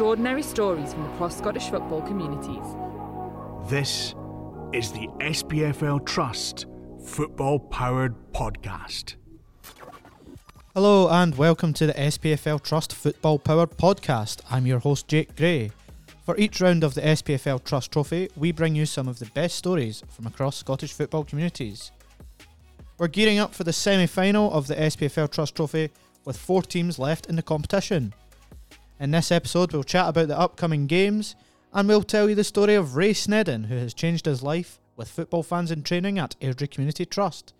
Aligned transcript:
extraordinary 0.00 0.42
stories 0.42 0.94
from 0.94 1.04
across 1.12 1.36
Scottish 1.36 1.68
football 1.68 2.00
communities. 2.00 2.64
This 3.68 4.14
is 4.72 4.92
the 4.92 5.08
SPFL 5.20 6.06
Trust 6.06 6.64
Football 7.04 7.58
Powered 7.58 8.14
Podcast. 8.32 9.16
Hello 10.74 11.10
and 11.10 11.36
welcome 11.36 11.74
to 11.74 11.86
the 11.86 11.92
SPFL 11.92 12.62
Trust 12.62 12.94
Football 12.94 13.38
Powered 13.40 13.72
Podcast. 13.72 14.40
I'm 14.50 14.64
your 14.66 14.78
host 14.78 15.06
Jake 15.06 15.36
Gray. 15.36 15.70
For 16.24 16.34
each 16.38 16.62
round 16.62 16.82
of 16.82 16.94
the 16.94 17.02
SPFL 17.02 17.62
Trust 17.62 17.92
Trophy, 17.92 18.30
we 18.36 18.52
bring 18.52 18.74
you 18.74 18.86
some 18.86 19.06
of 19.06 19.18
the 19.18 19.26
best 19.26 19.56
stories 19.56 20.02
from 20.08 20.26
across 20.26 20.56
Scottish 20.56 20.94
football 20.94 21.24
communities. 21.24 21.92
We're 22.96 23.08
gearing 23.08 23.38
up 23.38 23.54
for 23.54 23.64
the 23.64 23.74
semi 23.74 24.06
final 24.06 24.50
of 24.50 24.66
the 24.66 24.76
SPFL 24.76 25.30
Trust 25.30 25.56
Trophy 25.56 25.90
with 26.24 26.38
four 26.38 26.62
teams 26.62 26.98
left 26.98 27.26
in 27.26 27.36
the 27.36 27.42
competition. 27.42 28.14
In 29.00 29.12
this 29.12 29.32
episode, 29.32 29.72
we'll 29.72 29.82
chat 29.82 30.10
about 30.10 30.28
the 30.28 30.38
upcoming 30.38 30.86
games 30.86 31.34
and 31.72 31.88
we'll 31.88 32.02
tell 32.02 32.28
you 32.28 32.34
the 32.34 32.44
story 32.44 32.74
of 32.74 32.96
Ray 32.96 33.14
Sneddon, 33.14 33.64
who 33.64 33.76
has 33.76 33.94
changed 33.94 34.26
his 34.26 34.42
life 34.42 34.78
with 34.94 35.08
football 35.08 35.42
fans 35.42 35.70
in 35.70 35.82
training 35.82 36.18
at 36.18 36.36
Airdrie 36.42 36.70
Community 36.70 37.06
Trust. 37.06 37.54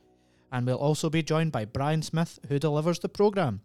And 0.52 0.66
we'll 0.66 0.76
also 0.76 1.08
be 1.08 1.22
joined 1.22 1.50
by 1.50 1.64
Brian 1.64 2.02
Smith, 2.02 2.38
who 2.50 2.58
delivers 2.58 2.98
the 2.98 3.08
programme. 3.08 3.62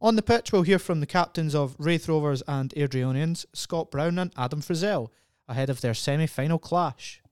On 0.00 0.16
the 0.16 0.22
pitch, 0.22 0.50
we'll 0.50 0.62
hear 0.62 0.80
from 0.80 0.98
the 0.98 1.06
captains 1.06 1.54
of 1.54 1.76
Raith 1.78 2.08
Rovers 2.08 2.42
and 2.48 2.74
Airdrieonians, 2.74 3.46
Scott 3.52 3.92
Brown 3.92 4.18
and 4.18 4.32
Adam 4.36 4.60
Frizzell, 4.60 5.10
ahead 5.46 5.70
of 5.70 5.82
their 5.82 5.94
semi 5.94 6.26
final 6.26 6.58
clash. 6.58 7.22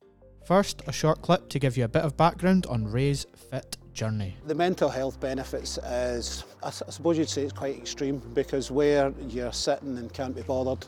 First, 0.46 0.82
a 0.86 0.92
short 0.92 1.20
clip 1.20 1.48
to 1.48 1.58
give 1.58 1.76
you 1.76 1.82
a 1.82 1.88
bit 1.88 2.04
of 2.04 2.16
background 2.16 2.64
on 2.66 2.86
Ray's 2.86 3.26
fit 3.50 3.76
journey. 3.98 4.36
The 4.46 4.54
mental 4.54 4.88
health 4.88 5.18
benefits 5.18 5.76
is, 5.78 6.44
I 6.62 6.70
suppose 6.70 7.18
you'd 7.18 7.28
say 7.28 7.42
it's 7.42 7.52
quite 7.52 7.76
extreme 7.76 8.22
because 8.32 8.70
where 8.70 9.12
you're 9.28 9.52
sitting 9.52 9.98
and 9.98 10.12
can't 10.12 10.36
be 10.36 10.42
bothered, 10.42 10.86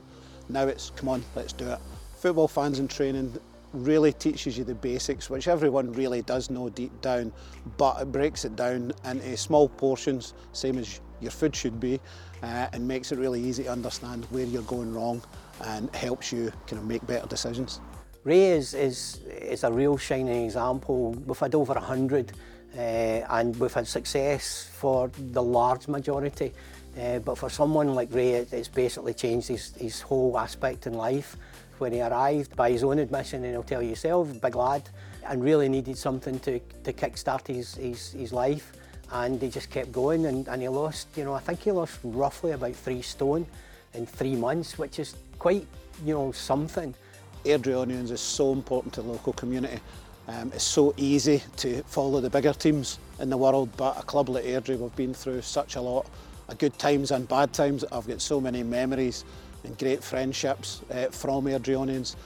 now 0.49 0.69
it's 0.69 0.91
come 0.91 1.09
on, 1.09 1.25
let's 1.35 1.53
do 1.53 1.69
it. 1.69 1.79
Football 2.17 2.47
fans 2.47 2.79
in 2.79 2.87
training 2.87 3.37
really 3.73 4.13
teaches 4.13 4.57
you 4.57 4.63
the 4.63 4.77
basics, 4.77 5.29
which 5.29 5.49
everyone 5.49 5.93
really 5.93 6.23
does 6.23 6.51
know 6.51 6.69
deep 6.69 7.01
down, 7.01 7.33
but 7.77 8.01
it 8.01 8.13
breaks 8.13 8.45
it 8.45 8.55
down 8.55 8.93
into 9.05 9.37
small 9.37 9.69
portions, 9.69 10.35
same 10.53 10.79
as 10.79 11.01
your 11.21 11.33
food 11.33 11.55
should 11.55 11.81
be, 11.81 11.99
uh, 12.45 12.69
and 12.73 12.87
makes 12.87 13.11
it 13.11 13.19
really 13.19 13.43
easy 13.43 13.65
to 13.65 13.71
understand 13.71 14.25
where 14.31 14.45
you're 14.45 14.63
going 14.63 14.95
wrong 14.95 15.21
and 15.65 15.93
helps 15.97 16.33
you 16.33 16.53
kind 16.69 16.81
of 16.81 16.87
make 16.87 17.05
better 17.09 17.27
decisions. 17.27 17.81
Ray 18.23 18.51
is, 18.51 18.75
is, 18.75 19.21
is 19.27 19.65
a 19.65 19.73
real 19.73 19.97
shining 19.97 20.45
example. 20.45 21.13
We've 21.27 21.39
had 21.39 21.55
over 21.55 21.73
100 21.73 22.33
uh, 22.77 22.81
and 22.81 23.59
we've 23.59 23.73
had 23.73 23.87
success 23.87 24.71
for 24.73 25.11
the 25.33 25.43
large 25.43 25.89
majority. 25.89 26.53
Uh, 27.01 27.19
but 27.21 27.39
for 27.39 27.49
someone 27.49 27.95
like 27.95 28.13
Ray, 28.13 28.33
it, 28.33 28.53
it's 28.53 28.69
basically 28.69 29.15
changed 29.15 29.49
his, 29.49 29.75
his 29.77 30.01
whole 30.01 30.39
aspect 30.39 30.87
in 30.87 30.95
life. 30.95 31.37
When 31.79 31.93
he 31.93 32.03
arrived, 32.03 32.57
by 32.57 32.71
his 32.73 32.85
own 32.85 32.99
admission, 32.99 33.43
and 33.45 33.53
he'll 33.53 33.63
tell 33.63 33.81
you 33.81 33.89
himself, 33.89 34.29
big 34.41 34.55
lad, 34.55 34.83
and 35.27 35.43
really 35.43 35.69
needed 35.69 35.97
something 35.97 36.39
to, 36.41 36.59
to 36.59 36.93
kickstart 36.93 37.47
his, 37.47 37.75
his, 37.77 38.13
his 38.13 38.33
life. 38.33 38.73
And 39.13 39.41
he 39.41 39.49
just 39.49 39.71
kept 39.71 39.91
going, 39.91 40.27
and, 40.27 40.47
and 40.47 40.61
he 40.61 40.69
lost, 40.69 41.09
you 41.17 41.25
know, 41.25 41.33
I 41.33 41.41
think 41.41 41.61
he 41.61 41.73
lost 41.73 41.99
roughly 42.05 42.53
about 42.53 42.75
three 42.75 43.03
stone 43.03 43.47
in 43.95 44.05
three 44.07 44.37
months, 44.37 44.79
which 44.79 44.99
is 44.99 45.17
quite, 45.39 45.67
you 46.05 46.15
know, 46.15 46.33
something. 46.33 46.95
Airdrieonians 47.45 48.11
is 48.11 48.21
so 48.21 48.53
important 48.53 48.93
to 48.95 49.03
the 49.03 49.09
local 49.09 49.33
community. 49.33 49.81
Um, 50.29 50.53
it's 50.55 50.65
so 50.65 50.95
easy 50.97 51.43
to 51.57 51.83
follow 51.85 52.21
the 52.21 52.31
bigger 52.31 52.53
teams 52.53 52.99
in 53.19 53.31
the 53.31 53.37
world, 53.37 53.69
but 53.77 53.99
a 53.99 54.03
club 54.03 54.29
like 54.29 54.45
Airdrie, 54.45 54.79
we've 54.79 54.95
been 54.95 55.15
through 55.15 55.43
such 55.43 55.77
a 55.77 55.81
lot 55.81 56.07
of 56.49 56.59
good 56.59 56.79
times 56.79 57.11
and 57.11 57.29
bad 57.29 57.53
times. 57.53 57.85
I've 57.91 58.07
got 58.07 58.21
so 58.21 58.41
many 58.41 58.63
memories 58.63 59.25
and 59.65 59.77
great 59.79 60.03
friendships 60.03 60.83
uh, 60.91 61.07
from 61.07 61.45
Airdrieonians. 61.45 62.17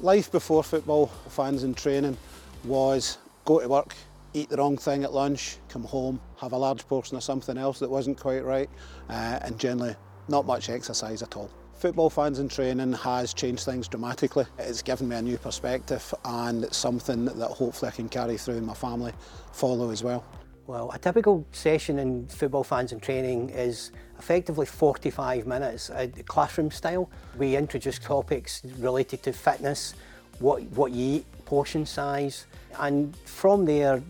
Life 0.00 0.30
before 0.30 0.62
football, 0.62 1.06
fans 1.28 1.62
and 1.62 1.76
training, 1.76 2.16
was 2.64 3.18
go 3.44 3.60
to 3.60 3.68
work, 3.68 3.94
eat 4.32 4.48
the 4.48 4.56
wrong 4.56 4.76
thing 4.76 5.04
at 5.04 5.12
lunch, 5.12 5.56
come 5.68 5.84
home, 5.84 6.20
have 6.38 6.52
a 6.52 6.56
large 6.56 6.86
portion 6.86 7.16
of 7.16 7.22
something 7.22 7.58
else 7.58 7.78
that 7.80 7.90
wasn't 7.90 8.18
quite 8.18 8.44
right, 8.44 8.70
uh, 9.08 9.40
and 9.42 9.58
generally 9.58 9.96
not 10.28 10.46
much 10.46 10.70
exercise 10.70 11.22
at 11.22 11.36
all. 11.36 11.50
Football 11.80 12.10
fans 12.10 12.40
in 12.40 12.48
training 12.50 12.92
has 12.92 13.32
changed 13.32 13.64
things 13.64 13.88
dramatically. 13.88 14.44
It's 14.58 14.82
given 14.82 15.08
me 15.08 15.16
a 15.16 15.22
new 15.22 15.38
perspective 15.38 16.14
and 16.26 16.62
it's 16.62 16.76
something 16.76 17.24
that 17.24 17.48
hopefully 17.48 17.90
I 17.90 17.94
can 17.94 18.06
carry 18.06 18.36
through 18.36 18.56
in 18.56 18.66
my 18.66 18.74
family, 18.74 19.14
follow 19.54 19.88
as 19.88 20.04
well. 20.04 20.22
Well, 20.66 20.90
a 20.92 20.98
typical 20.98 21.46
session 21.52 21.98
in 21.98 22.28
football 22.28 22.64
fans 22.64 22.92
in 22.92 23.00
training 23.00 23.48
is 23.48 23.92
effectively 24.18 24.66
45 24.66 25.46
minutes, 25.46 25.88
uh, 25.88 26.08
classroom 26.26 26.70
style. 26.70 27.08
We 27.38 27.56
introduce 27.56 27.98
topics 27.98 28.60
related 28.78 29.22
to 29.22 29.32
fitness, 29.32 29.94
what, 30.38 30.62
what 30.72 30.92
you 30.92 31.20
eat, 31.20 31.44
portion 31.46 31.86
size, 31.86 32.44
and 32.78 33.16
from 33.24 33.64
there 33.64 34.02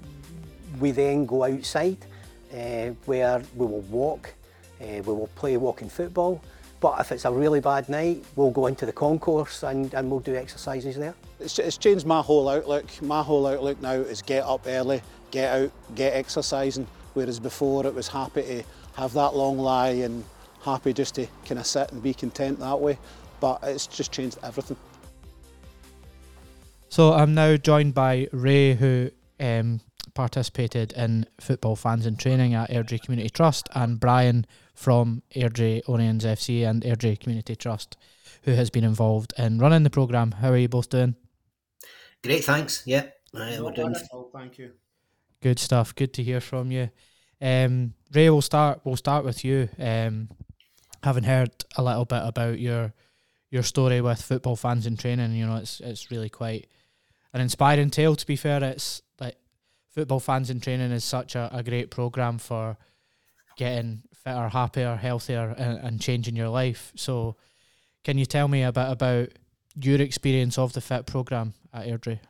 we 0.81 0.91
then 0.91 1.25
go 1.25 1.45
outside 1.45 1.99
uh, 2.53 2.89
where 3.05 3.41
we 3.55 3.65
will 3.65 3.83
walk, 3.83 4.35
uh, 4.81 4.87
we 4.87 5.03
will 5.03 5.31
play 5.37 5.57
walking 5.57 5.89
football, 5.89 6.43
but 6.81 6.99
if 6.99 7.13
it's 7.13 7.27
a 7.27 7.31
really 7.31 7.61
bad 7.61 7.89
night, 7.89 8.25
we'll 8.37 8.51
go 8.51 8.67
into 8.67 8.87
the 8.87 8.93
concourse 8.93 9.63
and, 9.63 9.93
and 9.93 10.11
we'll 10.11 10.21
do 10.21 10.35
exercises 10.35 10.97
there. 10.97 11.15
It's, 11.39 11.59
it's 11.59 11.77
changed 11.77 12.07
my 12.07 12.23
whole 12.23 12.49
outlook. 12.49 12.87
My 13.03 13.23
whole 13.23 13.47
outlook 13.47 13.81
now 13.83 13.93
is 13.93 14.23
get 14.23 14.45
up 14.45 14.67
early, 14.67 15.03
get 15.31 15.55
out, 15.55 15.71
get 15.95 16.15
exercising, 16.15 16.87
whereas 17.13 17.39
before 17.39 17.87
it 17.87 17.95
was 17.95 18.09
happy 18.09 18.43
to 18.43 18.63
have 18.95 19.13
that 19.13 19.35
long 19.35 19.59
lie 19.59 19.91
and 19.91 20.25
happy 20.63 20.95
just 20.95 21.15
to 21.17 21.27
kind 21.45 21.59
of 21.59 21.67
sit 21.67 21.93
and 21.93 22.03
be 22.03 22.15
content 22.15 22.59
that 22.61 22.81
way. 22.81 22.99
But 23.41 23.61
it's 23.63 23.87
just 23.87 24.11
changed 24.11 24.39
everything. 24.43 24.77
So 26.89 27.13
I'm 27.13 27.35
now 27.35 27.57
joined 27.57 27.95
by 27.95 28.29
Ray, 28.33 28.75
who 28.75 29.11
um, 29.39 29.81
participated 30.15 30.93
in 30.93 31.27
football 31.41 31.77
fans 31.77 32.07
in 32.07 32.17
training 32.17 32.55
at 32.55 32.71
Airdrie 32.71 33.03
Community 33.03 33.31
Trust, 33.31 33.69
and 33.75 34.01
Brian 34.01 34.47
from 34.75 35.23
Airdrieonians 35.35 36.23
FC 36.23 36.69
and 36.69 36.83
Airdrie 36.83 37.19
Community 37.19 37.57
Trust, 37.57 37.97
who 38.43 38.53
has 38.53 38.71
been 38.71 38.85
involved 38.85 39.33
in 39.39 39.59
running 39.59 39.83
the 39.83 39.91
programme. 39.91 40.33
How 40.33 40.51
are 40.51 40.57
you 40.57 40.69
both 40.69 40.89
doing? 40.89 41.17
Great, 42.23 42.45
thanks. 42.45 42.83
Yeah, 42.87 43.07
uh, 43.35 43.57
we're 43.61 43.73
doing. 43.73 43.95
Thank 44.33 44.59
you. 44.59 44.73
Good 45.43 45.59
stuff. 45.59 45.95
Good 45.95 46.13
to 46.15 46.23
hear 46.23 46.41
from 46.41 46.71
you. 46.71 46.91
Um, 47.41 47.95
Ray, 48.13 48.29
we'll 48.29 48.43
start. 48.43 48.81
We'll 48.85 48.97
start 48.97 49.25
with 49.25 49.45
you. 49.45 49.69
Um, 49.79 50.29
having 51.03 51.25
heard 51.25 51.51
a 51.77 51.83
little 51.83 52.05
bit 52.05 52.23
about 52.25 52.59
your 52.59 52.93
your 53.51 53.63
story 53.63 54.01
with 54.01 54.23
football 54.23 54.57
fans 54.57 54.87
in 54.87 54.97
training, 54.97 55.33
you 55.33 55.47
know, 55.47 55.57
it's 55.57 55.81
it's 55.81 56.11
really 56.11 56.29
quite 56.29 56.69
an 57.33 57.41
inspiring 57.41 57.91
tale. 57.91 58.17
To 58.17 58.27
be 58.27 58.37
fair, 58.37 58.63
it's 58.63 59.03
like 59.19 59.37
football 59.91 60.21
fans 60.21 60.51
in 60.51 60.61
training 60.61 60.93
is 60.93 61.05
such 61.05 61.35
a, 61.35 61.51
a 61.53 61.63
great 61.63 61.91
program 61.91 62.39
for 62.39 62.77
getting 63.57 64.03
fitter, 64.15 64.49
happier, 64.49 64.97
healthier, 64.97 65.55
and, 65.59 65.79
and 65.79 66.01
changing 66.01 66.37
your 66.37 66.49
life. 66.49 66.93
So, 66.97 67.37
can 68.05 68.17
you 68.17 68.25
tell 68.25 68.49
me 68.49 68.63
a 68.63 68.73
bit 68.73 68.89
about 68.89 69.29
your 69.75 70.01
experience 70.01 70.59
of 70.59 70.73
the 70.73 70.81
Fit 70.81 71.07
program 71.07 71.55
at 71.73 71.87
Airdrie? 71.87 72.21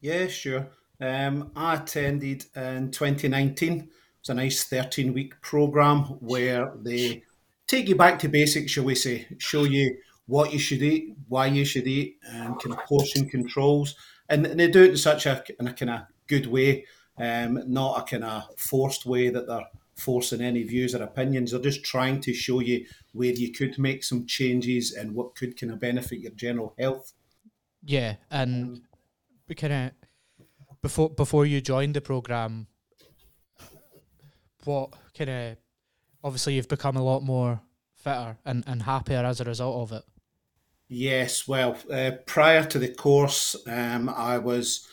Yeah, 0.00 0.26
sure. 0.26 0.68
Um, 1.00 1.50
I 1.56 1.74
attended 1.74 2.44
in 2.54 2.90
2019. 2.90 3.88
It's 4.20 4.28
a 4.28 4.34
nice 4.34 4.64
13 4.64 5.14
week 5.14 5.40
program 5.40 6.02
where 6.20 6.72
they 6.82 7.22
take 7.66 7.88
you 7.88 7.96
back 7.96 8.18
to 8.18 8.28
basics, 8.28 8.72
shall 8.72 8.84
we 8.84 8.94
say, 8.94 9.26
show 9.38 9.64
you 9.64 9.96
what 10.26 10.52
you 10.52 10.58
should 10.58 10.82
eat, 10.82 11.14
why 11.28 11.46
you 11.46 11.64
should 11.64 11.86
eat, 11.86 12.18
and 12.30 12.60
kind 12.60 12.74
of 12.74 12.84
portion 12.84 13.28
controls. 13.28 13.94
And, 14.28 14.46
and 14.46 14.60
they 14.60 14.68
do 14.70 14.82
it 14.82 14.90
in 14.90 14.96
such 14.96 15.26
a, 15.26 15.42
in 15.58 15.66
a 15.66 15.72
kind 15.72 15.90
of 15.90 16.00
good 16.30 16.46
way, 16.46 16.86
um, 17.18 17.62
not 17.66 17.98
a 18.00 18.10
kind 18.10 18.24
of 18.24 18.44
forced 18.56 19.04
way 19.04 19.28
that 19.28 19.46
they're 19.46 19.68
forcing 19.96 20.40
any 20.40 20.62
views 20.62 20.94
or 20.94 21.02
opinions. 21.02 21.50
They're 21.50 21.60
just 21.60 21.84
trying 21.84 22.20
to 22.22 22.32
show 22.32 22.60
you 22.60 22.86
where 23.12 23.32
you 23.32 23.52
could 23.52 23.78
make 23.78 24.02
some 24.04 24.26
changes 24.26 24.92
and 24.92 25.14
what 25.14 25.34
could 25.34 25.58
kind 25.60 25.72
of 25.72 25.80
benefit 25.80 26.20
your 26.20 26.32
general 26.32 26.74
health. 26.78 27.12
Yeah, 27.82 28.16
and 28.30 28.82
we 29.48 29.54
kind 29.54 29.72
of 29.72 29.90
before 30.82 31.10
before 31.10 31.46
you 31.46 31.60
joined 31.60 31.94
the 31.94 32.00
program, 32.00 32.66
what 34.64 34.90
kind 35.16 35.30
of 35.30 35.56
obviously 36.22 36.54
you've 36.54 36.68
become 36.68 36.96
a 36.96 37.02
lot 37.02 37.22
more 37.22 37.60
fitter 37.94 38.36
and, 38.44 38.64
and 38.66 38.82
happier 38.82 39.24
as 39.24 39.40
a 39.40 39.44
result 39.44 39.76
of 39.82 39.98
it. 39.98 40.04
Yes, 40.88 41.46
well, 41.46 41.76
uh, 41.92 42.12
prior 42.26 42.64
to 42.64 42.78
the 42.78 42.88
course, 42.88 43.56
um, 43.66 44.08
I 44.08 44.38
was 44.38 44.88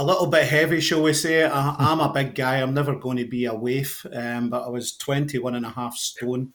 a 0.00 0.04
little 0.04 0.26
bit 0.26 0.48
heavy, 0.48 0.80
shall 0.80 1.02
we 1.02 1.12
say. 1.12 1.44
I, 1.44 1.92
am 1.92 2.00
a 2.00 2.10
big 2.10 2.34
guy. 2.34 2.56
I'm 2.56 2.72
never 2.72 2.96
going 2.96 3.18
to 3.18 3.26
be 3.26 3.44
a 3.44 3.54
waif, 3.54 4.06
um, 4.14 4.48
but 4.48 4.64
I 4.64 4.70
was 4.70 4.96
21 4.96 5.54
and 5.56 5.66
a 5.66 5.70
half 5.70 5.94
stone 5.94 6.54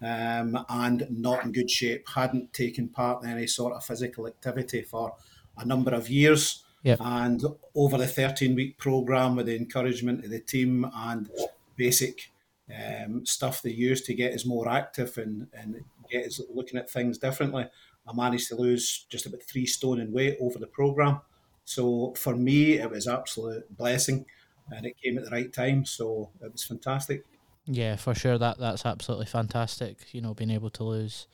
um, 0.00 0.64
and 0.68 1.04
not 1.10 1.44
in 1.44 1.50
good 1.50 1.68
shape. 1.68 2.08
Hadn't 2.08 2.52
taken 2.52 2.88
part 2.88 3.24
in 3.24 3.30
any 3.30 3.48
sort 3.48 3.74
of 3.74 3.84
physical 3.84 4.28
activity 4.28 4.82
for 4.82 5.12
a 5.58 5.64
number 5.64 5.92
of 5.92 6.08
years. 6.08 6.62
Yep. 6.84 7.00
And 7.00 7.42
over 7.74 7.98
the 7.98 8.06
13 8.06 8.54
week 8.54 8.78
program, 8.78 9.34
with 9.34 9.46
the 9.46 9.56
encouragement 9.56 10.24
of 10.24 10.30
the 10.30 10.38
team 10.38 10.88
and 10.94 11.28
basic 11.74 12.30
um, 12.72 13.26
stuff 13.26 13.60
they 13.60 13.70
use 13.70 14.02
to 14.02 14.14
get 14.14 14.34
us 14.34 14.46
more 14.46 14.68
active 14.68 15.18
and, 15.18 15.48
and 15.52 15.82
get 16.08 16.26
is 16.26 16.40
looking 16.48 16.78
at 16.78 16.88
things 16.88 17.18
differently. 17.18 17.66
I 18.06 18.12
managed 18.14 18.46
to 18.50 18.54
lose 18.54 19.06
just 19.08 19.26
about 19.26 19.42
three 19.42 19.66
stone 19.66 19.98
in 19.98 20.12
weight 20.12 20.36
over 20.40 20.60
the 20.60 20.68
program. 20.68 21.20
So 21.64 22.14
for 22.16 22.36
me, 22.36 22.74
it 22.74 22.90
was 22.90 23.06
absolute 23.08 23.74
blessing, 23.76 24.26
and 24.70 24.86
it 24.86 24.96
came 25.02 25.18
at 25.18 25.24
the 25.24 25.30
right 25.30 25.52
time. 25.52 25.84
So 25.84 26.30
it 26.40 26.52
was 26.52 26.64
fantastic. 26.64 27.24
Yeah, 27.66 27.96
for 27.96 28.14
sure. 28.14 28.38
That 28.38 28.58
that's 28.58 28.84
absolutely 28.84 29.26
fantastic. 29.26 30.12
You 30.12 30.20
know, 30.20 30.34
being 30.34 30.50
able 30.50 30.70
to 30.70 30.84
lose 30.84 31.26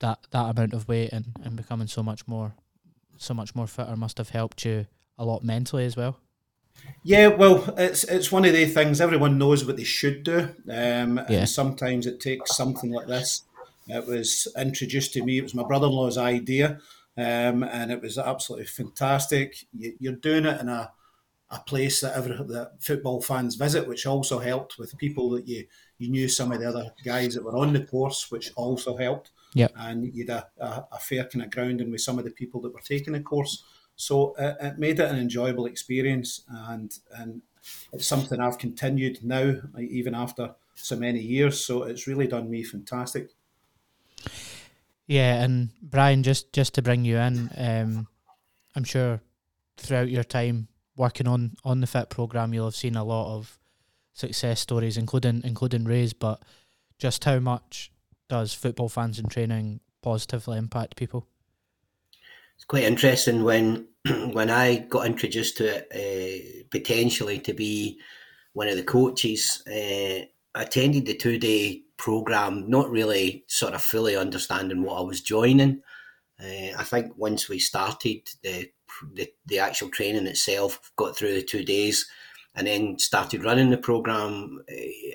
that 0.00 0.18
that 0.30 0.50
amount 0.50 0.72
of 0.74 0.88
weight 0.88 1.12
and, 1.12 1.26
and 1.42 1.56
becoming 1.56 1.86
so 1.88 2.02
much 2.02 2.26
more 2.28 2.54
so 3.16 3.34
much 3.34 3.54
more 3.54 3.66
fitter 3.66 3.96
must 3.96 4.18
have 4.18 4.28
helped 4.30 4.64
you 4.64 4.86
a 5.18 5.24
lot 5.24 5.42
mentally 5.42 5.84
as 5.84 5.96
well. 5.96 6.18
Yeah, 7.02 7.28
well, 7.28 7.74
it's 7.78 8.04
it's 8.04 8.30
one 8.30 8.44
of 8.44 8.52
the 8.52 8.66
things 8.66 9.00
everyone 9.00 9.38
knows 9.38 9.64
what 9.64 9.76
they 9.76 9.84
should 9.84 10.22
do, 10.22 10.54
um, 10.68 11.16
Yeah. 11.16 11.24
and 11.30 11.48
sometimes 11.48 12.06
it 12.06 12.20
takes 12.20 12.56
something 12.56 12.90
like 12.92 13.06
this. 13.06 13.42
It 13.88 14.06
was 14.06 14.46
introduced 14.58 15.12
to 15.14 15.24
me. 15.24 15.38
It 15.38 15.42
was 15.44 15.54
my 15.54 15.62
brother-in-law's 15.62 16.18
idea, 16.18 16.80
um, 17.16 17.62
and 17.62 17.90
it 17.90 18.02
was 18.02 18.18
absolutely 18.18 18.66
fantastic. 18.66 19.66
You, 19.72 19.94
you're 19.98 20.12
doing 20.14 20.46
it 20.46 20.60
in 20.60 20.68
a 20.68 20.92
a 21.50 21.60
place 21.60 22.00
that 22.00 22.16
every 22.16 22.34
that 22.34 22.72
football 22.80 23.22
fans 23.22 23.54
visit, 23.54 23.86
which 23.86 24.04
also 24.04 24.38
helped 24.40 24.78
with 24.78 24.98
people 24.98 25.30
that 25.30 25.46
you 25.46 25.66
you 25.98 26.10
knew 26.10 26.28
some 26.28 26.50
of 26.52 26.60
the 26.60 26.68
other 26.68 26.92
guys 27.04 27.34
that 27.34 27.44
were 27.44 27.56
on 27.56 27.72
the 27.72 27.84
course, 27.84 28.30
which 28.30 28.52
also 28.56 28.96
helped. 28.96 29.30
Yeah, 29.54 29.68
and 29.76 30.12
you'd 30.12 30.28
a, 30.28 30.48
a, 30.58 30.84
a 30.92 30.98
fair 30.98 31.24
kind 31.24 31.44
of 31.44 31.50
grounding 31.50 31.90
with 31.90 32.00
some 32.00 32.18
of 32.18 32.24
the 32.24 32.30
people 32.30 32.60
that 32.62 32.74
were 32.74 32.80
taking 32.80 33.12
the 33.12 33.20
course. 33.20 33.64
So 33.94 34.34
it, 34.38 34.56
it 34.60 34.78
made 34.78 34.98
it 34.98 35.10
an 35.10 35.18
enjoyable 35.18 35.66
experience, 35.66 36.42
and 36.48 36.92
and 37.16 37.42
it's 37.92 38.06
something 38.06 38.40
I've 38.40 38.58
continued 38.58 39.22
now, 39.22 39.54
even 39.78 40.14
after 40.14 40.56
so 40.74 40.96
many 40.96 41.20
years. 41.20 41.64
So 41.64 41.84
it's 41.84 42.08
really 42.08 42.26
done 42.26 42.50
me 42.50 42.64
fantastic. 42.64 43.30
Yeah, 45.06 45.42
and 45.42 45.70
Brian, 45.80 46.22
just 46.22 46.52
just 46.52 46.74
to 46.74 46.82
bring 46.82 47.04
you 47.04 47.16
in, 47.18 47.50
um, 47.56 48.08
I'm 48.74 48.84
sure 48.84 49.20
throughout 49.76 50.10
your 50.10 50.24
time 50.24 50.68
working 50.96 51.28
on 51.28 51.56
on 51.64 51.80
the 51.80 51.86
fit 51.86 52.10
program, 52.10 52.52
you'll 52.52 52.66
have 52.66 52.74
seen 52.74 52.96
a 52.96 53.04
lot 53.04 53.36
of 53.36 53.58
success 54.14 54.60
stories, 54.60 54.96
including 54.96 55.42
including 55.44 55.84
Ray's. 55.84 56.12
But 56.12 56.42
just 56.98 57.24
how 57.24 57.38
much 57.38 57.92
does 58.28 58.52
football 58.52 58.88
fans 58.88 59.18
in 59.18 59.28
training 59.28 59.80
positively 60.02 60.58
impact 60.58 60.96
people? 60.96 61.28
It's 62.56 62.64
quite 62.64 62.84
interesting 62.84 63.44
when 63.44 63.86
when 64.32 64.50
I 64.50 64.78
got 64.78 65.06
introduced 65.06 65.58
to 65.58 65.76
it, 65.76 65.88
uh, 65.94 66.66
potentially 66.70 67.38
to 67.40 67.52
be 67.52 68.00
one 68.54 68.68
of 68.68 68.76
the 68.76 68.82
coaches. 68.82 69.62
Uh, 69.66 70.26
I 70.54 70.62
attended 70.62 71.06
the 71.06 71.14
two 71.14 71.38
day 71.38 71.82
program, 71.96 72.68
not 72.68 72.90
really 72.90 73.44
sort 73.46 73.74
of 73.74 73.82
fully 73.82 74.16
understanding 74.16 74.82
what 74.82 74.98
I 74.98 75.02
was 75.02 75.20
joining. 75.20 75.82
Uh, 76.40 76.76
I 76.76 76.84
think 76.84 77.12
once 77.16 77.48
we 77.48 77.58
started 77.58 78.28
the, 78.42 78.70
the 79.14 79.28
the 79.46 79.58
actual 79.58 79.88
training 79.88 80.26
itself, 80.26 80.92
got 80.96 81.16
through 81.16 81.34
the 81.34 81.42
two 81.42 81.64
days, 81.64 82.06
and 82.54 82.66
then 82.66 82.98
started 82.98 83.44
running 83.44 83.70
the 83.70 83.78
program, 83.78 84.62
eh, 84.68 84.74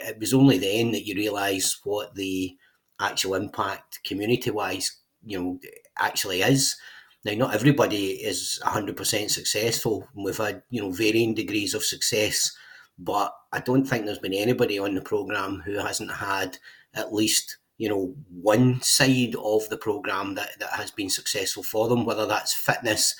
it 0.09 0.19
was 0.19 0.33
only 0.33 0.57
then 0.57 0.91
that 0.91 1.05
you 1.05 1.15
realise 1.15 1.79
what 1.83 2.15
the 2.15 2.55
actual 2.99 3.33
impact 3.33 3.99
community 4.03 4.51
wise, 4.51 4.97
you 5.25 5.39
know, 5.39 5.59
actually 5.97 6.41
is. 6.41 6.75
Now, 7.23 7.33
not 7.33 7.53
everybody 7.53 8.11
is 8.13 8.59
100% 8.63 9.29
successful. 9.29 10.07
We've 10.15 10.37
had, 10.37 10.63
you 10.69 10.81
know, 10.81 10.91
varying 10.91 11.35
degrees 11.35 11.73
of 11.73 11.83
success, 11.83 12.55
but 13.03 13.35
I 13.51 13.59
don't 13.59 13.85
think 13.85 14.05
there's 14.05 14.19
been 14.19 14.33
anybody 14.33 14.77
on 14.77 14.93
the 14.93 15.01
program 15.01 15.61
who 15.65 15.73
hasn't 15.77 16.11
had 16.11 16.57
at 16.93 17.13
least, 17.13 17.57
you 17.77 17.89
know, 17.89 18.15
one 18.29 18.81
side 18.81 19.35
of 19.35 19.67
the 19.69 19.77
program 19.77 20.35
that, 20.35 20.59
that 20.59 20.71
has 20.73 20.91
been 20.91 21.09
successful 21.09 21.63
for 21.63 21.87
them, 21.87 22.05
whether 22.05 22.27
that's 22.27 22.53
fitness, 22.53 23.15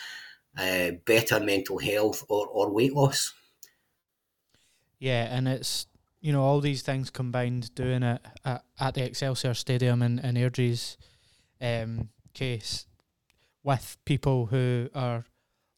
uh, 0.58 0.92
better 1.06 1.40
mental 1.40 1.80
health, 1.80 2.24
or, 2.30 2.48
or 2.48 2.72
weight 2.72 2.94
loss. 2.94 3.34
Yeah, 5.00 5.36
and 5.36 5.48
it's 5.48 5.88
you 6.20 6.32
know 6.32 6.44
all 6.44 6.62
these 6.62 6.84
things 6.84 7.10
combined, 7.10 7.74
doing 7.74 8.04
it 8.04 8.22
at, 8.46 8.64
at 8.80 8.94
the 8.94 9.04
Excelsior 9.04 9.56
Stadium 9.56 10.04
in 10.04 10.20
in 10.20 10.36
Airdrie's 10.36 10.98
um, 11.60 12.10
case 12.34 12.86
with 13.64 13.98
people 14.06 14.48
who 14.48 14.90
are 14.94 15.26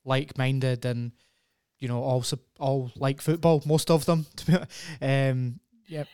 like 0.03 0.38
minded 0.38 0.85
and 0.85 1.13
you 1.83 1.89
know 1.89 2.01
all 2.01 2.24
all 2.62 2.91
like 2.95 3.19
football, 3.19 3.62
most 3.65 3.91
of 3.91 4.06
them. 4.06 4.25
Um, 5.01 5.59
yeah, 5.88 6.06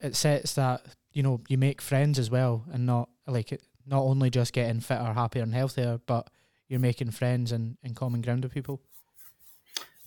it 0.00 0.16
sets 0.16 0.54
that 0.54 0.84
you 1.12 1.22
know 1.22 1.40
you 1.48 1.56
make 1.56 1.80
friends 1.80 2.18
as 2.18 2.28
well, 2.28 2.64
and 2.72 2.86
not 2.86 3.08
like 3.28 3.52
it, 3.52 3.62
not 3.86 4.02
only 4.02 4.30
just 4.30 4.52
getting 4.52 4.80
fitter, 4.80 5.12
happier, 5.12 5.44
and 5.44 5.54
healthier, 5.54 6.00
but 6.06 6.28
you're 6.68 6.80
making 6.80 7.12
friends 7.12 7.52
and, 7.52 7.76
and 7.84 7.94
common 7.94 8.20
ground 8.20 8.42
with 8.42 8.52
people. 8.52 8.80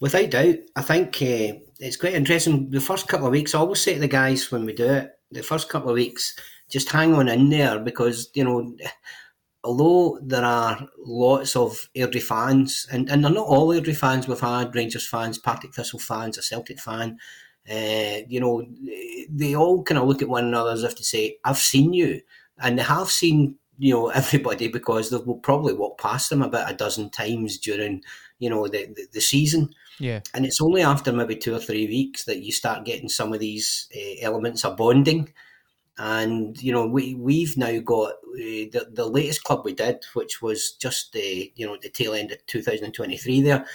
Without 0.01 0.31
doubt, 0.31 0.57
I 0.75 0.81
think 0.81 1.15
uh, 1.21 1.63
it's 1.79 1.95
quite 1.95 2.13
interesting. 2.13 2.69
The 2.69 2.81
first 2.81 3.07
couple 3.07 3.27
of 3.27 3.31
weeks, 3.31 3.55
I 3.55 3.59
always 3.59 3.79
say 3.79 3.93
to 3.93 4.01
the 4.01 4.09
guys 4.09 4.51
when 4.51 4.65
we 4.65 4.73
do 4.73 4.85
it, 4.85 5.11
the 5.31 5.43
first 5.43 5.69
couple 5.69 5.89
of 5.89 5.95
weeks, 5.95 6.35
just 6.69 6.89
hang 6.91 7.13
on 7.13 7.29
in 7.29 7.49
there 7.49 7.79
because, 7.79 8.29
you 8.33 8.43
know, 8.43 8.75
although 9.65 10.19
there 10.21 10.45
are 10.45 10.87
lots 10.97 11.55
of 11.55 11.89
Airdrie 11.95 12.21
fans, 12.21 12.87
and, 12.91 13.09
and 13.09 13.23
they're 13.23 13.31
not 13.31 13.47
all 13.47 13.69
Airdrie 13.69 13.97
fans, 13.97 14.27
we've 14.27 14.39
had 14.39 14.75
Rangers 14.75 15.07
fans, 15.07 15.37
Partick 15.37 15.73
Thistle 15.73 15.99
fans, 15.99 16.37
a 16.37 16.41
Celtic 16.41 16.79
fan, 16.79 17.17
uh, 17.69 18.19
you 18.27 18.39
know, 18.39 18.63
they 19.29 19.55
all 19.55 19.83
kind 19.83 19.97
of 19.97 20.07
look 20.07 20.21
at 20.21 20.29
one 20.29 20.45
another 20.45 20.71
as 20.71 20.83
if 20.83 20.95
to 20.95 21.03
say, 21.03 21.37
I've 21.43 21.57
seen 21.57 21.93
you. 21.93 22.21
And 22.59 22.77
they 22.77 22.83
have 22.83 23.09
seen, 23.09 23.55
you 23.77 23.93
know, 23.93 24.09
everybody 24.09 24.67
because 24.67 25.09
they 25.09 25.17
will 25.17 25.39
probably 25.39 25.73
walk 25.73 25.99
past 25.99 26.29
them 26.29 26.41
about 26.41 26.71
a 26.71 26.75
dozen 26.75 27.09
times 27.09 27.57
during, 27.57 28.03
you 28.39 28.49
know, 28.49 28.67
the, 28.67 28.85
the, 28.95 29.07
the 29.13 29.21
season. 29.21 29.69
Yeah, 29.99 30.19
And 30.33 30.45
it's 30.45 30.61
only 30.61 30.81
after 30.81 31.13
maybe 31.13 31.37
two 31.37 31.55
or 31.55 31.59
three 31.59 31.87
weeks 31.87 32.25
that 32.25 32.41
you 32.41 32.51
start 32.51 32.85
getting 32.85 33.07
some 33.07 33.33
of 33.33 33.39
these 33.39 33.87
uh, 33.95 34.21
elements 34.21 34.65
of 34.65 34.77
bonding. 34.77 35.33
And 35.97 36.61
you 36.61 36.71
know, 36.73 36.85
we 36.85 37.15
we've 37.15 37.55
now 37.57 37.79
got 37.79 38.11
uh, 38.11 38.67
the 38.71 38.87
the 38.91 39.05
latest 39.05 39.43
club 39.43 39.61
we 39.63 39.73
did, 39.73 40.03
which 40.13 40.41
was 40.41 40.73
just 40.73 41.13
the 41.13 41.51
you 41.55 41.65
know 41.65 41.77
the 41.81 41.89
tail 41.89 42.13
end 42.13 42.31
of 42.31 42.45
2023. 42.47 43.41
There, 43.41 43.65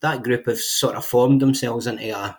that 0.00 0.22
group 0.22 0.46
have 0.46 0.58
sort 0.58 0.96
of 0.96 1.04
formed 1.04 1.40
themselves 1.40 1.86
into 1.86 2.10
a 2.14 2.38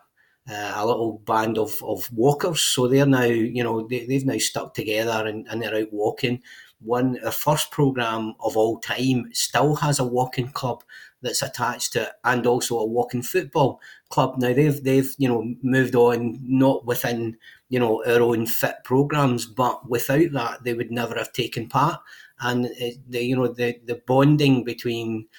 uh, 0.49 0.73
a 0.75 0.85
little 0.85 1.19
band 1.19 1.57
of, 1.57 1.81
of 1.83 2.11
walkers. 2.11 2.61
So 2.61 2.87
they're 2.87 3.05
now, 3.05 3.23
you 3.23 3.63
know, 3.63 3.87
they, 3.87 4.05
they've 4.05 4.25
now 4.25 4.37
stuck 4.37 4.73
together 4.73 5.27
and, 5.27 5.47
and 5.47 5.61
they're 5.61 5.75
out 5.75 5.93
walking. 5.93 6.41
One, 6.79 7.19
the 7.23 7.31
first 7.31 7.69
program 7.69 8.33
of 8.39 8.57
all 8.57 8.79
time 8.79 9.29
still 9.33 9.75
has 9.75 9.99
a 9.99 10.03
walking 10.03 10.49
club 10.51 10.83
that's 11.21 11.43
attached 11.43 11.93
to 11.93 12.03
it 12.03 12.13
and 12.23 12.47
also 12.47 12.79
a 12.79 12.85
walking 12.85 13.21
football 13.21 13.79
club. 14.09 14.39
Now 14.39 14.53
they've, 14.53 14.83
they've, 14.83 15.13
you 15.19 15.29
know, 15.29 15.53
moved 15.61 15.95
on 15.95 16.39
not 16.41 16.85
within, 16.85 17.37
you 17.71 17.79
know, 17.79 18.03
our 18.05 18.21
own 18.21 18.45
fit 18.45 18.83
programs, 18.83 19.45
but 19.45 19.89
without 19.89 20.33
that, 20.33 20.63
they 20.63 20.73
would 20.73 20.91
never 20.91 21.15
have 21.15 21.31
taken 21.31 21.69
part. 21.69 22.01
And 22.41 22.65
it, 22.65 22.97
the, 23.07 23.23
you 23.23 23.37
know, 23.37 23.47
the, 23.47 23.79
the 23.85 24.01
bonding 24.05 24.65
between 24.65 25.29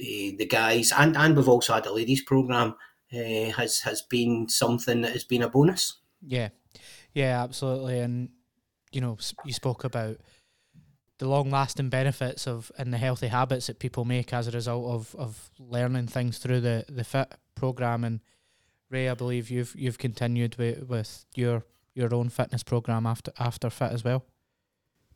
uh, 0.00 0.30
the 0.38 0.46
guys 0.48 0.92
and, 0.96 1.16
and 1.16 1.36
we've 1.36 1.48
also 1.48 1.74
had 1.74 1.86
a 1.86 1.92
ladies 1.92 2.22
program 2.22 2.76
uh, 3.12 3.50
has 3.56 3.80
has 3.80 4.00
been 4.02 4.48
something 4.48 5.00
that 5.00 5.12
has 5.12 5.24
been 5.24 5.42
a 5.42 5.48
bonus. 5.48 5.98
Yeah, 6.24 6.50
yeah, 7.14 7.42
absolutely. 7.42 7.98
And 7.98 8.28
you 8.92 9.00
know, 9.00 9.18
you 9.44 9.52
spoke 9.52 9.82
about 9.82 10.18
the 11.18 11.28
long-lasting 11.28 11.88
benefits 11.88 12.46
of 12.46 12.70
and 12.78 12.92
the 12.92 12.98
healthy 12.98 13.28
habits 13.28 13.66
that 13.66 13.80
people 13.80 14.04
make 14.04 14.32
as 14.32 14.46
a 14.46 14.52
result 14.52 14.86
of 14.86 15.16
of 15.16 15.50
learning 15.58 16.06
things 16.06 16.38
through 16.38 16.60
the 16.60 16.84
the 16.88 17.04
fit 17.04 17.34
program. 17.56 18.04
And 18.04 18.20
Ray, 18.92 19.08
I 19.08 19.14
believe 19.14 19.50
you've 19.50 19.74
you've 19.76 19.98
continued 19.98 20.56
with 20.56 20.86
with 20.88 21.24
your 21.34 21.64
your 21.94 22.14
own 22.14 22.28
fitness 22.28 22.62
program 22.62 23.06
after 23.06 23.32
after 23.38 23.70
fit 23.70 23.92
as 23.92 24.04
well. 24.04 24.24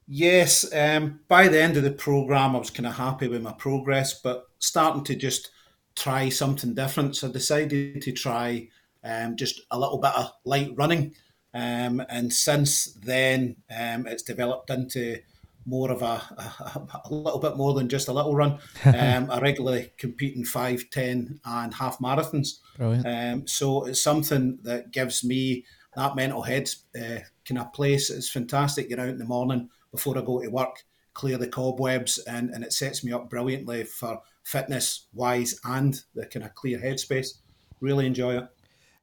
Yes, 0.09 0.73
um, 0.73 1.21
by 1.28 1.49
the 1.49 1.61
end 1.61 1.76
of 1.76 1.83
the 1.83 1.90
program, 1.90 2.54
I 2.54 2.59
was 2.59 2.71
kind 2.71 2.87
of 2.87 2.95
happy 2.95 3.28
with 3.28 3.42
my 3.42 3.52
progress, 3.52 4.21
but 4.21 4.47
starting 4.61 5.04
to 5.04 5.16
just 5.16 5.50
try 5.97 6.28
something 6.28 6.75
different. 6.75 7.16
So 7.16 7.28
I 7.28 7.33
decided 7.33 8.02
to 8.02 8.12
try 8.12 8.68
um, 9.02 9.37
just 9.37 9.61
a 9.71 9.78
little 9.78 9.99
bit 9.99 10.12
of 10.16 10.33
light 10.45 10.73
running. 10.76 11.14
Um, 11.52 12.02
and 12.09 12.33
since 12.33 12.92
then, 12.92 13.56
um, 13.76 14.06
it's 14.06 14.23
developed 14.23 14.71
into 14.71 15.18
more 15.66 15.90
of 15.90 16.00
a, 16.00 16.23
a, 16.38 16.88
a 17.04 17.12
little 17.12 17.40
bit 17.40 17.56
more 17.56 17.75
than 17.75 17.88
just 17.88 18.08
a 18.08 18.12
little 18.12 18.35
run. 18.35 18.58
Um, 18.87 19.30
I 19.30 19.40
regularly 19.40 19.92
compete 19.99 20.37
in 20.37 20.44
5, 20.44 20.90
10, 20.90 21.40
and 21.44 21.75
half 21.75 21.99
marathons. 21.99 22.61
Brilliant. 22.76 23.06
Um, 23.06 23.46
so 23.46 23.85
it's 23.85 24.00
something 24.00 24.58
that 24.62 24.92
gives 24.92 25.25
me 25.25 25.64
that 25.96 26.14
mental 26.14 26.42
head 26.42 26.70
uh, 26.94 27.18
kind 27.44 27.58
of 27.58 27.73
place. 27.73 28.11
It's 28.11 28.30
fantastic. 28.30 28.88
Get 28.88 28.99
out 28.99 29.08
in 29.08 29.18
the 29.18 29.25
morning 29.25 29.68
before 29.90 30.16
I 30.16 30.23
go 30.23 30.40
to 30.40 30.49
work, 30.49 30.85
clear 31.14 31.37
the 31.37 31.49
cobwebs, 31.49 32.18
and, 32.18 32.50
and 32.50 32.62
it 32.62 32.73
sets 32.73 33.02
me 33.02 33.12
up 33.12 33.28
brilliantly 33.28 33.85
for 33.85 34.20
fitness 34.44 35.06
wise 35.12 35.58
and 35.64 36.00
the 36.14 36.26
kind 36.26 36.44
of 36.44 36.54
clear 36.54 36.78
headspace. 36.78 37.38
Really 37.80 38.06
enjoy 38.06 38.38
it. 38.38 38.49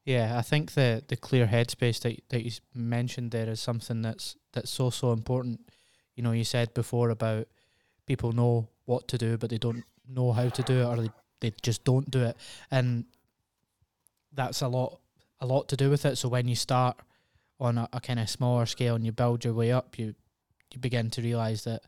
Yeah, 0.06 0.38
I 0.38 0.42
think 0.42 0.74
the 0.74 1.04
the 1.08 1.16
clear 1.16 1.48
headspace 1.48 2.02
that 2.02 2.22
that 2.30 2.44
you 2.44 2.52
mentioned 2.74 3.32
there 3.32 3.50
is 3.50 3.62
something 3.62 4.02
that's 4.02 4.36
that's 4.52 4.70
so 4.70 4.90
so 4.90 5.14
important. 5.14 5.62
You 6.16 6.24
know, 6.24 6.32
you 6.32 6.44
said 6.44 6.74
before 6.74 7.10
about 7.10 7.48
people 8.06 8.32
know 8.32 8.68
what 8.86 9.08
to 9.10 9.18
do, 9.18 9.38
but 9.38 9.50
they 9.50 9.58
don't 9.58 9.84
know 10.08 10.32
how 10.32 10.50
to 10.50 10.64
do 10.64 10.82
it, 10.82 10.86
or 10.86 10.98
they, 10.98 11.10
they 11.40 11.54
just 11.62 11.84
don't 11.84 12.10
do 12.10 12.24
it, 12.24 12.38
and 12.72 13.06
that's 14.34 14.62
a 14.62 14.68
lot 14.68 15.00
a 15.40 15.46
lot 15.46 15.68
to 15.70 15.78
do 15.78 15.90
with 15.90 16.06
it. 16.06 16.18
So 16.18 16.30
when 16.30 16.48
you 16.48 16.56
start 16.56 16.98
on 17.60 17.78
a, 17.78 17.90
a 17.94 18.00
kind 18.00 18.20
of 18.20 18.30
smaller 18.30 18.66
scale 18.66 18.96
and 18.96 19.06
you 19.06 19.12
build 19.12 19.44
your 19.44 19.54
way 19.54 19.72
up, 19.72 19.98
you 19.98 20.16
you 20.72 20.80
begin 20.80 21.10
to 21.12 21.22
realize 21.22 21.64
that 21.64 21.84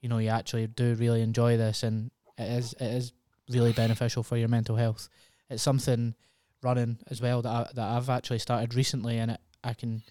you 0.00 0.08
know 0.08 0.18
you 0.18 0.28
actually 0.28 0.66
do 0.66 0.94
really 0.94 1.22
enjoy 1.22 1.56
this, 1.56 1.82
and 1.82 2.10
it 2.38 2.50
is 2.50 2.72
it 2.74 2.82
is 2.82 3.12
really 3.48 3.72
beneficial 3.72 4.22
for 4.22 4.36
your 4.36 4.48
mental 4.48 4.76
health. 4.76 5.08
It's 5.48 5.62
something 5.62 6.14
running 6.62 6.98
as 7.10 7.20
well 7.20 7.42
that 7.42 7.50
I, 7.50 7.66
that 7.74 7.88
I've 7.96 8.10
actually 8.10 8.38
started 8.38 8.74
recently, 8.74 9.18
and 9.18 9.32
it, 9.32 9.40
I 9.64 9.74
can 9.74 10.02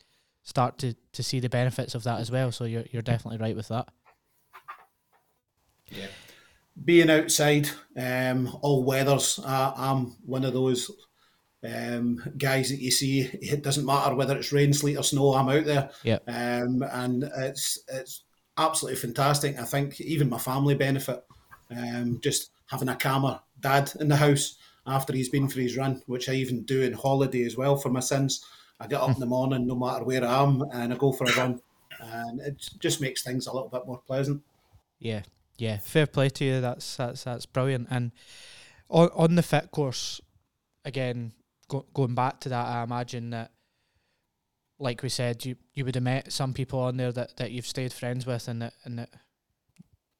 start 0.49 0.79
to, 0.79 0.95
to 1.13 1.21
see 1.21 1.39
the 1.39 1.47
benefits 1.47 1.93
of 1.93 2.03
that 2.03 2.19
as 2.19 2.31
well. 2.31 2.51
So 2.51 2.65
you're 2.65 2.85
you're 2.91 3.03
definitely 3.03 3.37
right 3.37 3.55
with 3.55 3.67
that. 3.67 3.87
Yeah, 5.91 6.07
being 6.83 7.09
outside, 7.09 7.69
um, 7.95 8.57
all 8.61 8.83
weathers. 8.83 9.39
Uh, 9.43 9.73
I'm 9.75 10.17
one 10.25 10.43
of 10.43 10.53
those 10.53 10.91
um, 11.63 12.21
guys 12.37 12.69
that 12.69 12.81
you 12.81 12.91
see. 12.91 13.21
It 13.21 13.63
doesn't 13.63 13.85
matter 13.85 14.15
whether 14.15 14.35
it's 14.35 14.51
rain, 14.51 14.73
sleet, 14.73 14.97
or 14.97 15.03
snow. 15.03 15.33
I'm 15.33 15.49
out 15.49 15.65
there. 15.65 15.91
Yeah. 16.03 16.19
Um, 16.27 16.83
and 16.91 17.23
it's 17.37 17.79
it's 17.87 18.23
absolutely 18.57 18.99
fantastic. 18.99 19.59
I 19.59 19.65
think 19.65 20.01
even 20.01 20.29
my 20.29 20.39
family 20.39 20.75
benefit. 20.75 21.23
Um, 21.71 22.19
just 22.23 22.49
having 22.65 22.89
a 22.89 22.95
calmer 22.95 23.39
dad 23.59 23.91
in 23.99 24.07
the 24.07 24.15
house 24.15 24.57
after 24.87 25.13
he's 25.13 25.29
been 25.29 25.47
for 25.47 25.59
his 25.59 25.77
run, 25.77 26.01
which 26.07 26.27
I 26.27 26.33
even 26.33 26.63
do 26.63 26.81
in 26.81 26.93
holiday 26.93 27.43
as 27.43 27.55
well 27.55 27.75
for 27.75 27.89
my 27.89 27.99
sins. 27.99 28.43
I 28.79 28.88
get 28.88 29.01
up 29.01 29.09
in 29.09 29.19
the 29.19 29.25
morning, 29.25 29.67
no 29.67 29.75
matter 29.75 30.05
where 30.05 30.24
I 30.24 30.41
am, 30.43 30.62
and 30.71 30.93
I 30.93 30.98
go 30.98 31.12
for 31.12 31.25
a 31.25 31.36
run, 31.36 31.62
and 32.00 32.39
it 32.39 32.69
just 32.79 33.01
makes 33.01 33.24
things 33.24 33.48
a 33.48 33.53
little 33.53 33.69
bit 33.69 33.86
more 33.86 34.01
pleasant. 34.07 34.41
Yeah, 35.00 35.24
yeah, 35.57 35.77
fair 35.79 36.07
play 36.07 36.29
to 36.29 36.45
you. 36.45 36.62
That's 36.62 36.95
that's 36.95 37.24
that's 37.24 37.45
brilliant. 37.45 37.88
And 37.91 38.12
on 38.89 39.09
on 39.15 39.36
the 39.36 39.43
fit 39.43 39.71
course, 39.71 40.21
again, 40.86 41.33
go, 41.67 41.86
going 41.93 42.15
back 42.15 42.39
to 42.41 42.50
that, 42.50 42.67
I 42.67 42.83
imagine 42.83 43.31
that, 43.31 43.51
like 44.79 45.03
we 45.03 45.09
said, 45.09 45.45
you 45.45 45.55
you 45.74 45.83
would 45.86 45.95
have 45.95 46.03
met 46.03 46.31
some 46.31 46.53
people 46.53 46.79
on 46.79 46.98
there 46.98 47.12
that, 47.12 47.38
that 47.38 47.51
you've 47.51 47.67
stayed 47.67 47.93
friends 47.93 48.25
with, 48.25 48.48
and 48.48 48.62
that 48.62 48.74
and 48.86 49.00
that 49.00 49.09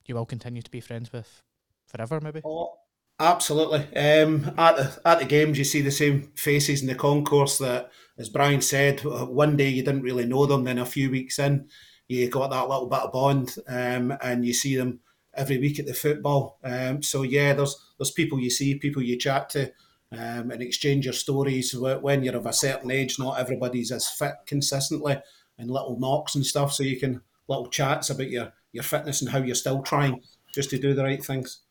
you 0.06 0.16
will 0.16 0.26
continue 0.26 0.62
to 0.62 0.72
be 0.72 0.82
friends 0.82 1.14
with 1.14 1.44
forever, 1.86 2.20
maybe. 2.20 2.42
Oh, 2.44 2.74
absolutely. 3.20 3.80
Um, 3.96 4.54
at 4.58 4.76
the 4.76 5.02
at 5.06 5.20
the 5.20 5.26
games, 5.26 5.58
you 5.58 5.64
see 5.64 5.82
the 5.82 5.92
same 5.92 6.32
faces 6.36 6.82
in 6.82 6.88
the 6.88 6.96
concourse. 6.96 7.58
That, 7.60 7.92
as 8.20 8.30
Brian 8.30 8.62
said, 8.62 9.04
uh, 9.06 9.26
one 9.26 9.56
day 9.56 9.70
you 9.70 9.82
didn't 9.82 10.02
really 10.04 10.26
know 10.26 10.46
them, 10.46 10.66
then 10.66 10.78
a 10.78 10.86
few 10.86 11.10
weeks 11.10 11.40
in, 11.40 11.70
you 12.10 12.28
got 12.28 12.50
that 12.50 12.68
little 12.68 12.88
bit 12.88 13.00
of 13.00 13.14
bond, 13.14 13.56
um, 13.68 14.14
and 14.22 14.46
you 14.46 14.54
see 14.54 14.76
them 14.76 15.00
every 15.36 15.58
week 15.58 15.80
at 15.80 15.86
the 15.86 15.94
football. 15.94 16.60
Um, 16.64 17.02
so 17.02 17.22
yeah, 17.22 17.54
there's 17.54 17.78
there's 17.98 18.12
people 18.12 18.40
you 18.40 18.50
see, 18.50 18.76
people 18.76 19.02
you 19.02 19.18
chat 19.18 19.50
to, 19.52 19.72
um, 20.12 20.52
and 20.52 20.62
exchange 20.62 21.06
your 21.06 21.14
stories. 21.14 21.74
When 21.74 22.24
you're 22.24 22.36
of 22.36 22.46
a 22.46 22.54
certain 22.54 22.92
age, 22.92 23.18
not 23.20 23.40
everybody's 23.40 23.92
as 23.92 24.10
fit 24.10 24.34
consistently, 24.46 25.18
and 25.58 25.72
little 25.72 25.98
knocks 26.00 26.36
and 26.36 26.46
stuff. 26.46 26.74
So 26.74 26.84
you 26.84 27.00
can 27.00 27.22
little 27.48 27.68
chats 27.68 28.10
about 28.10 28.30
your 28.30 28.52
your 28.74 28.84
fitness 28.84 29.22
and 29.22 29.30
how 29.30 29.40
you're 29.40 29.56
still 29.56 29.82
trying 29.82 30.22
just 30.54 30.72
to 30.72 30.78
do 30.78 30.94
the 30.94 31.04
right 31.04 31.24
things. 31.24 31.62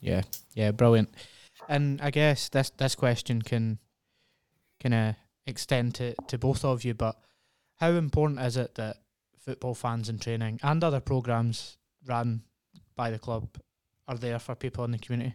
Yeah, 0.00 0.22
yeah, 0.54 0.70
brilliant. 0.70 1.08
And 1.68 2.00
I 2.00 2.10
guess 2.10 2.48
this 2.48 2.70
this 2.70 2.94
question 2.94 3.42
can 3.42 3.78
kind 4.80 4.94
of 4.94 5.16
extend 5.46 5.94
to, 5.96 6.14
to 6.28 6.38
both 6.38 6.64
of 6.64 6.84
you, 6.84 6.94
but 6.94 7.16
how 7.76 7.90
important 7.90 8.40
is 8.40 8.56
it 8.56 8.74
that 8.74 8.96
football 9.38 9.74
fans 9.74 10.08
in 10.08 10.18
training 10.18 10.58
and 10.62 10.82
other 10.82 11.00
programs 11.00 11.78
run 12.04 12.42
by 12.96 13.10
the 13.10 13.18
club 13.18 13.48
are 14.08 14.16
there 14.16 14.38
for 14.38 14.54
people 14.54 14.84
in 14.84 14.92
the 14.92 14.98
community? 14.98 15.34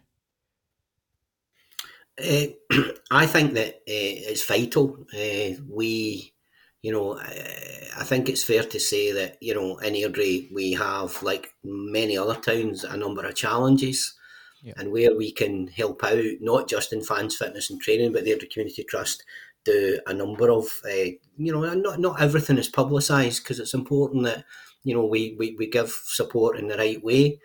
Uh, 2.19 2.81
I 3.11 3.25
think 3.25 3.53
that 3.53 3.75
uh, 3.75 3.81
it's 3.87 4.45
vital. 4.45 5.05
Uh, 5.13 5.61
we, 5.69 6.33
you 6.81 6.91
know, 6.91 7.17
I 7.17 8.03
think 8.03 8.29
it's 8.29 8.43
fair 8.43 8.63
to 8.63 8.79
say 8.79 9.11
that 9.11 9.37
you 9.41 9.53
know 9.53 9.77
in 9.77 9.93
Airdrie 9.93 10.51
we 10.53 10.73
have, 10.73 11.21
like 11.23 11.53
many 11.63 12.17
other 12.17 12.35
towns, 12.35 12.83
a 12.83 12.97
number 12.97 13.25
of 13.25 13.35
challenges 13.35 14.13
yeah. 14.61 14.73
and 14.77 14.91
where 14.91 15.15
we 15.15 15.31
can 15.31 15.67
help 15.67 16.03
out, 16.03 16.23
not 16.39 16.69
just 16.69 16.93
in 16.93 17.01
fans 17.01 17.35
fitness 17.35 17.69
and 17.69 17.81
training, 17.81 18.13
but 18.13 18.23
the 18.23 18.31
Airdrie 18.31 18.51
Community 18.51 18.83
Trust 18.83 19.23
do 19.63 19.99
a 20.07 20.13
number 20.13 20.49
of, 20.49 20.65
uh, 20.85 21.11
you 21.37 21.51
know, 21.51 21.73
not 21.73 21.99
not 21.99 22.21
everything 22.21 22.57
is 22.57 22.69
publicised 22.69 23.43
because 23.43 23.59
it's 23.59 23.73
important 23.73 24.23
that 24.23 24.43
you 24.83 24.93
know 24.93 25.05
we, 25.05 25.35
we, 25.37 25.55
we 25.57 25.67
give 25.67 25.89
support 26.05 26.57
in 26.57 26.67
the 26.67 26.77
right 26.77 27.03
way. 27.03 27.39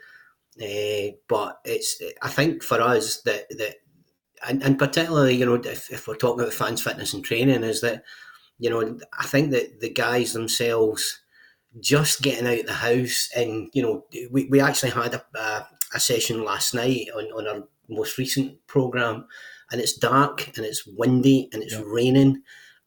Uh, 0.61 1.12
but 1.28 1.61
it's 1.64 2.00
I 2.23 2.28
think 2.28 2.62
for 2.62 2.80
us 2.80 3.20
that 3.23 3.49
that 3.50 3.76
and, 4.46 4.62
and 4.62 4.78
particularly 4.78 5.37
you 5.37 5.44
know 5.44 5.54
if, 5.54 5.90
if 5.92 6.08
we're 6.08 6.16
talking 6.16 6.40
about 6.40 6.54
fans 6.54 6.82
fitness 6.82 7.12
and 7.12 7.25
training 7.25 7.62
is 7.62 7.82
that 7.82 8.02
you 8.58 8.70
know 8.70 8.99
I 9.18 9.26
think 9.26 9.50
that 9.50 9.80
the 9.80 9.90
guys 9.90 10.32
themselves 10.32 11.20
just 11.78 12.23
getting 12.23 12.46
out 12.46 12.61
of 12.61 12.66
the 12.66 12.73
house 12.73 13.28
and 13.37 13.68
you 13.75 13.82
know 13.82 14.04
we, 14.30 14.46
we 14.46 14.61
actually 14.61 14.92
had 14.92 15.14
a, 15.14 15.25
a, 15.38 15.66
a 15.94 16.00
session 16.00 16.42
last 16.42 16.75
night 16.75 17.08
on, 17.14 17.25
on 17.32 17.46
our 17.46 17.68
most 17.88 18.18
recent 18.18 18.66
program, 18.66 19.26
and 19.70 19.80
it's 19.80 19.94
dark 19.94 20.56
and 20.56 20.64
it's 20.64 20.87
windy 20.87 21.49
and 21.52 21.62
it's 21.62 21.75
yeah. 21.75 21.82
raining. 21.85 22.42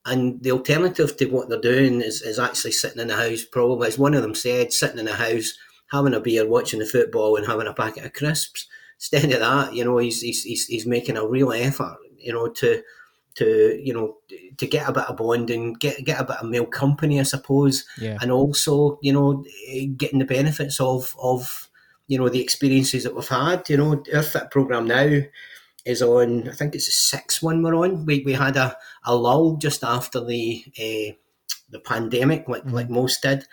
And 0.06 0.42
the 0.42 0.52
alternative 0.52 1.18
to 1.18 1.26
what 1.26 1.50
they're 1.50 1.60
doing 1.60 2.02
is, 2.02 2.22
is 2.22 2.40
actually 2.40 2.72
sitting 2.72 3.02
in 3.02 3.08
the 3.08 3.16
house, 3.16 3.44
probably, 3.44 3.88
as 3.88 4.00
one 4.00 4.14
of 4.14 4.22
them 4.22 4.36
said, 4.36 4.72
sitting 4.72 5.00
in 5.00 5.06
the 5.06 5.14
house, 5.14 5.54
having 5.92 6.14
a 6.14 6.20
beer, 6.20 6.48
watching 6.48 6.80
the 6.80 6.86
football, 6.86 7.36
and 7.36 7.46
having 7.46 7.68
a 7.68 7.74
packet 7.74 8.06
of 8.06 8.14
crisps. 8.14 8.68
Instead 8.96 9.32
of 9.32 9.40
that, 9.40 9.74
you 9.74 9.84
know, 9.84 9.98
he's, 9.98 10.22
he's, 10.22 10.44
he's, 10.44 10.66
he's 10.68 10.86
making 10.86 11.18
a 11.18 11.28
real 11.28 11.52
effort, 11.52 11.98
you 12.18 12.34
know, 12.34 12.48
to 12.48 12.82
to 13.36 13.80
you 13.82 13.94
know 13.94 14.18
to 14.58 14.68
get 14.68 14.88
a 14.88 14.92
bit 14.92 15.06
of 15.06 15.18
bonding, 15.18 15.74
get 15.74 16.04
get 16.04 16.20
a 16.20 16.26
bit 16.26 16.38
of 16.38 16.50
male 16.50 16.66
company, 16.66 17.20
I 17.20 17.24
suppose, 17.24 17.86
yeah. 17.98 18.18
and 18.22 18.32
also 18.32 19.00
you 19.02 19.14
know 19.14 19.46
eh, 19.68 19.86
getting 19.96 20.20
the 20.20 20.26
benefits 20.26 20.80
of 20.80 21.16
of 21.22 21.70
you 22.08 22.18
know 22.18 22.30
the 22.30 22.42
experiences 22.42 23.04
that 23.04 23.16
we've 23.16 23.28
had. 23.28 23.70
You 23.70 23.78
know, 23.78 24.04
our 24.14 24.24
fit 24.24 24.52
program 24.52 24.88
now 24.88 25.22
is 25.90 26.02
on. 26.02 26.48
I 26.48 26.54
think 26.54 26.76
it's 26.76 26.86
the 26.86 26.92
sixth 26.92 27.42
one 27.42 27.64
we're 27.64 27.76
on. 27.76 28.06
We, 28.06 28.24
we 28.26 28.34
had 28.34 28.58
a, 28.58 28.78
a 29.06 29.16
lull 29.16 29.58
just 29.58 29.84
after 29.84 30.24
the 30.24 30.64
uh, 30.78 31.14
the 31.70 31.80
pandemic, 31.84 32.48
like 32.48 32.64
mm-hmm. 32.64 32.76
like 32.76 32.90
most 32.90 33.22
did, 33.22 33.46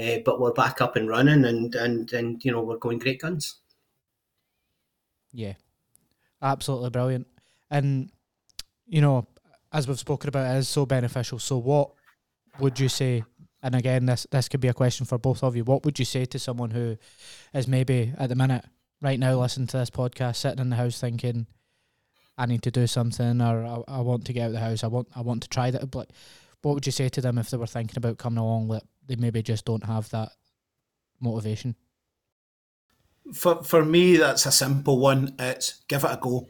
uh, 0.00 0.18
but 0.24 0.40
we're 0.40 0.52
back 0.52 0.80
up 0.80 0.96
and 0.96 1.08
running, 1.08 1.44
and 1.44 1.74
and 1.74 2.12
and 2.12 2.44
you 2.44 2.52
know 2.52 2.62
we're 2.62 2.78
going 2.78 2.98
great 2.98 3.20
guns. 3.20 3.56
Yeah, 5.32 5.54
absolutely 6.42 6.90
brilliant, 6.90 7.26
and 7.70 8.10
you 8.86 9.00
know, 9.00 9.26
as 9.72 9.88
we've 9.88 9.98
spoken 9.98 10.28
about, 10.28 10.54
it 10.54 10.58
is 10.58 10.68
so 10.68 10.86
beneficial. 10.86 11.38
So, 11.38 11.58
what 11.58 11.90
would 12.58 12.78
you 12.78 12.88
say 12.88 13.24
and 13.62 13.74
again, 13.74 14.04
this 14.04 14.26
this 14.30 14.48
could 14.48 14.60
be 14.60 14.68
a 14.68 14.74
question 14.74 15.06
for 15.06 15.16
both 15.16 15.42
of 15.42 15.56
you. 15.56 15.64
What 15.64 15.86
would 15.86 15.98
you 15.98 16.04
say 16.04 16.26
to 16.26 16.38
someone 16.38 16.70
who 16.70 16.98
is 17.54 17.66
maybe 17.66 18.12
at 18.18 18.28
the 18.28 18.34
minute, 18.34 18.66
right 19.00 19.18
now, 19.18 19.40
listening 19.40 19.68
to 19.68 19.78
this 19.78 19.88
podcast, 19.88 20.36
sitting 20.36 20.58
in 20.58 20.68
the 20.68 20.76
house 20.76 21.00
thinking, 21.00 21.46
"I 22.36 22.46
need 22.46 22.62
to 22.62 22.70
do 22.70 22.86
something," 22.86 23.40
or 23.40 23.64
I, 23.64 23.98
I 23.98 24.00
want 24.00 24.26
to 24.26 24.32
get 24.32 24.42
out 24.42 24.46
of 24.48 24.52
the 24.52 24.60
house. 24.60 24.84
I 24.84 24.88
want 24.88 25.08
I 25.14 25.20
want 25.20 25.42
to 25.42 25.48
try 25.48 25.70
that. 25.70 25.90
But 25.90 26.10
what 26.62 26.74
would 26.74 26.86
you 26.86 26.92
say 26.92 27.08
to 27.08 27.20
them 27.20 27.38
if 27.38 27.50
they 27.50 27.56
were 27.56 27.66
thinking 27.66 27.96
about 27.98 28.18
coming 28.18 28.38
along 28.38 28.68
that 28.68 28.84
they 29.06 29.16
maybe 29.16 29.42
just 29.42 29.64
don't 29.64 29.84
have 29.84 30.08
that 30.10 30.32
motivation? 31.20 31.76
For 33.32 33.62
for 33.62 33.84
me, 33.84 34.16
that's 34.16 34.46
a 34.46 34.52
simple 34.52 34.98
one. 34.98 35.34
It's 35.38 35.82
give 35.88 36.04
it 36.04 36.10
a 36.10 36.18
go. 36.20 36.48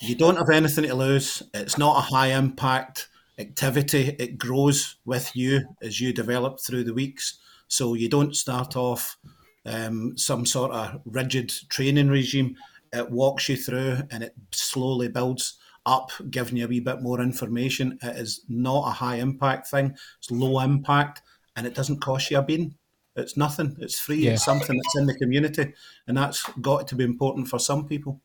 You 0.00 0.14
don't 0.14 0.36
have 0.36 0.50
anything 0.50 0.84
to 0.84 0.94
lose. 0.94 1.42
It's 1.54 1.78
not 1.78 1.98
a 1.98 2.14
high 2.14 2.28
impact 2.28 3.08
activity, 3.38 4.16
it 4.18 4.36
grows 4.38 4.96
with 5.04 5.34
you 5.34 5.74
as 5.80 6.00
you 6.00 6.12
develop 6.12 6.60
through 6.60 6.84
the 6.84 6.94
weeks. 6.94 7.38
So 7.68 7.94
you 7.94 8.08
don't 8.08 8.34
start 8.34 8.76
off 8.76 9.16
um, 9.64 10.16
some 10.16 10.44
sort 10.46 10.72
of 10.72 11.00
rigid 11.04 11.52
training 11.68 12.08
regime. 12.08 12.56
It 12.92 13.10
walks 13.10 13.48
you 13.48 13.56
through 13.56 13.98
and 14.10 14.22
it 14.22 14.34
slowly 14.50 15.08
builds 15.08 15.58
up, 15.86 16.10
giving 16.30 16.56
you 16.56 16.66
a 16.66 16.68
wee 16.68 16.80
bit 16.80 17.02
more 17.02 17.20
information. 17.20 17.98
It 18.02 18.16
is 18.16 18.44
not 18.48 18.88
a 18.88 18.92
high 18.92 19.16
impact 19.16 19.68
thing, 19.68 19.96
it's 20.18 20.30
low 20.30 20.60
impact 20.60 21.22
and 21.56 21.66
it 21.66 21.74
doesn't 21.74 22.00
cost 22.00 22.30
you 22.30 22.38
a 22.38 22.42
bean. 22.42 22.76
It's 23.16 23.36
nothing, 23.36 23.76
it's 23.80 23.98
free, 23.98 24.24
yeah. 24.24 24.32
it's 24.32 24.44
something 24.44 24.76
that's 24.76 24.96
in 24.96 25.06
the 25.06 25.14
community, 25.14 25.74
and 26.06 26.16
that's 26.16 26.48
got 26.60 26.86
to 26.88 26.94
be 26.94 27.02
important 27.02 27.48
for 27.48 27.58
some 27.58 27.86
people. 27.86 28.20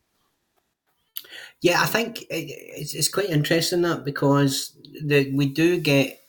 Yeah, 1.62 1.82
I 1.82 1.88
think 1.88 2.26
it's, 2.30 2.94
it's 2.94 3.10
quite 3.10 3.30
interesting 3.30 3.82
that 3.82 4.06
because 4.06 4.78
the, 5.04 5.32
we 5.34 5.48
do 5.48 5.80
get 5.80 6.20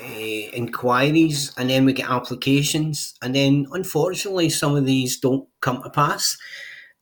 uh, 0.00 0.02
inquiries 0.02 1.52
and 1.58 1.68
then 1.68 1.84
we 1.84 1.92
get 1.92 2.08
applications, 2.08 3.14
and 3.20 3.34
then 3.34 3.66
unfortunately, 3.72 4.48
some 4.48 4.74
of 4.74 4.86
these 4.86 5.20
don't 5.20 5.46
come 5.60 5.82
to 5.82 5.90
pass. 5.90 6.38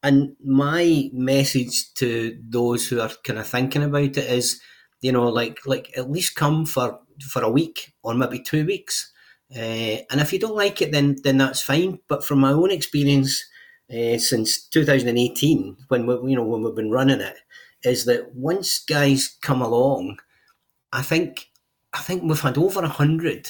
And 0.02 0.36
my 0.44 1.10
message 1.12 1.94
to 1.94 2.36
those 2.48 2.88
who 2.88 3.00
are 3.00 3.10
kind 3.22 3.38
of 3.38 3.46
thinking 3.46 3.84
about 3.84 4.02
it 4.02 4.18
is, 4.18 4.60
you 5.00 5.12
know, 5.12 5.28
like 5.28 5.60
like 5.66 5.96
at 5.96 6.10
least 6.10 6.34
come 6.34 6.66
for 6.66 7.00
for 7.20 7.42
a 7.42 7.50
week 7.50 7.92
or 8.02 8.14
maybe 8.14 8.40
two 8.40 8.66
weeks. 8.66 9.12
Uh, 9.54 9.98
and 10.10 10.20
if 10.20 10.32
you 10.32 10.38
don't 10.38 10.56
like 10.56 10.82
it, 10.82 10.92
then 10.92 11.16
then 11.22 11.38
that's 11.38 11.62
fine. 11.62 12.00
But 12.08 12.24
from 12.24 12.40
my 12.40 12.50
own 12.52 12.70
experience 12.70 13.44
uh, 13.90 14.18
since 14.18 14.66
2018, 14.68 15.76
when 15.88 16.06
we, 16.06 16.30
you 16.30 16.36
know 16.36 16.44
when 16.44 16.62
we've 16.62 16.74
been 16.74 16.90
running 16.90 17.20
it, 17.20 17.36
is 17.84 18.04
that 18.06 18.34
once 18.34 18.84
guys 18.84 19.36
come 19.40 19.62
along, 19.62 20.18
I 20.92 21.02
think 21.02 21.50
I 21.92 21.98
think 21.98 22.22
we've 22.22 22.40
had 22.40 22.58
over 22.58 22.82
a 22.82 22.88
hundred. 22.88 23.48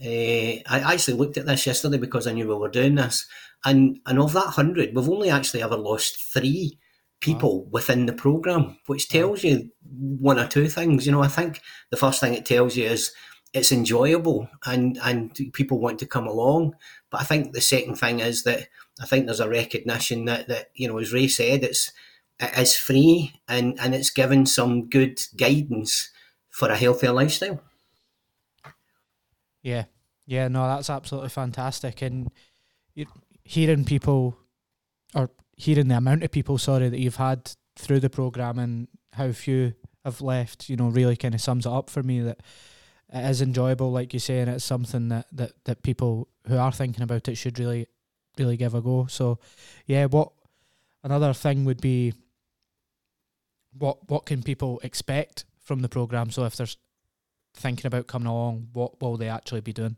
Uh, 0.00 0.58
I 0.66 0.94
actually 0.94 1.16
looked 1.16 1.36
at 1.36 1.46
this 1.46 1.66
yesterday 1.66 1.98
because 1.98 2.26
I 2.26 2.32
knew 2.32 2.48
we 2.48 2.54
were 2.54 2.68
doing 2.68 2.96
this, 2.96 3.26
and 3.64 4.00
and 4.06 4.18
of 4.18 4.32
that 4.32 4.48
hundred, 4.48 4.94
we've 4.94 5.08
only 5.08 5.30
actually 5.30 5.62
ever 5.62 5.76
lost 5.76 6.32
three 6.32 6.78
people 7.20 7.64
wow. 7.64 7.68
within 7.72 8.06
the 8.06 8.12
program, 8.12 8.78
which 8.86 9.08
tells 9.08 9.44
you 9.44 9.70
one 9.84 10.38
or 10.38 10.46
two 10.46 10.68
things. 10.68 11.06
You 11.06 11.12
know, 11.12 11.22
I 11.22 11.28
think 11.28 11.60
the 11.90 11.96
first 11.96 12.20
thing 12.20 12.34
it 12.34 12.44
tells 12.44 12.76
you 12.76 12.86
is 12.86 13.12
it's 13.52 13.72
enjoyable 13.72 14.48
and 14.64 14.98
and 15.02 15.34
people 15.52 15.78
want 15.78 15.98
to 16.00 16.06
come 16.06 16.26
along. 16.26 16.74
But 17.10 17.20
I 17.20 17.24
think 17.24 17.52
the 17.52 17.60
second 17.60 17.96
thing 17.96 18.20
is 18.20 18.44
that 18.44 18.68
I 19.00 19.06
think 19.06 19.26
there's 19.26 19.40
a 19.40 19.48
recognition 19.48 20.24
that 20.26 20.48
that 20.48 20.70
you 20.74 20.88
know, 20.88 20.98
as 20.98 21.12
Ray 21.12 21.28
said, 21.28 21.62
it's 21.62 21.92
it 22.40 22.58
is 22.58 22.76
free 22.76 23.40
and 23.48 23.78
and 23.80 23.94
it's 23.94 24.10
given 24.10 24.46
some 24.46 24.88
good 24.88 25.20
guidance 25.36 26.10
for 26.50 26.68
a 26.68 26.76
healthier 26.76 27.12
lifestyle. 27.12 27.62
Yeah, 29.62 29.84
yeah, 30.26 30.48
no, 30.48 30.66
that's 30.66 30.90
absolutely 30.90 31.30
fantastic, 31.30 32.02
and 32.02 32.30
hearing 33.44 33.84
people 33.84 34.36
or 35.14 35.30
hearing 35.56 35.88
the 35.88 35.96
amount 35.96 36.22
of 36.22 36.30
people, 36.30 36.58
sorry, 36.58 36.88
that 36.88 36.98
you've 36.98 37.16
had 37.16 37.52
through 37.76 38.00
the 38.00 38.10
program 38.10 38.58
and 38.58 38.88
how 39.14 39.30
few 39.32 39.74
have 40.04 40.20
left, 40.20 40.68
you 40.68 40.76
know, 40.76 40.88
really 40.88 41.16
kind 41.16 41.34
of 41.34 41.40
sums 41.40 41.66
it 41.66 41.72
up 41.72 41.88
for 41.88 42.02
me 42.02 42.20
that 42.20 42.40
it 43.12 43.30
is 43.30 43.42
enjoyable, 43.42 43.92
like 43.92 44.12
you 44.12 44.18
say, 44.18 44.40
and 44.40 44.50
it's 44.50 44.64
something 44.64 45.08
that, 45.08 45.26
that, 45.32 45.52
that 45.64 45.82
people 45.82 46.28
who 46.48 46.56
are 46.56 46.72
thinking 46.72 47.02
about 47.02 47.28
it 47.28 47.36
should 47.36 47.58
really, 47.58 47.86
really 48.38 48.56
give 48.56 48.74
a 48.74 48.80
go. 48.80 49.06
So, 49.06 49.38
yeah, 49.86 50.06
what 50.06 50.32
another 51.04 51.32
thing 51.32 51.64
would 51.64 51.80
be 51.80 52.14
what 53.78 54.10
what 54.10 54.26
can 54.26 54.42
people 54.42 54.80
expect 54.82 55.44
from 55.60 55.80
the 55.80 55.88
program? 55.88 56.30
So, 56.30 56.44
if 56.44 56.56
they're 56.56 56.66
thinking 57.54 57.86
about 57.86 58.06
coming 58.06 58.28
along, 58.28 58.68
what 58.72 59.00
will 59.00 59.16
they 59.16 59.28
actually 59.28 59.60
be 59.60 59.72
doing? 59.72 59.96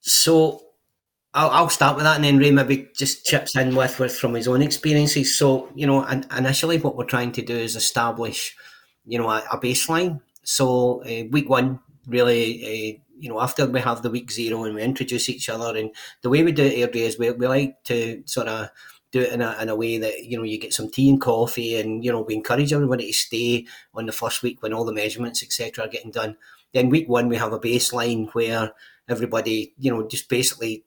So, 0.00 0.62
I'll, 1.32 1.50
I'll 1.50 1.68
start 1.68 1.96
with 1.96 2.04
that, 2.04 2.16
and 2.16 2.24
then 2.24 2.38
Ray 2.38 2.50
maybe 2.50 2.88
just 2.96 3.24
chips 3.24 3.56
in 3.56 3.76
with 3.76 3.98
with 4.00 4.16
from 4.16 4.34
his 4.34 4.48
own 4.48 4.62
experiences. 4.62 5.38
So, 5.38 5.68
you 5.74 5.86
know, 5.86 6.02
and 6.04 6.26
initially, 6.36 6.78
what 6.78 6.96
we're 6.96 7.04
trying 7.04 7.32
to 7.32 7.42
do 7.42 7.54
is 7.54 7.76
establish, 7.76 8.56
you 9.06 9.18
know, 9.18 9.30
a, 9.30 9.38
a 9.52 9.58
baseline 9.58 10.20
so 10.42 11.02
uh, 11.04 11.28
week 11.30 11.48
one, 11.48 11.80
really, 12.06 12.64
uh, 12.64 13.00
you 13.18 13.28
know, 13.28 13.40
after 13.40 13.66
we 13.66 13.80
have 13.80 14.02
the 14.02 14.10
week 14.10 14.32
zero 14.32 14.64
and 14.64 14.74
we 14.74 14.82
introduce 14.82 15.28
each 15.28 15.48
other, 15.48 15.78
and 15.78 15.90
the 16.22 16.30
way 16.30 16.42
we 16.42 16.52
do 16.52 16.64
it, 16.64 16.74
Airdrie, 16.74 17.02
is 17.02 17.18
we, 17.18 17.30
we 17.30 17.46
like 17.46 17.82
to 17.84 18.22
sort 18.26 18.48
of 18.48 18.70
do 19.12 19.20
it 19.20 19.32
in 19.32 19.42
a, 19.42 19.56
in 19.60 19.68
a 19.68 19.76
way 19.76 19.98
that 19.98 20.24
you 20.24 20.36
know 20.36 20.44
you 20.44 20.58
get 20.58 20.72
some 20.72 20.90
tea 20.90 21.10
and 21.10 21.20
coffee 21.20 21.78
and 21.78 22.04
you 22.04 22.12
know 22.12 22.22
we 22.22 22.34
encourage 22.34 22.72
everybody 22.72 23.08
to 23.08 23.12
stay 23.12 23.66
on 23.94 24.06
the 24.06 24.12
first 24.12 24.42
week 24.42 24.62
when 24.62 24.72
all 24.72 24.84
the 24.84 24.92
measurements 24.92 25.42
etc 25.42 25.84
are 25.84 25.88
getting 25.88 26.12
done 26.12 26.36
then 26.74 26.88
week 26.88 27.08
one 27.08 27.28
we 27.28 27.34
have 27.34 27.52
a 27.52 27.58
baseline 27.58 28.32
where 28.34 28.70
everybody 29.10 29.74
you 29.78 29.90
know 29.90 30.06
just 30.06 30.28
basically 30.28 30.84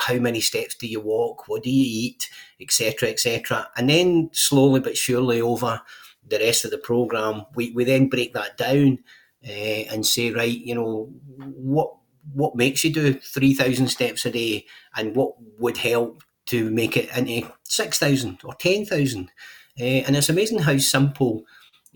how 0.00 0.14
many 0.14 0.40
steps 0.40 0.74
do 0.74 0.86
you 0.86 1.00
walk 1.00 1.48
what 1.48 1.62
do 1.62 1.70
you 1.70 1.84
eat 1.86 2.28
etc 2.60 3.08
etc 3.08 3.68
and 3.76 3.88
then 3.88 4.28
slowly 4.32 4.80
but 4.80 4.96
surely 4.96 5.40
over 5.40 5.80
the 6.28 6.38
rest 6.38 6.64
of 6.64 6.70
the 6.70 6.78
program, 6.78 7.44
we, 7.54 7.70
we 7.72 7.84
then 7.84 8.08
break 8.08 8.32
that 8.34 8.56
down 8.56 8.98
uh, 9.46 9.50
and 9.92 10.06
say, 10.06 10.30
right, 10.30 10.58
you 10.58 10.74
know, 10.74 11.10
what 11.36 11.94
what 12.32 12.56
makes 12.56 12.82
you 12.82 12.92
do 12.92 13.12
three 13.12 13.52
thousand 13.52 13.88
steps 13.88 14.24
a 14.24 14.30
day, 14.30 14.64
and 14.96 15.14
what 15.14 15.34
would 15.58 15.76
help 15.76 16.22
to 16.46 16.70
make 16.70 16.96
it 16.96 17.14
into 17.16 17.50
six 17.64 17.98
thousand 17.98 18.40
or 18.44 18.54
ten 18.54 18.86
thousand. 18.86 19.30
Uh, 19.78 20.02
and 20.06 20.16
it's 20.16 20.28
amazing 20.30 20.60
how 20.60 20.78
simple 20.78 21.44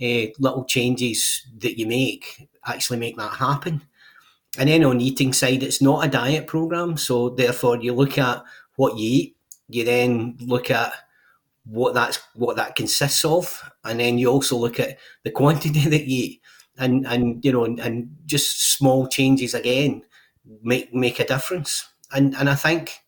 uh, 0.02 0.26
little 0.38 0.64
changes 0.66 1.46
that 1.58 1.78
you 1.78 1.86
make 1.86 2.48
actually 2.66 2.98
make 2.98 3.16
that 3.16 3.36
happen. 3.36 3.82
And 4.58 4.68
then 4.68 4.84
on 4.84 4.98
the 4.98 5.06
eating 5.06 5.32
side, 5.32 5.62
it's 5.62 5.80
not 5.80 6.04
a 6.04 6.10
diet 6.10 6.48
program, 6.48 6.96
so 6.96 7.30
therefore 7.30 7.76
you 7.76 7.94
look 7.94 8.18
at 8.18 8.42
what 8.76 8.98
you 8.98 9.08
eat. 9.08 9.36
You 9.68 9.84
then 9.84 10.36
look 10.40 10.70
at 10.70 10.92
what 11.64 11.94
that's 11.94 12.18
what 12.34 12.56
that 12.56 12.74
consists 12.74 13.24
of, 13.24 13.70
and 13.84 14.00
then 14.00 14.18
you 14.18 14.28
also 14.28 14.56
look 14.56 14.80
at 14.80 14.98
the 15.22 15.30
quantity 15.30 15.80
that 15.88 16.06
you 16.06 16.24
eat, 16.24 16.42
and 16.76 17.06
and 17.06 17.44
you 17.44 17.52
know, 17.52 17.64
and, 17.64 17.78
and 17.78 18.16
just 18.26 18.72
small 18.72 19.06
changes 19.06 19.54
again 19.54 20.02
make 20.62 20.92
make 20.92 21.20
a 21.20 21.26
difference. 21.26 21.86
And 22.12 22.34
and 22.34 22.48
I 22.48 22.54
think 22.54 22.98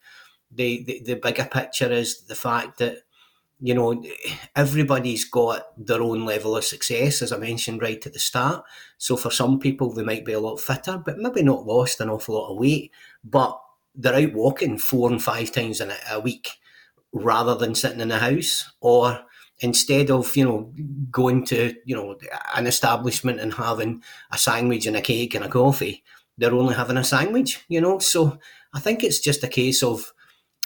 the, 0.53 0.85
the 0.85 1.03
the 1.05 1.15
bigger 1.15 1.47
picture 1.47 1.91
is 1.91 2.23
the 2.23 2.35
fact 2.35 2.79
that 2.79 2.99
you 3.61 3.75
know 3.75 4.03
everybody's 4.57 5.25
got 5.25 5.67
their 5.77 6.03
own 6.03 6.25
level 6.25 6.57
of 6.57 6.65
success, 6.65 7.23
as 7.23 7.33
I 7.33 7.39
mentioned 7.39 7.83
right 7.83 8.05
at 8.05 8.13
the 8.13 8.19
start. 8.19 8.65
So 8.99 9.17
for 9.17 9.31
some 9.31 9.59
people, 9.59 9.93
they 9.93 10.03
might 10.03 10.25
be 10.25 10.33
a 10.33 10.41
lot 10.41 10.61
fitter, 10.61 11.03
but 11.05 11.19
maybe 11.19 11.43
not 11.43 11.67
lost 11.67 12.01
an 12.01 12.11
awful 12.11 12.37
lot 12.37 12.53
of 12.53 12.59
weight, 12.59 12.93
but 13.25 13.61
they're 13.95 14.15
out 14.15 14.33
walking 14.35 14.79
four 14.79 15.11
and 15.11 15.23
five 15.23 15.53
times 15.53 15.81
in 15.81 15.91
a, 15.91 15.97
a 16.13 16.21
week 16.21 16.51
rather 17.13 17.55
than 17.55 17.75
sitting 17.75 18.01
in 18.01 18.09
the 18.09 18.19
house 18.19 18.71
or 18.81 19.21
instead 19.61 20.11
of 20.11 20.37
you 20.37 20.45
know 20.45 20.73
going 21.11 21.45
to 21.45 21.75
you 21.85 21.95
know 21.95 22.17
an 22.55 22.67
establishment 22.67 23.41
and 23.41 23.55
having 23.55 24.03
a 24.31 24.39
sandwich 24.39 24.87
and 24.87 24.97
a 24.97 25.01
cake 25.01 25.35
and 25.35 25.45
a 25.45 25.49
coffee 25.49 26.03
they're 26.39 26.55
only 26.55 26.75
having 26.75 26.97
a 26.97 27.05
sandwich 27.05 27.65
you 27.69 27.81
know 27.81 27.99
so 27.99 28.39
i 28.73 28.81
think 28.81 29.03
it's 29.03 29.21
just 29.21 29.45
a 29.45 29.49
case 29.49 29.83
of 29.83 30.13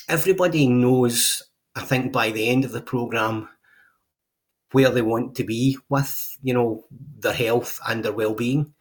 everybody 0.08 0.68
knows 0.68 1.42
i 1.76 1.82
think 1.82 2.12
by 2.12 2.30
the 2.30 2.48
end 2.48 2.64
of 2.64 2.72
the 2.72 2.80
program 2.80 3.48
where 4.72 4.90
they 4.90 5.02
want 5.02 5.36
to 5.36 5.44
be 5.44 5.78
with 5.88 6.36
you 6.42 6.52
know 6.52 6.84
their 7.20 7.32
health 7.32 7.78
and 7.88 8.04
their 8.04 8.12
well-being. 8.12 8.74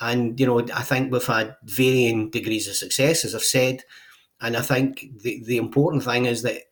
And 0.00 0.38
you 0.40 0.46
know 0.46 0.60
i 0.74 0.82
think 0.82 1.12
we've 1.12 1.26
had 1.26 1.56
varying 1.64 2.30
degrees 2.30 2.68
of 2.68 2.76
success 2.76 3.24
as 3.24 3.34
i've 3.34 3.42
said. 3.42 3.82
And 4.40 4.56
i 4.56 4.62
think 4.62 5.04
the, 5.22 5.42
the 5.44 5.58
important 5.58 6.04
thing 6.04 6.24
is 6.24 6.42
that 6.42 6.62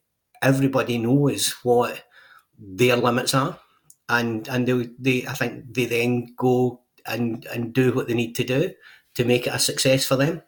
everybody 0.42 0.98
knows 0.98 1.50
what 1.62 2.04
their 2.58 2.96
limits 2.96 3.34
are, 3.34 3.58
and 4.08 4.48
and 4.48 4.66
they, 4.66 4.88
they 4.98 5.26
I 5.26 5.34
think 5.34 5.74
they 5.74 5.86
then 5.86 6.34
go 6.36 6.80
and 7.06 7.44
and 7.46 7.72
do 7.72 7.92
what 7.92 8.08
they 8.08 8.14
need 8.14 8.34
to 8.36 8.44
do 8.44 8.72
to 9.14 9.24
make 9.24 9.46
it 9.46 9.54
a 9.54 9.58
success 9.58 10.06
for 10.06 10.16
them. 10.16 10.42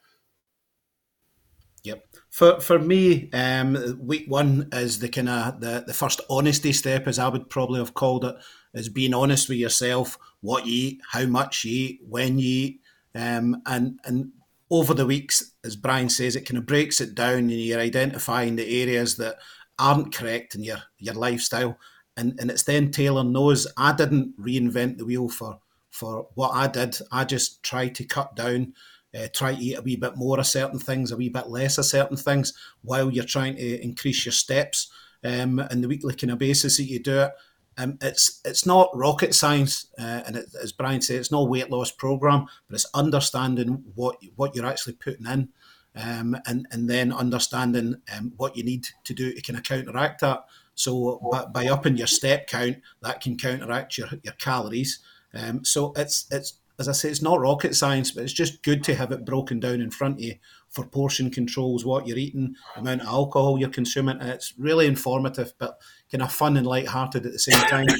For 2.30 2.60
for 2.60 2.78
me, 2.78 3.28
um, 3.32 3.98
week 4.00 4.26
one 4.28 4.68
is 4.72 5.00
the 5.00 5.08
kind 5.08 5.28
of 5.28 5.60
the, 5.60 5.84
the 5.86 5.94
first 5.94 6.20
honesty 6.30 6.72
step, 6.72 7.08
as 7.08 7.18
I 7.18 7.28
would 7.28 7.50
probably 7.50 7.80
have 7.80 7.94
called 7.94 8.24
it, 8.24 8.36
is 8.72 8.88
being 8.88 9.14
honest 9.14 9.48
with 9.48 9.58
yourself, 9.58 10.16
what 10.40 10.64
you 10.64 10.72
eat, 10.72 11.00
how 11.10 11.26
much 11.26 11.64
you 11.64 11.72
eat, 11.72 12.00
when 12.08 12.38
you 12.38 12.46
eat, 12.46 12.80
um, 13.16 13.60
and 13.66 13.98
and 14.04 14.30
over 14.70 14.94
the 14.94 15.06
weeks, 15.06 15.52
as 15.64 15.74
Brian 15.74 16.08
says, 16.08 16.36
it 16.36 16.46
kind 16.46 16.58
of 16.58 16.66
breaks 16.66 17.00
it 17.00 17.16
down, 17.16 17.38
and 17.38 17.50
you're 17.50 17.80
identifying 17.80 18.54
the 18.54 18.82
areas 18.82 19.16
that 19.16 19.38
aren't 19.80 20.14
correct 20.14 20.54
in 20.54 20.62
your 20.62 20.82
your 20.98 21.14
lifestyle, 21.14 21.78
and 22.16 22.38
and 22.38 22.48
it's 22.48 22.62
then 22.62 22.92
Taylor 22.92 23.24
knows 23.24 23.66
I 23.76 23.92
didn't 23.92 24.40
reinvent 24.40 24.98
the 24.98 25.04
wheel 25.04 25.28
for 25.28 25.58
for 25.90 26.28
what 26.34 26.50
I 26.50 26.68
did. 26.68 26.96
I 27.10 27.24
just 27.24 27.64
tried 27.64 27.96
to 27.96 28.04
cut 28.04 28.36
down. 28.36 28.74
Uh, 29.18 29.26
try 29.32 29.54
to 29.54 29.60
eat 29.60 29.78
a 29.78 29.82
wee 29.82 29.96
bit 29.96 30.16
more 30.16 30.38
of 30.38 30.46
certain 30.46 30.78
things, 30.78 31.10
a 31.10 31.16
wee 31.16 31.28
bit 31.28 31.48
less 31.48 31.78
of 31.78 31.84
certain 31.84 32.16
things, 32.16 32.54
while 32.82 33.10
you're 33.10 33.24
trying 33.24 33.56
to 33.56 33.82
increase 33.82 34.24
your 34.24 34.32
steps 34.32 34.88
um, 35.24 35.58
and 35.58 35.82
the 35.82 35.88
weekly 35.88 36.14
kind 36.14 36.30
of 36.30 36.38
basis 36.38 36.76
that 36.76 36.84
you 36.84 37.00
do 37.00 37.22
it. 37.22 37.32
Um, 37.78 37.98
it's 38.00 38.40
it's 38.44 38.66
not 38.66 38.90
rocket 38.94 39.34
science, 39.34 39.86
uh, 39.98 40.22
and 40.26 40.36
it, 40.36 40.46
as 40.62 40.72
Brian 40.72 41.00
said, 41.00 41.16
it's 41.16 41.32
not 41.32 41.48
weight 41.48 41.70
loss 41.70 41.90
program, 41.90 42.46
but 42.68 42.74
it's 42.74 42.86
understanding 42.94 43.84
what 43.94 44.16
what 44.36 44.54
you're 44.54 44.66
actually 44.66 44.94
putting 44.94 45.26
in 45.26 45.48
um, 45.96 46.36
and 46.46 46.66
and 46.70 46.88
then 46.88 47.12
understanding 47.12 47.96
um, 48.16 48.32
what 48.36 48.56
you 48.56 48.64
need 48.64 48.86
to 49.04 49.14
do 49.14 49.32
to 49.32 49.42
kind 49.42 49.58
of 49.58 49.64
counteract 49.64 50.20
that. 50.20 50.44
So 50.74 51.20
by, 51.30 51.44
by 51.46 51.68
upping 51.68 51.96
your 51.96 52.06
step 52.06 52.46
count, 52.46 52.78
that 53.02 53.20
can 53.20 53.36
counteract 53.36 53.98
your 53.98 54.08
your 54.22 54.34
calories. 54.34 55.00
Um, 55.34 55.64
so 55.64 55.92
it's 55.96 56.26
it's 56.30 56.54
as 56.80 56.88
I 56.88 56.92
say, 56.92 57.10
it's 57.10 57.20
not 57.20 57.38
rocket 57.38 57.76
science, 57.76 58.10
but 58.10 58.24
it's 58.24 58.32
just 58.32 58.62
good 58.62 58.82
to 58.84 58.94
have 58.94 59.12
it 59.12 59.26
broken 59.26 59.60
down 59.60 59.82
in 59.82 59.90
front 59.90 60.14
of 60.14 60.22
you 60.22 60.36
for 60.70 60.86
portion 60.86 61.30
controls, 61.30 61.84
what 61.84 62.08
you're 62.08 62.16
eating, 62.16 62.56
amount 62.74 63.02
of 63.02 63.06
alcohol 63.06 63.58
you're 63.58 63.68
consuming, 63.68 64.18
and 64.18 64.30
it's 64.30 64.54
really 64.58 64.86
informative, 64.86 65.52
but 65.58 65.78
kind 66.10 66.22
of 66.22 66.32
fun 66.32 66.56
and 66.56 66.66
light-hearted 66.66 67.26
at 67.26 67.32
the 67.32 67.38
same 67.38 67.60
time. 67.68 67.86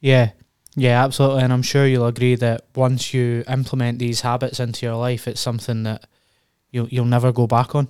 Yeah, 0.00 0.32
yeah, 0.76 1.02
absolutely, 1.02 1.44
and 1.44 1.50
I'm 1.50 1.62
sure 1.62 1.86
you'll 1.86 2.06
agree 2.06 2.34
that 2.34 2.66
once 2.74 3.14
you 3.14 3.42
implement 3.48 3.98
these 3.98 4.20
habits 4.20 4.60
into 4.60 4.84
your 4.84 4.96
life, 4.96 5.26
it's 5.26 5.40
something 5.40 5.84
that 5.84 6.06
you'll 6.70 6.88
you'll 6.88 7.06
never 7.06 7.32
go 7.32 7.46
back 7.46 7.74
on. 7.74 7.88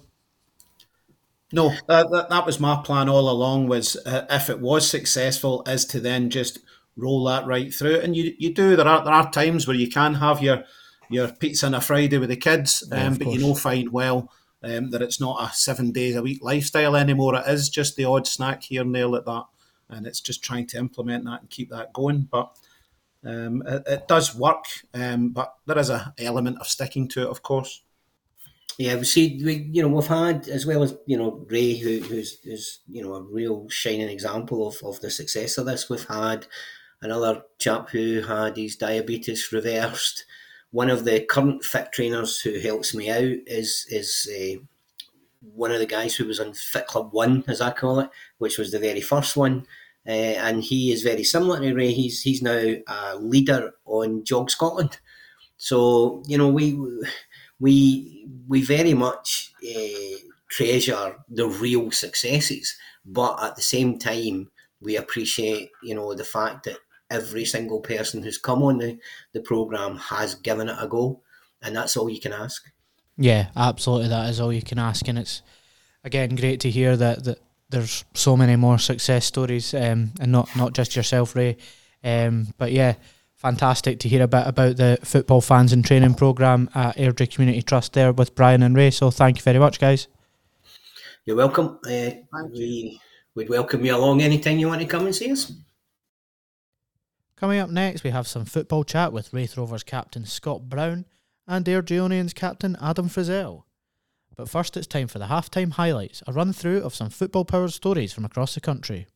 No, 1.50 1.70
that, 1.88 2.08
that, 2.12 2.28
that 2.28 2.46
was 2.46 2.60
my 2.60 2.80
plan 2.84 3.08
all 3.08 3.28
along. 3.28 3.66
Was 3.66 3.96
uh, 4.06 4.26
if 4.30 4.48
it 4.48 4.60
was 4.60 4.88
successful, 4.88 5.64
is 5.66 5.84
to 5.86 5.98
then 5.98 6.30
just 6.30 6.60
roll 6.96 7.24
that 7.24 7.46
right 7.46 7.72
through. 7.72 8.00
And 8.00 8.16
you 8.16 8.34
you 8.38 8.52
do 8.52 8.76
there 8.76 8.88
are 8.88 9.04
there 9.04 9.14
are 9.14 9.30
times 9.30 9.66
where 9.66 9.76
you 9.76 9.88
can 9.88 10.14
have 10.14 10.42
your 10.42 10.64
your 11.10 11.28
pizza 11.28 11.66
on 11.66 11.74
a 11.74 11.80
Friday 11.80 12.18
with 12.18 12.30
the 12.30 12.36
kids, 12.36 12.84
Yeah, 12.90 13.06
um, 13.06 13.12
of 13.12 13.18
but 13.18 13.28
you 13.28 13.40
know 13.40 13.54
fine 13.54 13.90
well 13.90 14.30
um, 14.64 14.90
that 14.90 15.02
it's 15.02 15.20
not 15.20 15.42
a 15.42 15.54
seven 15.54 15.92
days 15.92 16.16
a 16.16 16.22
week 16.22 16.42
lifestyle 16.42 16.96
anymore. 16.96 17.36
It 17.36 17.46
is 17.46 17.68
just 17.68 17.96
the 17.96 18.04
odd 18.04 18.26
snack 18.26 18.62
here 18.62 18.82
and 18.82 18.94
there 18.94 19.06
like 19.06 19.24
that, 19.26 19.44
and 19.90 20.06
it's 20.06 20.20
just 20.20 20.42
trying 20.42 20.66
to 20.68 20.78
implement 20.78 21.24
that 21.24 21.40
and 21.40 21.50
keep 21.50 21.70
that 21.70 21.92
going. 21.92 22.28
But 22.30 22.56
um, 23.24 23.62
it, 23.66 23.82
it 23.86 24.08
does 24.08 24.34
work, 24.34 24.64
um, 24.94 25.30
but 25.30 25.54
there 25.66 25.78
is 25.78 25.90
a 25.90 26.14
element 26.18 26.60
of 26.60 26.66
sticking 26.66 27.08
to 27.08 27.22
it, 27.22 27.28
of 27.28 27.42
course. 27.42 27.82
Yeah, 28.78 28.96
we 28.96 29.04
see, 29.04 29.40
we, 29.44 29.68
you 29.70 29.82
know, 29.82 29.88
we've 29.88 30.06
had 30.06 30.48
as 30.48 30.66
well 30.66 30.82
as 30.82 30.96
you 31.06 31.16
know 31.16 31.46
Ray, 31.48 31.76
who, 31.76 32.00
who's 32.00 32.40
who's 32.40 32.80
you 32.88 33.02
know 33.02 33.14
a 33.14 33.22
real 33.22 33.68
shining 33.68 34.08
example 34.08 34.66
of, 34.66 34.76
of 34.82 35.00
the 35.00 35.10
success 35.10 35.58
of 35.58 35.66
this. 35.66 35.88
We've 35.88 36.06
had 36.06 36.46
another 37.02 37.42
chap 37.58 37.90
who 37.90 38.22
had 38.22 38.56
his 38.56 38.76
diabetes 38.76 39.52
reversed. 39.52 40.24
One 40.70 40.90
of 40.90 41.04
the 41.04 41.20
current 41.20 41.64
fit 41.64 41.92
trainers 41.92 42.40
who 42.40 42.58
helps 42.58 42.94
me 42.94 43.10
out 43.10 43.38
is 43.46 43.86
is 43.90 44.28
uh, 44.30 44.60
one 45.40 45.70
of 45.70 45.78
the 45.78 45.86
guys 45.86 46.14
who 46.14 46.26
was 46.26 46.40
on 46.40 46.54
Fit 46.54 46.86
Club 46.86 47.12
One, 47.12 47.44
as 47.46 47.60
I 47.60 47.70
call 47.70 48.00
it, 48.00 48.10
which 48.38 48.58
was 48.58 48.72
the 48.72 48.78
very 48.78 49.00
first 49.00 49.36
one. 49.36 49.66
Uh, 50.06 50.36
and 50.36 50.62
he 50.62 50.92
is 50.92 51.02
very 51.02 51.24
similar 51.24 51.60
to 51.60 51.74
Ray. 51.74 51.92
He's 51.92 52.20
he's 52.20 52.42
now 52.42 52.74
a 52.86 53.16
leader 53.16 53.72
on 53.86 54.24
Jog 54.24 54.50
Scotland. 54.50 54.98
So 55.56 56.22
you 56.26 56.36
know 56.36 56.48
we 56.48 56.78
we 57.58 58.26
we 58.46 58.62
very 58.62 58.94
much 58.94 59.52
uh, 59.64 60.18
treasure 60.50 61.16
the 61.28 61.48
real 61.48 61.90
successes, 61.90 62.76
but 63.06 63.42
at 63.42 63.56
the 63.56 63.62
same 63.62 63.98
time 63.98 64.50
we 64.80 64.96
appreciate 64.96 65.70
you 65.82 65.94
know 65.94 66.12
the 66.14 66.24
fact 66.24 66.64
that 66.64 66.78
every 67.14 67.44
single 67.44 67.80
person 67.80 68.22
who's 68.22 68.38
come 68.38 68.62
on 68.62 68.78
the, 68.78 68.98
the 69.32 69.40
program 69.40 69.96
has 69.96 70.34
given 70.34 70.68
it 70.68 70.76
a 70.80 70.86
go, 70.86 71.20
and 71.62 71.74
that's 71.76 71.96
all 71.96 72.10
you 72.10 72.20
can 72.20 72.32
ask. 72.32 72.64
Yeah, 73.16 73.46
absolutely. 73.56 74.08
That 74.08 74.30
is 74.30 74.40
all 74.40 74.52
you 74.52 74.62
can 74.62 74.78
ask, 74.78 75.06
and 75.08 75.18
it's 75.18 75.42
again 76.02 76.34
great 76.34 76.60
to 76.60 76.70
hear 76.70 76.96
that 76.96 77.24
that 77.24 77.38
there's 77.70 78.04
so 78.14 78.36
many 78.36 78.56
more 78.56 78.78
success 78.78 79.24
stories, 79.24 79.72
um, 79.74 80.12
and 80.20 80.32
not 80.32 80.48
not 80.56 80.74
just 80.74 80.96
yourself, 80.96 81.36
Ray. 81.36 81.56
Um, 82.02 82.48
but 82.58 82.72
yeah, 82.72 82.94
fantastic 83.36 83.98
to 84.00 84.08
hear 84.08 84.22
a 84.22 84.28
bit 84.28 84.46
about 84.46 84.76
the 84.76 84.98
football 85.02 85.40
fans 85.40 85.72
and 85.72 85.84
training 85.84 86.14
program 86.14 86.68
at 86.74 86.96
Airdrie 86.96 87.32
Community 87.32 87.62
Trust 87.62 87.92
there 87.92 88.12
with 88.12 88.34
Brian 88.34 88.62
and 88.62 88.76
Ray. 88.76 88.90
So 88.90 89.10
thank 89.10 89.36
you 89.38 89.42
very 89.42 89.58
much, 89.58 89.78
guys. 89.78 90.08
You're 91.24 91.36
welcome. 91.36 91.78
Uh, 91.86 92.10
we 92.52 93.00
would 93.34 93.48
welcome 93.48 93.84
you 93.84 93.96
along 93.96 94.20
anytime 94.22 94.58
you 94.58 94.68
want 94.68 94.80
to 94.80 94.86
come 94.86 95.06
and 95.06 95.14
see 95.14 95.32
us. 95.32 95.52
Coming 97.36 97.58
up 97.58 97.68
next, 97.68 98.04
we 98.04 98.10
have 98.10 98.28
some 98.28 98.44
football 98.44 98.84
chat 98.84 99.12
with 99.12 99.32
Raith 99.32 99.56
Rovers 99.56 99.82
captain 99.82 100.24
Scott 100.24 100.68
Brown 100.68 101.04
and 101.48 101.64
Airdrieonians 101.64 102.32
captain 102.32 102.76
Adam 102.80 103.08
Frizzell. 103.08 103.64
But 104.36 104.48
first, 104.48 104.76
it's 104.76 104.86
time 104.86 105.08
for 105.08 105.18
the 105.18 105.26
halftime 105.26 105.72
highlights, 105.72 106.22
a 106.28 106.32
run 106.32 106.52
through 106.52 106.82
of 106.82 106.94
some 106.94 107.10
football 107.10 107.44
powered 107.44 107.72
stories 107.72 108.12
from 108.12 108.24
across 108.24 108.54
the 108.54 108.60
country. 108.60 109.08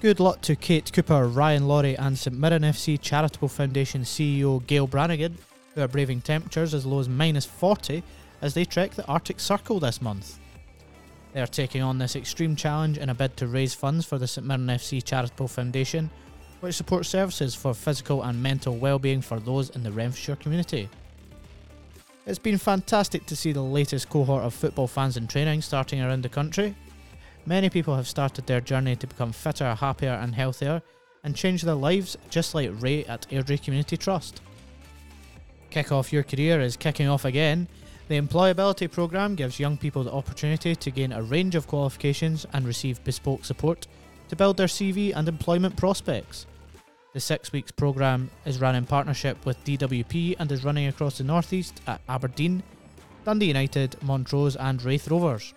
Good 0.00 0.20
luck 0.20 0.40
to 0.42 0.56
Kate 0.56 0.90
Cooper, 0.90 1.28
Ryan 1.28 1.68
Laurie, 1.68 1.98
and 1.98 2.18
St 2.18 2.34
Mirren 2.34 2.62
FC 2.62 2.98
Charitable 2.98 3.48
Foundation 3.48 4.04
CEO 4.04 4.66
Gail 4.66 4.86
Brannigan, 4.86 5.36
who 5.74 5.82
are 5.82 5.88
braving 5.88 6.22
temperatures 6.22 6.72
as 6.72 6.86
low 6.86 7.00
as 7.00 7.10
minus 7.10 7.44
40 7.44 8.02
as 8.40 8.54
they 8.54 8.64
trek 8.64 8.92
the 8.92 9.06
Arctic 9.06 9.38
Circle 9.38 9.80
this 9.80 10.00
month. 10.00 10.39
They 11.32 11.40
are 11.40 11.46
taking 11.46 11.82
on 11.82 11.98
this 11.98 12.16
extreme 12.16 12.56
challenge 12.56 12.98
in 12.98 13.08
a 13.08 13.14
bid 13.14 13.36
to 13.36 13.46
raise 13.46 13.74
funds 13.74 14.04
for 14.04 14.18
the 14.18 14.26
St 14.26 14.46
Mirren 14.46 14.66
FC 14.66 15.02
Charitable 15.02 15.48
Foundation, 15.48 16.10
which 16.60 16.74
supports 16.74 17.08
services 17.08 17.54
for 17.54 17.72
physical 17.72 18.22
and 18.22 18.42
mental 18.42 18.76
well-being 18.76 19.22
for 19.22 19.38
those 19.38 19.70
in 19.70 19.82
the 19.82 19.92
Renfrewshire 19.92 20.36
community. 20.36 20.88
It's 22.26 22.38
been 22.38 22.58
fantastic 22.58 23.26
to 23.26 23.36
see 23.36 23.52
the 23.52 23.62
latest 23.62 24.08
cohort 24.08 24.44
of 24.44 24.54
football 24.54 24.86
fans 24.86 25.16
in 25.16 25.26
training 25.26 25.62
starting 25.62 26.00
around 26.02 26.22
the 26.22 26.28
country. 26.28 26.74
Many 27.46 27.70
people 27.70 27.96
have 27.96 28.06
started 28.08 28.46
their 28.46 28.60
journey 28.60 28.96
to 28.96 29.06
become 29.06 29.32
fitter, 29.32 29.74
happier, 29.74 30.12
and 30.12 30.34
healthier, 30.34 30.82
and 31.24 31.34
change 31.34 31.62
their 31.62 31.74
lives 31.74 32.16
just 32.28 32.54
like 32.54 32.70
Ray 32.80 33.04
at 33.06 33.26
Airdrie 33.30 33.62
Community 33.62 33.96
Trust. 33.96 34.40
Kick 35.70 35.92
Off 35.92 36.12
Your 36.12 36.22
Career 36.22 36.60
is 36.60 36.76
kicking 36.76 37.08
off 37.08 37.24
again. 37.24 37.68
The 38.10 38.20
employability 38.20 38.90
programme 38.90 39.36
gives 39.36 39.60
young 39.60 39.76
people 39.76 40.02
the 40.02 40.10
opportunity 40.10 40.74
to 40.74 40.90
gain 40.90 41.12
a 41.12 41.22
range 41.22 41.54
of 41.54 41.68
qualifications 41.68 42.44
and 42.52 42.66
receive 42.66 43.04
bespoke 43.04 43.44
support 43.44 43.86
to 44.30 44.34
build 44.34 44.56
their 44.56 44.66
CV 44.66 45.14
and 45.14 45.28
employment 45.28 45.76
prospects. 45.76 46.46
The 47.12 47.20
six 47.20 47.52
weeks 47.52 47.70
programme 47.70 48.28
is 48.44 48.60
run 48.60 48.74
in 48.74 48.84
partnership 48.84 49.46
with 49.46 49.62
DWP 49.62 50.34
and 50.40 50.50
is 50.50 50.64
running 50.64 50.88
across 50.88 51.18
the 51.18 51.22
northeast 51.22 51.80
at 51.86 52.00
Aberdeen, 52.08 52.64
Dundee 53.24 53.46
United, 53.46 53.94
Montrose, 54.02 54.56
and 54.56 54.82
Raith 54.82 55.08
Rovers. 55.08 55.54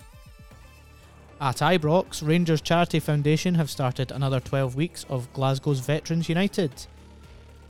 At 1.41 1.57
Ibrox, 1.57 2.21
Rangers 2.21 2.61
Charity 2.61 2.99
Foundation 2.99 3.55
have 3.55 3.71
started 3.71 4.11
another 4.11 4.39
12 4.39 4.75
weeks 4.75 5.07
of 5.09 5.33
Glasgow's 5.33 5.79
Veterans 5.79 6.29
United. 6.29 6.85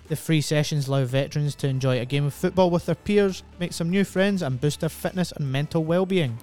The 0.10 0.16
free 0.18 0.42
sessions 0.42 0.88
allow 0.88 1.06
veterans 1.06 1.56
to 1.56 1.68
enjoy 1.68 2.00
a 2.00 2.06
game 2.06 2.26
of 2.26 2.34
football 2.34 2.70
with 2.70 2.86
their 2.86 2.96
peers, 2.96 3.44
make 3.60 3.72
some 3.72 3.90
new 3.90 4.04
friends, 4.04 4.42
and 4.42 4.60
boost 4.60 4.82
their 4.82 4.90
fitness 4.90 5.32
and 5.32 5.50
mental 5.50 5.84
well-being. 5.84 6.38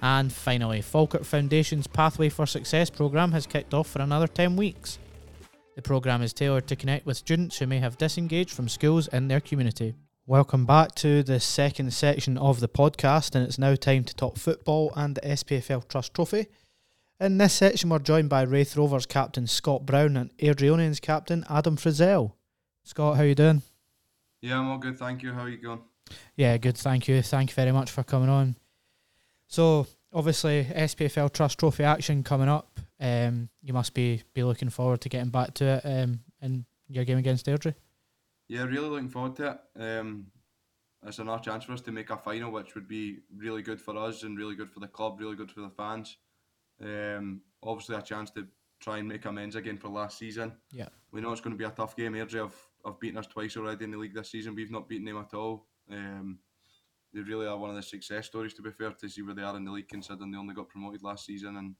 And 0.00 0.32
finally, 0.32 0.80
Falkirk 0.80 1.24
Foundation's 1.24 1.86
Pathway 1.86 2.30
for 2.30 2.46
Success 2.46 2.88
programme 2.88 3.32
has 3.32 3.46
kicked 3.46 3.74
off 3.74 3.88
for 3.88 4.00
another 4.00 4.26
10 4.26 4.56
weeks. 4.56 4.98
The 5.74 5.82
programme 5.82 6.22
is 6.22 6.32
tailored 6.32 6.66
to 6.68 6.76
connect 6.76 7.04
with 7.04 7.18
students 7.18 7.58
who 7.58 7.66
may 7.66 7.80
have 7.80 7.98
disengaged 7.98 8.50
from 8.52 8.68
schools 8.68 9.08
in 9.08 9.28
their 9.28 9.40
community. 9.40 9.94
Welcome 10.26 10.64
back 10.64 10.94
to 10.96 11.22
the 11.22 11.38
second 11.38 11.92
section 11.92 12.38
of 12.38 12.60
the 12.60 12.68
podcast, 12.68 13.34
and 13.34 13.46
it's 13.46 13.58
now 13.58 13.74
time 13.74 14.04
to 14.04 14.16
talk 14.16 14.38
football 14.38 14.90
and 14.96 15.14
the 15.14 15.20
SPFL 15.20 15.86
Trust 15.86 16.14
Trophy. 16.14 16.46
In 17.20 17.36
this 17.36 17.52
section, 17.52 17.90
we're 17.90 17.98
joined 17.98 18.30
by 18.30 18.42
Raith 18.42 18.76
Rovers 18.76 19.06
captain 19.06 19.46
Scott 19.46 19.84
Brown 19.84 20.16
and 20.16 20.36
Airdrieonians 20.38 21.00
captain 21.00 21.44
Adam 21.50 21.76
Frizzell. 21.76 22.32
Scott, 22.86 23.16
how 23.16 23.24
you 23.24 23.34
doing? 23.34 23.62
Yeah, 24.40 24.60
I'm 24.60 24.70
all 24.70 24.78
good, 24.78 24.96
thank 24.96 25.20
you. 25.20 25.32
How 25.32 25.40
are 25.40 25.48
you 25.48 25.56
going? 25.56 25.80
Yeah, 26.36 26.56
good. 26.56 26.76
Thank 26.76 27.08
you. 27.08 27.20
Thank 27.20 27.50
you 27.50 27.54
very 27.56 27.72
much 27.72 27.90
for 27.90 28.04
coming 28.04 28.28
on. 28.28 28.54
So, 29.48 29.88
obviously, 30.12 30.64
SPFL 30.64 31.32
Trust 31.32 31.58
Trophy 31.58 31.82
action 31.82 32.22
coming 32.22 32.48
up. 32.48 32.78
Um, 33.00 33.48
you 33.60 33.72
must 33.72 33.92
be 33.92 34.22
be 34.34 34.44
looking 34.44 34.68
forward 34.68 35.00
to 35.00 35.08
getting 35.08 35.30
back 35.30 35.54
to 35.54 35.64
it 35.64 35.80
um, 35.84 36.20
in 36.40 36.64
your 36.88 37.04
game 37.04 37.18
against 37.18 37.46
Airdrie. 37.46 37.74
Yeah, 38.46 38.62
really 38.62 38.88
looking 38.88 39.08
forward 39.08 39.34
to 39.36 39.58
it. 39.74 39.82
Um, 39.82 40.28
it's 41.04 41.18
another 41.18 41.42
chance 41.42 41.64
for 41.64 41.72
us 41.72 41.80
to 41.80 41.90
make 41.90 42.10
a 42.10 42.16
final, 42.16 42.52
which 42.52 42.76
would 42.76 42.86
be 42.86 43.18
really 43.36 43.62
good 43.62 43.80
for 43.80 43.96
us 43.96 44.22
and 44.22 44.38
really 44.38 44.54
good 44.54 44.70
for 44.70 44.78
the 44.78 44.86
club, 44.86 45.18
really 45.18 45.34
good 45.34 45.50
for 45.50 45.62
the 45.62 45.70
fans. 45.70 46.18
Um, 46.80 47.40
obviously, 47.64 47.96
a 47.96 48.02
chance 48.02 48.30
to 48.30 48.46
try 48.80 48.98
and 48.98 49.08
make 49.08 49.24
amends 49.24 49.56
again 49.56 49.76
for 49.76 49.88
last 49.88 50.18
season. 50.18 50.52
Yeah. 50.70 50.88
We 51.12 51.20
know 51.20 51.32
it's 51.32 51.40
going 51.40 51.54
to 51.54 51.58
be 51.58 51.64
a 51.64 51.70
tough 51.70 51.96
game. 51.96 52.12
Airdrie 52.12 52.40
have, 52.40 52.54
have 52.86 53.00
beaten 53.00 53.18
us 53.18 53.26
twice 53.26 53.56
already 53.56 53.84
in 53.84 53.90
the 53.90 53.98
league 53.98 54.14
this 54.14 54.30
season. 54.30 54.54
We've 54.54 54.70
not 54.70 54.88
beaten 54.88 55.04
them 55.04 55.18
at 55.18 55.34
all. 55.34 55.66
Um, 55.90 56.38
they 57.12 57.20
really 57.20 57.46
are 57.46 57.56
one 57.56 57.70
of 57.70 57.76
the 57.76 57.82
success 57.82 58.26
stories, 58.26 58.54
to 58.54 58.62
be 58.62 58.70
fair, 58.70 58.90
to 58.90 59.08
see 59.08 59.22
where 59.22 59.34
they 59.34 59.42
are 59.42 59.56
in 59.56 59.64
the 59.64 59.70
league, 59.70 59.88
considering 59.88 60.30
they 60.30 60.38
only 60.38 60.54
got 60.54 60.68
promoted 60.68 61.02
last 61.02 61.26
season. 61.26 61.56
And 61.56 61.74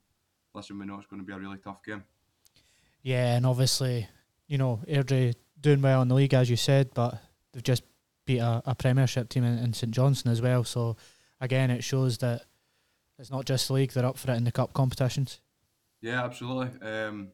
listen, 0.53 0.77
we 0.79 0.85
know 0.85 0.97
it's 0.97 1.05
going 1.07 1.21
to 1.21 1.25
be 1.25 1.33
a 1.33 1.37
really 1.39 1.57
tough 1.57 1.83
game. 1.83 2.03
Yeah, 3.03 3.35
and 3.35 3.45
obviously, 3.45 4.07
you 4.47 4.57
know, 4.57 4.81
Airdrie 4.87 5.35
doing 5.59 5.81
well 5.81 6.01
in 6.01 6.07
the 6.07 6.15
league, 6.15 6.33
as 6.33 6.49
you 6.49 6.55
said, 6.55 6.91
but 6.93 7.19
they've 7.53 7.63
just 7.63 7.83
beat 8.25 8.39
a, 8.39 8.61
a 8.65 8.75
Premiership 8.75 9.29
team 9.29 9.43
in, 9.43 9.57
in 9.59 9.73
St 9.73 9.91
Johnstone 9.91 10.31
as 10.33 10.41
well. 10.41 10.63
So, 10.63 10.97
again, 11.39 11.69
it 11.71 11.83
shows 11.83 12.17
that 12.19 12.43
it's 13.19 13.31
not 13.31 13.45
just 13.45 13.67
the 13.67 13.73
league, 13.73 13.91
they're 13.91 14.05
up 14.05 14.17
for 14.17 14.31
it 14.31 14.35
in 14.35 14.43
the 14.43 14.51
cup 14.51 14.73
competitions. 14.73 15.39
Yeah, 16.01 16.23
absolutely. 16.23 16.69
Um, 16.87 17.29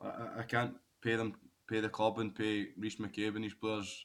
I- 0.00 0.40
I 0.40 0.42
can't 0.42 0.74
pay 1.02 1.16
them, 1.16 1.34
pay 1.72 1.80
the 1.80 1.88
club, 1.88 2.18
and 2.18 2.34
pay 2.34 2.68
Rhys 2.78 2.96
McCabe 2.96 3.34
and 3.36 3.44
his 3.44 3.54
players 3.54 4.04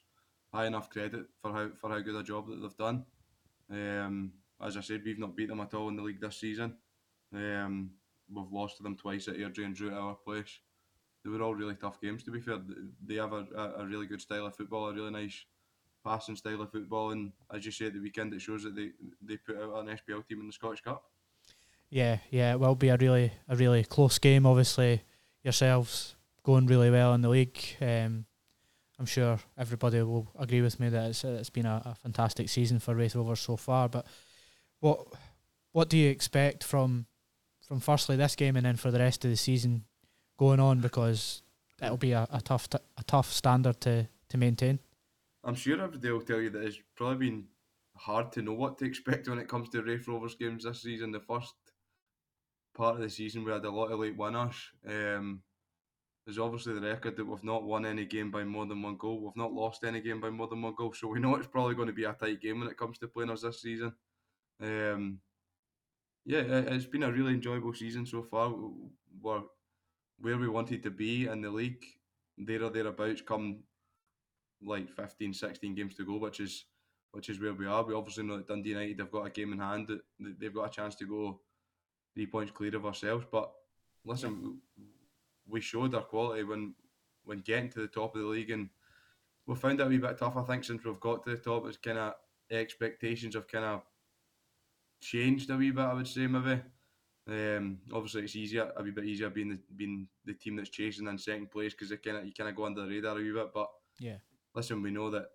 high 0.54 0.68
enough 0.68 0.90
credit 0.90 1.26
for 1.42 1.52
how 1.52 1.70
for 1.80 1.90
how 1.90 2.00
good 2.00 2.16
a 2.16 2.24
job 2.24 2.48
that 2.48 2.62
they've 2.62 2.78
done. 2.78 3.06
Um, 3.70 4.32
as 4.66 4.78
I 4.78 4.82
said, 4.82 5.02
we've 5.04 5.20
not 5.20 5.36
beat 5.36 5.50
them 5.50 5.60
at 5.60 5.74
all 5.74 5.90
in 5.90 5.98
the 5.98 6.02
league 6.02 6.22
this 6.22 6.38
season. 6.38 6.78
Um, 7.34 7.92
we've 8.34 8.52
lost 8.52 8.78
to 8.78 8.84
them 8.84 8.96
twice 8.96 9.28
at 9.28 9.36
Airdrie 9.36 9.66
and 9.66 9.76
drew 9.76 9.90
at 9.90 9.98
our 9.98 10.16
place. 10.16 10.60
They 11.24 11.30
were 11.30 11.44
all 11.44 11.54
really 11.54 11.76
tough 11.76 12.00
games. 12.00 12.24
To 12.24 12.32
be 12.32 12.40
fair, 12.40 12.60
they 13.06 13.16
have 13.16 13.34
a, 13.34 13.46
a, 13.78 13.86
really 13.86 14.08
good 14.08 14.22
style 14.22 14.46
of 14.46 14.56
football, 14.56 14.88
a 14.88 14.94
really 14.94 15.12
nice 15.12 15.46
passing 16.06 16.38
style 16.38 16.62
of 16.62 16.72
football, 16.72 17.12
and 17.12 17.34
as 17.54 17.66
you 17.66 17.72
say 17.72 17.88
at 17.88 17.94
the 17.94 18.00
weekend, 18.00 18.34
it 18.34 18.42
shows 18.42 18.64
that 18.64 18.76
they 18.76 18.92
they 19.22 19.36
put 19.36 19.58
out 19.58 19.80
an 19.80 19.88
SPL 19.88 20.26
team 20.26 20.40
in 20.40 20.48
the 20.48 20.54
Scottish 20.54 20.82
Cup. 20.82 21.04
Yeah, 21.90 22.20
yeah, 22.32 22.54
it 22.54 22.60
will 22.60 22.76
be 22.76 22.90
a 22.90 22.98
really 22.98 23.34
a 23.50 23.58
really 23.58 23.84
close 23.84 24.20
game. 24.20 24.46
Obviously, 24.46 25.04
yourselves 25.44 26.17
going 26.48 26.66
really 26.66 26.90
well 26.90 27.14
in 27.14 27.20
the 27.20 27.28
league. 27.28 27.60
Um, 27.82 28.26
I'm 28.98 29.06
sure 29.06 29.38
everybody 29.58 30.02
will 30.02 30.32
agree 30.40 30.62
with 30.62 30.80
me 30.80 30.88
that 30.88 31.10
it's 31.10 31.24
it's 31.26 31.50
been 31.50 31.66
a, 31.66 31.82
a 31.84 31.96
fantastic 31.96 32.48
season 32.48 32.80
for 32.80 32.96
Raith 32.96 33.16
Rovers 33.16 33.42
so 33.42 33.58
far. 33.58 33.90
But 33.90 34.08
what 34.80 35.08
what 35.74 35.90
do 35.90 35.98
you 35.98 36.10
expect 36.10 36.64
from 36.64 37.06
from 37.68 37.82
firstly 37.82 38.16
this 38.16 38.38
game 38.38 38.56
and 38.56 38.66
then 38.66 38.78
for 38.78 38.92
the 38.92 39.00
rest 39.00 39.26
of 39.26 39.30
the 39.30 39.36
season 39.36 39.84
going 40.38 40.62
on? 40.62 40.80
Because 40.80 41.42
it'll 41.84 41.98
be 41.98 42.14
a, 42.14 42.26
a 42.32 42.40
tough 42.40 42.70
t- 42.70 42.88
a 42.98 43.04
tough 43.04 43.30
standard 43.34 43.82
to 43.82 44.08
to 44.30 44.38
maintain. 44.38 44.80
I'm 45.44 45.56
sure 45.56 45.82
everybody 45.82 46.12
will 46.12 46.22
tell 46.22 46.40
you 46.40 46.50
that 46.52 46.64
it's 46.64 46.80
probably 46.96 47.30
been 47.30 47.48
hard 47.98 48.32
to 48.32 48.42
know 48.42 48.54
what 48.54 48.78
to 48.78 48.86
expect 48.86 49.28
when 49.28 49.40
it 49.40 49.50
comes 49.50 49.68
to 49.70 49.82
Raith 49.82 50.08
Rovers 50.08 50.36
games 50.36 50.64
this 50.64 50.82
season. 50.82 51.12
The 51.12 51.20
first 51.20 51.56
part 52.74 52.96
of 52.96 53.02
the 53.02 53.10
season 53.10 53.44
we 53.44 53.52
had 53.52 53.66
a 53.66 53.70
lot 53.70 53.92
of 53.92 54.00
late 54.00 54.16
winners. 54.16 54.56
Um, 54.88 55.42
there's 56.28 56.40
obviously 56.40 56.74
the 56.74 56.82
record 56.82 57.16
that 57.16 57.26
we've 57.26 57.44
not 57.46 57.64
won 57.64 57.86
any 57.86 58.04
game 58.04 58.30
by 58.30 58.44
more 58.44 58.66
than 58.66 58.82
one 58.82 58.98
goal. 58.98 59.22
We've 59.22 59.38
not 59.38 59.54
lost 59.54 59.86
any 59.86 60.02
game 60.02 60.20
by 60.20 60.30
more 60.30 60.48
than 60.48 60.62
one 60.62 60.76
goal, 60.76 60.92
so 60.94 61.08
we 61.08 61.22
know 61.22 61.36
it's 61.36 61.48
probably 61.48 61.74
going 61.74 61.88
to 61.88 61.94
be 61.94 62.04
a 62.04 62.12
tight 62.12 62.42
game 62.42 62.60
when 62.60 62.68
it 62.68 62.78
comes 62.78 62.98
to 63.00 63.08
playing 63.08 63.30
us 63.30 63.44
this 63.44 63.62
season. 63.62 63.94
Um, 64.62 65.20
yeah, 66.26 66.40
it's 66.40 66.86
been 66.86 67.04
a 67.04 67.12
really 67.14 67.32
enjoyable 67.32 67.74
season 67.74 68.06
so 68.06 68.24
far. 68.24 68.54
We're 69.22 69.44
where 70.20 70.38
we 70.38 70.50
wanted 70.50 70.84
to 70.84 70.92
be 70.92 71.28
in 71.28 71.40
the 71.40 71.50
league, 71.50 71.86
there 72.38 72.62
or 72.62 72.72
thereabouts, 72.72 73.22
come 73.22 73.60
like 74.62 74.90
15, 74.90 75.34
16 75.34 75.76
games 75.76 75.96
to 75.96 76.06
go, 76.06 76.18
which 76.18 76.42
is 76.42 76.66
which 77.14 77.30
is 77.30 77.40
where 77.40 77.54
we 77.54 77.68
are. 77.68 77.86
We 77.86 77.94
obviously 77.94 78.26
know 78.26 78.36
that 78.36 78.50
Dundee 78.50 78.72
United 78.72 79.00
have 79.00 79.12
got 79.12 79.28
a 79.28 79.30
game 79.30 79.54
in 79.54 79.60
hand. 79.60 79.90
They've 80.20 80.54
got 80.54 80.68
a 80.68 80.76
chance 80.76 80.96
to 80.96 81.06
go 81.06 81.40
three 82.14 82.28
points 82.28 82.52
clear 82.52 82.76
of 82.76 82.86
ourselves. 82.86 83.26
But 83.32 83.50
listen. 84.04 84.60
We 85.48 85.62
showed 85.62 85.96
our 85.96 86.02
quality 86.02 86.44
when 86.44 86.76
when 87.24 87.40
getting 87.40 87.70
to 87.70 87.80
the 87.80 87.88
top 87.88 88.16
of 88.16 88.22
the 88.22 88.28
league, 88.28 88.52
and 88.52 88.70
we 89.46 89.56
found 89.56 89.80
it 89.80 89.86
a 89.86 89.90
wee 89.90 89.98
bit 89.98 90.18
tough. 90.18 90.38
I 90.38 90.44
think 90.44 90.64
since 90.64 90.84
we've 90.84 91.00
got 91.00 91.24
to 91.24 91.32
the 91.32 91.38
top, 91.38 91.66
it's 91.68 91.78
kind 91.78 91.98
of 91.98 92.14
expectations 92.50 93.36
have 93.36 93.48
kind 93.48 93.66
of 93.66 93.82
changed 95.02 95.50
a 95.50 95.58
wee 95.58 95.72
bit. 95.72 95.82
I 95.82 95.94
would 95.94 96.08
say 96.08 96.28
maybe. 96.28 96.62
Um, 97.30 97.80
obviously, 97.94 98.24
it's 98.24 98.38
easier 98.38 98.72
a 98.78 98.82
wee 98.82 98.92
bit 98.92 99.04
easier 99.04 99.30
being 99.30 99.50
the 99.50 99.60
being 99.76 100.08
the 100.24 100.34
team 100.34 100.56
that's 100.56 100.70
chasing 100.70 101.08
in 101.08 101.18
second 101.18 101.52
place 101.52 101.74
because 101.74 101.92
you 101.92 101.98
kind 101.98 102.18
of 102.18 102.26
you 102.26 102.32
kind 102.32 102.50
of 102.50 102.56
go 102.56 102.66
under 102.66 102.84
the 102.84 102.88
radar 102.88 103.18
a 103.18 103.22
wee 103.22 103.34
bit. 103.34 103.54
But 103.54 103.70
yeah, 104.00 104.18
listen, 104.56 104.82
we 104.82 104.92
know 104.92 105.10
that 105.10 105.28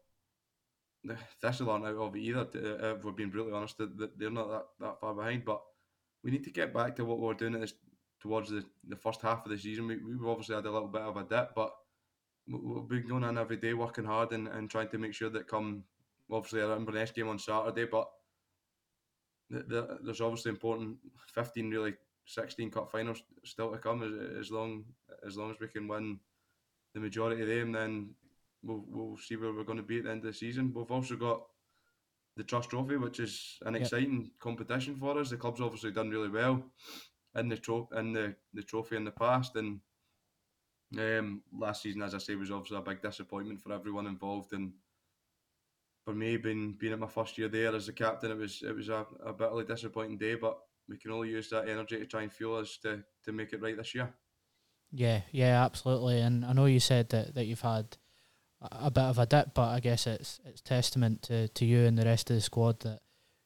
Thistle 1.41 1.71
aren't 1.71 1.87
out 1.87 1.97
of 1.97 2.17
it 2.17 2.21
either. 2.21 2.41
Uh, 2.41 2.95
if 2.97 3.05
we're 3.05 3.13
being 3.13 3.31
brutally 3.31 3.55
honest, 3.55 3.77
that 3.79 4.19
they're 4.19 4.31
not 4.31 4.49
that, 4.49 4.67
that 4.81 5.01
far 5.01 5.15
behind. 5.15 5.45
But 5.45 5.63
we 6.23 6.31
need 6.31 6.45
to 6.45 6.51
get 6.51 6.73
back 6.73 6.97
to 6.97 7.05
what 7.05 7.19
we 7.19 7.29
are 7.29 7.35
doing 7.35 7.55
at 7.55 7.61
this, 7.61 7.75
towards 8.23 8.51
the, 8.51 8.65
the 8.89 8.97
first 8.97 9.21
half 9.21 9.45
of 9.45 9.51
the 9.51 9.59
season. 9.59 9.87
We, 9.87 9.97
we've 9.97 10.27
obviously 10.27 10.55
had 10.55 10.67
a 10.67 10.71
little 10.71 10.89
bit 10.89 11.03
of 11.03 11.17
a 11.17 11.25
dip, 11.25 11.55
but 11.55 11.73
we've 12.49 12.89
been 12.89 13.09
going 13.09 13.25
on 13.25 13.37
every 13.37 13.57
day, 13.57 13.75
working 13.75 14.05
hard 14.05 14.33
and, 14.33 14.49
and 14.49 14.71
trying 14.71 14.89
to 14.89 14.99
make 14.99 15.13
sure 15.13 15.31
that 15.31 15.49
come 15.49 15.85
obviously 16.31 16.63
our 16.63 16.77
Inverness 16.77 17.11
game 17.11 17.29
on 17.29 17.39
Saturday, 17.39 17.85
but 17.85 18.09
the, 19.51 19.63
the, 19.65 19.99
there's 20.03 20.21
obviously 20.21 20.51
important 20.51 20.97
15 21.35 21.71
really 21.71 21.95
16 22.27 22.71
cup 22.71 22.91
finals 22.91 23.23
still 23.45 23.71
to 23.71 23.79
come 23.79 24.03
as, 24.03 24.39
as 24.47 24.51
long 24.51 24.85
as 25.27 25.37
long 25.37 25.51
as 25.51 25.57
we 25.61 25.69
can 25.69 25.89
win 25.89 26.19
the 26.95 27.01
majority 27.01 27.43
of 27.43 27.49
them 27.49 27.73
then 27.73 28.11
we'll, 28.63 28.85
we'll 28.89 29.17
see 29.19 29.37
where 29.37 29.53
we're 29.53 29.65
going 29.65 29.77
to 29.77 29.83
be 29.83 29.99
at 29.99 30.05
the 30.05 30.11
end 30.11 30.21
of 30.21 30.27
the 30.27 30.33
season 30.33 30.73
we've 30.75 30.91
also 30.91 31.17
got 31.17 31.43
the 32.37 32.45
Trust 32.45 32.71
Trophy 32.71 32.97
which 32.97 33.21
is 33.21 33.59
an 33.67 33.75
yep. 33.75 33.83
exciting 33.83 34.31
competition 34.39 34.97
for 34.97 35.19
us 35.19 35.31
the 35.31 35.37
club's 35.37 35.61
obviously 35.61 35.91
done 35.91 36.11
really 36.11 36.31
well 36.31 36.63
in 37.37 37.49
the 37.49 37.57
tro- 37.57 37.89
in 37.97 38.13
the, 38.13 38.35
the 38.55 38.63
trophy 38.63 38.97
in 38.97 39.05
the 39.05 39.11
past 39.11 39.57
and 39.57 39.81
um, 40.99 41.43
last 41.53 41.83
season 41.83 42.03
as 42.03 42.15
I 42.15 42.19
say 42.19 42.35
was 42.35 42.51
obviously 42.51 42.77
a 42.77 42.83
big 42.83 43.01
disappointment 43.01 43.61
for 43.61 43.73
everyone 43.73 44.07
involved 44.07 44.53
and 44.53 44.73
for 46.05 46.15
me, 46.15 46.37
being 46.37 46.73
being 46.73 46.93
at 46.93 46.99
my 46.99 47.07
first 47.07 47.39
year 47.39 47.49
there 47.49 47.75
as 47.75 47.89
a 47.89 47.93
captain, 47.93 48.31
it 48.31 48.39
was 48.39 48.63
it 48.63 48.75
was 48.75 48.89
a, 48.89 49.07
a 49.25 49.33
bitterly 49.33 49.65
disappointing 49.65 50.19
day. 50.19 50.35
But 50.35 50.59
we 50.89 50.99
can 50.99 51.13
only 51.13 51.31
use 51.31 51.49
that 51.51 51.69
energy 51.69 51.99
to 51.99 52.07
try 52.07 52.23
and 52.23 52.33
fuel 52.33 52.57
us 52.57 52.79
to 52.79 53.03
to 53.25 53.33
make 53.33 53.53
it 53.53 53.63
right 53.63 53.77
this 53.77 53.95
year. 53.95 54.13
Yeah, 54.91 55.23
yeah, 55.31 55.65
absolutely. 55.65 56.21
And 56.21 56.45
I 56.45 56.53
know 56.53 56.67
you 56.67 56.81
said 56.81 57.09
that, 57.11 57.35
that 57.35 57.47
you've 57.47 57.63
had 57.63 57.97
a, 58.61 58.87
a 58.87 58.91
bit 58.91 59.05
of 59.05 59.19
a 59.19 59.27
dip, 59.27 59.55
but 59.55 59.69
I 59.69 59.81
guess 59.81 60.07
it's 60.07 60.41
it's 60.45 60.61
testament 60.61 61.23
to, 61.23 61.49
to 61.49 61.65
you 61.65 61.85
and 61.85 61.97
the 61.97 62.05
rest 62.05 62.31
of 62.31 62.37
the 62.37 62.43
squad 62.43 62.81
that 62.81 63.01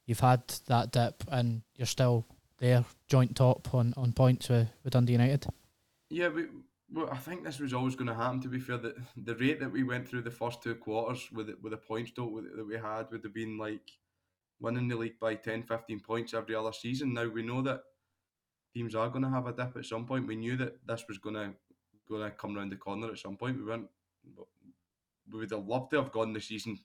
you've 0.07 0.21
had 0.21 0.43
that 0.67 0.93
dip 0.93 1.25
and 1.29 1.63
you're 1.77 1.87
still 1.87 2.27
there, 2.59 2.85
joint 3.09 3.37
top 3.37 3.75
on, 3.75 3.95
on 3.97 4.13
points 4.13 4.49
with, 4.49 4.69
with 4.83 4.93
Dundee 4.93 5.13
United. 5.13 5.47
Yeah, 6.11 6.29
we 6.29 6.47
well, 6.93 7.09
I 7.11 7.17
think 7.17 7.43
this 7.43 7.59
was 7.59 7.75
always 7.75 7.97
going 7.97 8.09
to 8.09 8.15
happen. 8.15 8.41
To 8.43 8.49
be 8.49 8.61
fair, 8.61 8.79
that 8.79 8.97
the 9.17 9.35
rate 9.37 9.59
that 9.61 9.73
we 9.73 9.83
went 9.83 10.09
through 10.09 10.23
the 10.23 10.31
first 10.31 10.63
two 10.63 10.77
quarters 10.77 11.29
with 11.33 11.49
it, 11.49 11.63
with 11.63 11.73
the 11.73 11.79
points 11.79 12.13
total 12.13 12.43
that 12.43 12.67
we 12.67 12.77
had 12.77 13.11
would 13.11 13.25
have 13.25 13.35
been 13.35 13.59
like 13.59 13.91
winning 14.61 14.89
the 14.89 14.97
league 14.97 15.19
by 15.21 15.35
10, 15.35 15.65
15 15.65 16.01
points 16.01 16.33
every 16.33 16.55
other 16.55 16.73
season. 16.73 17.13
Now 17.13 17.27
we 17.27 17.43
know 17.43 17.61
that 17.63 17.83
teams 18.73 18.95
are 18.95 19.09
going 19.09 19.25
to 19.25 19.31
have 19.31 19.47
a 19.47 19.53
dip 19.53 19.77
at 19.77 19.85
some 19.85 20.07
point. 20.07 20.29
We 20.29 20.37
knew 20.37 20.57
that 20.59 20.87
this 20.87 21.05
was 21.09 21.19
going 21.19 21.35
to 21.35 21.55
going 22.09 22.23
to 22.23 22.31
come 22.31 22.57
around 22.57 22.71
the 22.71 22.77
corner 22.77 23.11
at 23.11 23.19
some 23.19 23.37
point. 23.37 23.59
We 23.59 23.65
went. 23.65 23.87
We 25.33 25.41
would 25.41 25.51
have 25.51 25.67
loved 25.67 25.91
to 25.91 25.97
have 25.97 26.13
gone 26.13 26.33
the 26.33 26.41
season 26.41 26.79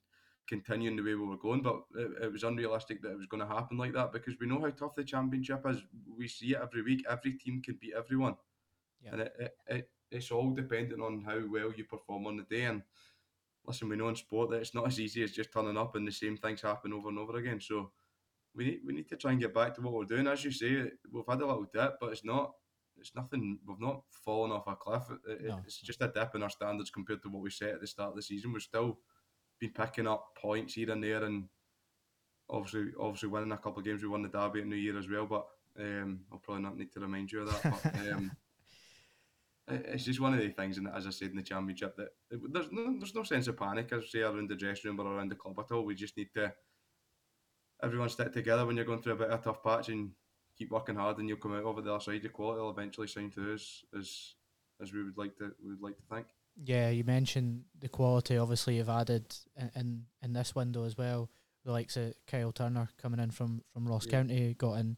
continuing 0.51 0.97
the 0.97 1.01
way 1.01 1.15
we 1.15 1.25
were 1.25 1.37
going, 1.37 1.61
but 1.61 1.83
it, 1.95 2.23
it 2.23 2.31
was 2.31 2.43
unrealistic 2.43 3.01
that 3.01 3.11
it 3.11 3.17
was 3.17 3.27
going 3.27 3.39
to 3.39 3.47
happen 3.47 3.77
like 3.77 3.93
that 3.93 4.11
because 4.11 4.35
we 4.37 4.47
know 4.47 4.59
how 4.59 4.69
tough 4.69 4.95
the 4.95 5.03
championship 5.03 5.65
is. 5.65 5.77
We 6.17 6.27
see 6.27 6.51
it 6.51 6.59
every 6.61 6.81
week. 6.81 7.05
Every 7.09 7.33
team 7.33 7.61
can 7.61 7.77
beat 7.79 7.93
everyone. 7.97 8.35
Yeah. 9.01 9.13
And 9.13 9.21
it, 9.21 9.33
it, 9.39 9.55
it, 9.67 9.89
it's 10.11 10.29
all 10.29 10.51
dependent 10.51 11.01
on 11.01 11.21
how 11.21 11.39
well 11.49 11.71
you 11.73 11.85
perform 11.85 12.27
on 12.27 12.35
the 12.35 12.43
day. 12.43 12.65
And 12.65 12.81
listen, 13.65 13.87
we 13.87 13.95
know 13.95 14.09
in 14.09 14.17
sport 14.17 14.49
that 14.49 14.57
it's 14.57 14.75
not 14.75 14.87
as 14.87 14.99
easy 14.99 15.23
as 15.23 15.31
just 15.31 15.53
turning 15.53 15.77
up 15.77 15.95
and 15.95 16.05
the 16.05 16.11
same 16.11 16.35
things 16.35 16.61
happen 16.61 16.91
over 16.91 17.07
and 17.07 17.17
over 17.17 17.37
again. 17.37 17.61
So 17.61 17.91
we 18.53 18.65
need, 18.65 18.79
we 18.85 18.93
need 18.93 19.07
to 19.07 19.15
try 19.15 19.31
and 19.31 19.39
get 19.39 19.53
back 19.53 19.73
to 19.75 19.81
what 19.81 19.93
we're 19.93 20.03
doing. 20.03 20.27
As 20.27 20.43
you 20.43 20.51
say, 20.51 20.91
we've 21.09 21.23
had 21.29 21.39
a 21.39 21.45
little 21.45 21.67
dip, 21.73 21.95
but 22.01 22.11
it's 22.11 22.25
not 22.25 22.51
it's 22.97 23.15
nothing. 23.15 23.57
We've 23.65 23.79
not 23.79 24.03
fallen 24.25 24.51
off 24.51 24.67
a 24.67 24.75
cliff. 24.75 25.03
It, 25.27 25.45
no. 25.45 25.61
It's 25.65 25.81
just 25.81 26.01
a 26.01 26.11
dip 26.13 26.35
in 26.35 26.43
our 26.43 26.49
standards 26.49 26.89
compared 26.89 27.23
to 27.23 27.29
what 27.29 27.41
we 27.41 27.49
set 27.49 27.69
at 27.69 27.81
the 27.81 27.87
start 27.87 28.09
of 28.09 28.15
the 28.17 28.21
season. 28.21 28.51
We're 28.51 28.59
still 28.59 28.99
been 29.61 29.71
picking 29.71 30.07
up 30.07 30.35
points 30.35 30.73
here 30.73 30.91
and 30.91 31.01
there, 31.01 31.23
and 31.23 31.45
obviously, 32.49 32.91
obviously 32.99 33.29
winning 33.29 33.51
a 33.51 33.57
couple 33.57 33.79
of 33.79 33.85
games. 33.85 34.01
We 34.01 34.09
won 34.09 34.23
the 34.23 34.29
derby 34.29 34.61
at 34.61 34.67
New 34.67 34.75
Year 34.75 34.97
as 34.97 35.07
well, 35.07 35.27
but 35.27 35.45
um, 35.79 36.21
I'll 36.31 36.39
probably 36.39 36.63
not 36.63 36.77
need 36.77 36.91
to 36.93 36.99
remind 36.99 37.31
you 37.31 37.43
of 37.43 37.63
that. 37.63 37.81
But 37.83 37.95
um, 38.11 38.31
it's 39.67 40.03
just 40.03 40.19
one 40.19 40.33
of 40.33 40.39
the 40.39 40.49
things, 40.49 40.77
and 40.77 40.87
as 40.87 41.07
I 41.07 41.11
said 41.11 41.29
in 41.29 41.37
the 41.37 41.43
championship, 41.43 41.95
that 41.95 42.09
there's 42.29 42.71
no 42.71 42.97
there's 42.97 43.15
no 43.15 43.23
sense 43.23 43.47
of 43.47 43.55
panic, 43.55 43.93
as 43.93 44.03
I 44.03 44.07
say, 44.07 44.19
around 44.21 44.49
the 44.49 44.55
dressing 44.55 44.89
room 44.89 44.99
or 44.99 45.15
around 45.15 45.29
the 45.29 45.35
club 45.35 45.59
at 45.59 45.71
all. 45.71 45.85
We 45.85 45.95
just 45.95 46.17
need 46.17 46.33
to 46.33 46.51
everyone 47.83 48.09
stick 48.09 48.33
together 48.33 48.65
when 48.65 48.75
you're 48.75 48.85
going 48.85 49.01
through 49.01 49.13
a 49.13 49.17
bit 49.17 49.29
of 49.29 49.39
a 49.39 49.43
tough 49.43 49.63
patch 49.63 49.89
and 49.89 50.11
keep 50.57 50.71
working 50.71 50.95
hard, 50.95 51.19
and 51.19 51.29
you'll 51.29 51.37
come 51.37 51.55
out 51.55 51.63
over 51.63 51.81
the 51.81 51.93
other 51.93 52.03
side. 52.03 52.23
Your 52.23 52.31
quality 52.31 52.61
will 52.61 52.71
eventually 52.71 53.07
shine 53.07 53.29
through 53.29 53.53
as 53.53 53.81
as 53.97 54.33
as 54.81 54.91
we 54.91 55.03
would 55.03 55.17
like 55.17 55.37
to 55.37 55.51
we 55.63 55.69
would 55.69 55.83
like 55.83 55.97
to 55.97 56.15
think. 56.15 56.27
Yeah, 56.63 56.89
you 56.89 57.03
mentioned 57.03 57.63
the 57.79 57.89
quality. 57.89 58.37
Obviously, 58.37 58.77
you've 58.77 58.89
added 58.89 59.25
in 59.57 59.71
in, 59.75 60.05
in 60.21 60.33
this 60.33 60.55
window 60.55 60.85
as 60.85 60.97
well. 60.97 61.29
The 61.65 61.71
likes 61.71 61.97
of 61.97 62.13
Kyle 62.27 62.51
Turner 62.51 62.89
coming 63.01 63.19
in 63.19 63.31
from 63.31 63.63
from 63.73 63.87
Ross 63.87 64.05
yeah. 64.05 64.11
County, 64.11 64.53
got 64.53 64.73
in 64.73 64.97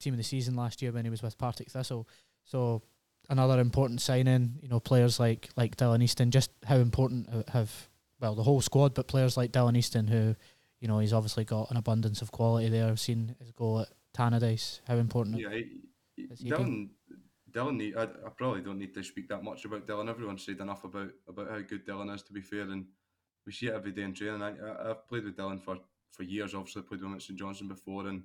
team 0.00 0.14
of 0.14 0.18
the 0.18 0.24
season 0.24 0.56
last 0.56 0.82
year 0.82 0.92
when 0.92 1.04
he 1.04 1.10
was 1.10 1.22
with 1.22 1.38
Partick 1.38 1.70
Thistle. 1.70 2.08
So 2.44 2.82
another 3.28 3.60
important 3.60 4.00
signing. 4.00 4.58
You 4.62 4.68
know, 4.68 4.80
players 4.80 5.20
like 5.20 5.50
like 5.56 5.76
Dylan 5.76 6.02
Easton. 6.02 6.30
Just 6.30 6.50
how 6.64 6.76
important 6.76 7.28
have 7.50 7.88
well 8.20 8.34
the 8.34 8.42
whole 8.42 8.60
squad, 8.60 8.94
but 8.94 9.08
players 9.08 9.36
like 9.36 9.52
Dylan 9.52 9.76
Easton, 9.76 10.08
who 10.08 10.34
you 10.80 10.88
know 10.88 10.98
he's 10.98 11.12
obviously 11.12 11.44
got 11.44 11.70
an 11.70 11.76
abundance 11.76 12.22
of 12.22 12.32
quality 12.32 12.68
there. 12.68 12.88
I've 12.88 13.00
seen 13.00 13.36
his 13.38 13.52
goal 13.52 13.80
at 13.80 13.88
Tannadice. 14.16 14.80
How 14.86 14.96
important? 14.96 15.38
Yeah, 15.38 15.50
he, 15.50 16.26
Dylan. 16.44 16.90
Dylan, 17.52 17.76
need, 17.76 17.96
I, 17.96 18.04
I 18.04 18.30
probably 18.36 18.62
don't 18.62 18.78
need 18.78 18.94
to 18.94 19.02
speak 19.02 19.28
that 19.28 19.44
much 19.44 19.64
about 19.64 19.86
Dylan. 19.86 20.08
Everyone's 20.08 20.44
said 20.44 20.60
enough 20.60 20.84
about 20.84 21.10
about 21.28 21.50
how 21.50 21.60
good 21.60 21.86
Dylan 21.86 22.14
is. 22.14 22.22
To 22.24 22.32
be 22.32 22.40
fair, 22.40 22.62
and 22.62 22.86
we 23.46 23.52
see 23.52 23.66
it 23.66 23.74
every 23.74 23.92
day 23.92 24.02
in 24.02 24.14
training. 24.14 24.42
I, 24.42 24.88
have 24.88 25.08
played 25.08 25.24
with 25.24 25.36
Dylan 25.36 25.60
for 25.60 25.78
for 26.10 26.22
years. 26.22 26.54
Obviously, 26.54 26.82
played 26.82 27.00
with 27.00 27.10
him 27.10 27.16
at 27.16 27.22
St 27.22 27.38
Johnstone 27.38 27.68
before, 27.68 28.06
and 28.06 28.22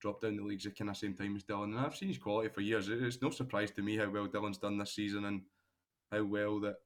dropped 0.00 0.22
down 0.22 0.36
the 0.36 0.42
leagues 0.42 0.66
at 0.66 0.76
kind 0.76 0.90
of 0.90 0.96
same 0.96 1.14
time 1.14 1.36
as 1.36 1.44
Dylan. 1.44 1.76
And 1.76 1.78
I've 1.78 1.96
seen 1.96 2.08
his 2.08 2.18
quality 2.18 2.48
for 2.48 2.60
years. 2.60 2.88
It's 2.88 3.22
no 3.22 3.30
surprise 3.30 3.70
to 3.72 3.82
me 3.82 3.96
how 3.96 4.10
well 4.10 4.28
Dylan's 4.28 4.58
done 4.58 4.78
this 4.78 4.94
season 4.94 5.24
and 5.24 5.42
how 6.12 6.24
well 6.24 6.60
that 6.60 6.76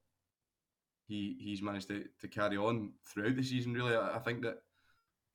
he 1.07 1.37
he's 1.39 1.61
managed 1.61 1.89
to, 1.89 2.05
to 2.19 2.27
carry 2.27 2.57
on 2.57 2.93
throughout 3.05 3.35
the 3.35 3.43
season. 3.43 3.73
Really, 3.73 3.95
I, 3.95 4.15
I 4.15 4.19
think 4.19 4.43
that 4.43 4.59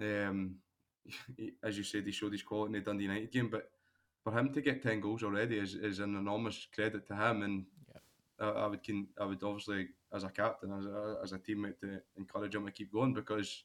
um, 0.00 0.56
as 1.62 1.76
you 1.76 1.84
said, 1.84 2.04
he 2.04 2.12
showed 2.12 2.32
his 2.32 2.42
quality 2.42 2.76
in 2.76 2.84
the 2.84 2.90
Dundee 2.90 3.04
United 3.04 3.32
game, 3.32 3.48
but 3.50 3.70
for 4.26 4.36
him 4.36 4.52
to 4.52 4.60
get 4.60 4.82
ten 4.82 5.00
goals 5.00 5.22
already 5.22 5.56
is, 5.56 5.76
is 5.76 6.00
an 6.00 6.16
enormous 6.16 6.66
credit 6.74 7.06
to 7.06 7.14
him. 7.14 7.42
And 7.42 7.64
I, 8.40 8.48
I, 8.48 8.66
would 8.66 8.82
can 8.82 9.06
I 9.20 9.24
would 9.24 9.40
obviously 9.44 9.86
as 10.12 10.24
a 10.24 10.28
captain, 10.30 10.72
as 10.72 10.84
a, 10.84 11.18
as 11.22 11.32
a 11.32 11.38
teammate, 11.38 11.78
to 11.78 12.00
encourage 12.16 12.56
him 12.56 12.66
to 12.66 12.72
keep 12.72 12.92
going 12.92 13.14
because 13.14 13.62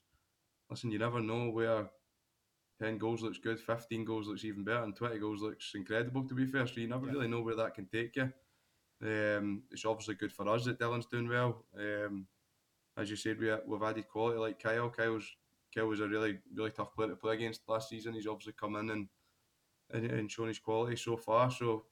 listen, 0.70 0.92
you 0.92 1.00
never 1.00 1.20
know 1.20 1.50
where 1.50 1.90
10 2.80 3.00
goals 3.00 3.24
looks 3.24 3.40
good, 3.40 3.60
15 3.60 4.06
goals 4.06 4.28
looks 4.28 4.46
even 4.46 4.64
better, 4.64 4.84
and 4.84 4.96
20 4.96 5.18
goals 5.18 5.42
looks 5.42 5.72
incredible, 5.74 6.28
to 6.28 6.36
be 6.36 6.46
fair. 6.46 6.68
So 6.68 6.80
you 6.80 6.88
never 6.88 7.08
yeah. 7.08 7.14
really 7.14 7.28
know 7.28 7.42
where 7.42 7.56
that 7.56 7.74
can 7.74 7.88
take 7.88 8.16
you. 8.16 8.32
Um, 9.04 9.64
it's 9.72 9.84
obviously 9.84 10.14
good 10.14 10.32
for 10.32 10.48
us 10.48 10.66
that 10.66 10.80
Dylan's 10.80 11.08
doing 11.08 11.28
well. 11.28 11.66
Um, 11.76 12.28
as 12.98 13.10
you 13.10 13.16
said, 13.16 13.40
we, 13.40 13.52
we've 13.66 13.82
added 13.82 14.08
quality 14.08 14.38
like 14.38 14.62
Kyle. 14.62 14.92
Kyle's, 14.92 15.26
Kyle 15.74 15.88
was 15.88 16.02
a 16.02 16.08
really, 16.08 16.38
really 16.54 16.70
tough 16.70 16.94
player 16.94 17.10
to 17.10 17.16
play 17.16 17.34
against 17.34 17.68
last 17.68 17.90
season. 17.90 18.14
He's 18.14 18.28
obviously 18.28 18.54
come 18.54 18.76
in 18.76 18.92
and, 18.92 19.08
and, 19.94 20.06
and 20.06 20.32
shown 20.32 20.48
his 20.48 20.60
quality 20.60 20.96
so 20.96 21.18
far. 21.18 21.52
So 21.52 21.86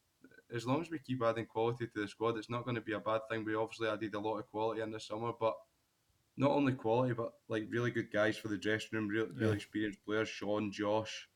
as 0.53 0.65
long 0.65 0.81
as 0.81 0.89
we 0.89 0.99
keep 0.99 1.21
adding 1.23 1.45
quality 1.45 1.87
to 1.87 2.01
the 2.01 2.07
squad, 2.07 2.37
it's 2.37 2.49
not 2.49 2.63
going 2.63 2.75
to 2.75 2.81
be 2.81 2.93
a 2.93 2.99
bad 2.99 3.21
thing. 3.29 3.45
We 3.45 3.55
obviously 3.55 3.87
added 3.87 4.15
a 4.15 4.19
lot 4.19 4.39
of 4.39 4.49
quality 4.49 4.81
in 4.81 4.91
the 4.91 4.99
summer, 4.99 5.31
but 5.39 5.55
not 6.37 6.51
only 6.51 6.73
quality, 6.73 7.13
but 7.13 7.33
like 7.47 7.67
really 7.69 7.91
good 7.91 8.11
guys 8.11 8.37
for 8.37 8.47
the 8.47 8.57
dressing 8.57 8.89
room, 8.93 9.07
really, 9.07 9.29
really 9.35 9.55
experienced 9.55 10.03
players. 10.05 10.29
Sean, 10.29 10.71
Josh, 10.71 11.27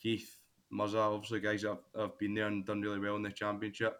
Keith, 0.00 0.40
Muzza, 0.72 1.14
obviously 1.14 1.40
guys 1.40 1.62
that 1.62 1.68
have, 1.68 1.78
have 1.96 2.18
been 2.18 2.34
there 2.34 2.46
and 2.46 2.64
done 2.64 2.80
really 2.80 2.98
well 2.98 3.16
in 3.16 3.22
the 3.22 3.30
championship. 3.30 3.98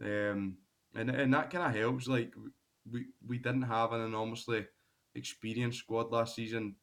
Um, 0.00 0.58
and 0.94 1.10
and 1.10 1.34
that 1.34 1.50
kind 1.50 1.64
of 1.64 1.80
helps. 1.80 2.06
Like 2.06 2.32
we 2.90 3.06
we 3.26 3.38
didn't 3.38 3.62
have 3.62 3.92
an 3.92 4.02
enormously 4.02 4.66
experienced 5.14 5.80
squad 5.80 6.10
last 6.12 6.36
season, 6.36 6.76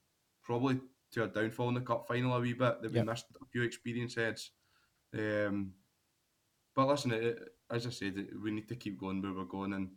probably 0.43 0.79
to 1.15 1.23
a 1.23 1.27
downfall 1.27 1.69
in 1.69 1.75
the 1.75 1.81
cup 1.81 2.07
final 2.07 2.33
a 2.35 2.39
wee 2.39 2.53
bit. 2.53 2.81
They've 2.81 2.93
Yep. 2.95 3.05
missed 3.05 3.25
a 3.41 3.45
few 3.45 3.63
experienced 3.63 4.17
heads. 4.17 4.51
Um, 5.17 5.73
but 6.75 6.87
listen, 6.87 7.11
it, 7.11 7.23
it- 7.23 7.51
as 7.71 7.87
I 7.87 7.89
said, 7.89 8.27
we 8.43 8.51
need 8.51 8.67
to 8.69 8.75
keep 8.75 8.99
going 8.99 9.21
where 9.23 9.33
we're 9.33 9.45
going, 9.45 9.73
and 9.73 9.89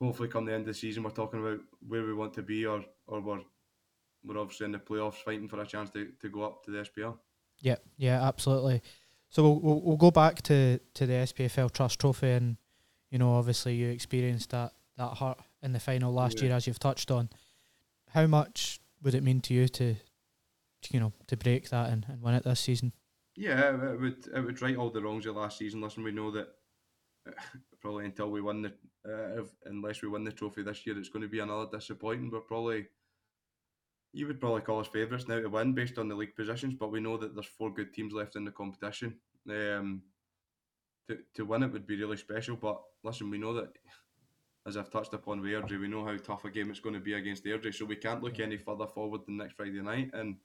hopefully, 0.00 0.28
come 0.28 0.44
the 0.44 0.52
end 0.54 0.62
of 0.62 0.66
the 0.66 0.74
season, 0.74 1.04
we're 1.04 1.10
talking 1.10 1.38
about 1.40 1.60
where 1.86 2.02
we 2.04 2.12
want 2.12 2.34
to 2.34 2.42
be, 2.42 2.66
or 2.66 2.84
or 3.06 3.20
we're 3.20 3.42
we're 4.24 4.38
obviously 4.40 4.64
in 4.66 4.72
the 4.72 4.78
playoffs, 4.80 5.22
fighting 5.22 5.46
for 5.48 5.60
a 5.60 5.66
chance 5.66 5.90
to, 5.90 6.08
to 6.20 6.28
go 6.30 6.42
up 6.42 6.64
to 6.64 6.72
the 6.72 6.78
SPL. 6.78 7.16
Yeah, 7.60 7.76
yeah, 7.96 8.26
absolutely. 8.26 8.82
So 9.28 9.42
we'll, 9.44 9.60
we'll 9.60 9.80
we'll 9.82 9.96
go 9.96 10.10
back 10.10 10.42
to 10.42 10.80
to 10.94 11.06
the 11.06 11.12
SPFL 11.12 11.70
Trust 11.72 12.00
Trophy, 12.00 12.30
and 12.30 12.56
you 13.10 13.18
know, 13.18 13.32
obviously 13.34 13.76
you 13.76 13.88
experienced 13.90 14.50
that 14.50 14.72
that 14.96 15.18
hurt 15.18 15.38
in 15.62 15.72
the 15.74 15.80
final 15.80 16.12
last 16.12 16.38
Yeah. 16.38 16.46
year, 16.46 16.56
as 16.56 16.66
you've 16.66 16.80
touched 16.80 17.12
on. 17.12 17.28
How 18.08 18.26
much 18.26 18.80
would 19.02 19.14
it 19.14 19.22
mean 19.22 19.40
to 19.42 19.54
you 19.54 19.68
to, 19.68 19.94
to, 19.94 20.00
you 20.92 21.00
know, 21.00 21.12
to 21.26 21.36
break 21.36 21.70
that 21.70 21.90
and, 21.90 22.06
and 22.08 22.20
win 22.20 22.34
it 22.34 22.44
this 22.44 22.60
season? 22.60 22.92
Yeah, 23.36 23.92
it 23.92 24.00
would 24.00 24.26
it 24.34 24.40
would 24.40 24.62
right 24.62 24.76
all 24.76 24.90
the 24.90 25.02
wrongs 25.02 25.26
of 25.26 25.36
last 25.36 25.58
season. 25.58 25.80
Listen, 25.80 26.04
we 26.04 26.12
know 26.12 26.30
that 26.30 26.48
probably 27.80 28.04
until 28.04 28.30
we 28.30 28.40
win 28.40 28.62
the 28.62 28.72
uh, 29.06 29.42
if, 29.42 29.48
unless 29.64 30.02
we 30.02 30.08
win 30.08 30.24
the 30.24 30.32
trophy 30.32 30.62
this 30.62 30.86
year, 30.86 30.98
it's 30.98 31.08
going 31.08 31.22
to 31.22 31.28
be 31.28 31.40
another 31.40 31.66
disappointing. 31.70 32.30
We're 32.30 32.40
probably 32.40 32.86
you 34.12 34.28
would 34.28 34.40
probably 34.40 34.60
call 34.60 34.78
us 34.78 34.86
favourites 34.86 35.26
now 35.26 35.40
to 35.40 35.48
win 35.48 35.72
based 35.74 35.98
on 35.98 36.08
the 36.08 36.14
league 36.14 36.36
positions, 36.36 36.74
but 36.78 36.92
we 36.92 37.00
know 37.00 37.16
that 37.16 37.34
there's 37.34 37.46
four 37.46 37.74
good 37.74 37.92
teams 37.92 38.12
left 38.12 38.36
in 38.36 38.44
the 38.44 38.52
competition. 38.52 39.16
Um, 39.50 40.02
to 41.08 41.18
to 41.34 41.44
win 41.44 41.64
it 41.64 41.72
would 41.72 41.86
be 41.86 41.96
really 41.96 42.16
special. 42.16 42.56
But 42.56 42.80
listen, 43.02 43.30
we 43.30 43.38
know 43.38 43.54
that 43.54 43.70
as 44.66 44.76
I've 44.76 44.90
touched 44.90 45.12
upon 45.12 45.40
with 45.40 45.50
Airdrie, 45.50 45.80
we 45.80 45.88
know 45.88 46.04
how 46.04 46.16
tough 46.16 46.44
a 46.44 46.50
game 46.50 46.70
it's 46.70 46.80
going 46.80 46.94
to 46.94 47.00
be 47.00 47.14
against 47.14 47.44
Airdrie, 47.44 47.74
so 47.74 47.84
we 47.84 47.96
can't 47.96 48.22
look 48.22 48.40
any 48.40 48.56
further 48.56 48.86
forward 48.86 49.22
than 49.26 49.36
next 49.36 49.56
Friday 49.56 49.82
night 49.82 50.10
and 50.14 50.36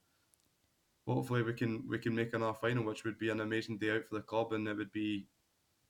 hopefully 1.14 1.44
we 1.44 1.54
can 1.54 1.84
we 1.88 1.98
can 1.98 2.16
make 2.16 2.34
another 2.34 2.54
final, 2.54 2.84
which 2.84 3.04
would 3.04 3.18
be 3.18 3.30
an 3.30 3.42
amazing 3.42 3.78
day 3.78 3.92
out 3.92 4.08
for 4.08 4.16
the 4.16 4.22
club, 4.22 4.54
and 4.54 4.68
it 4.68 4.78
would 4.78 4.92
be 4.92 5.28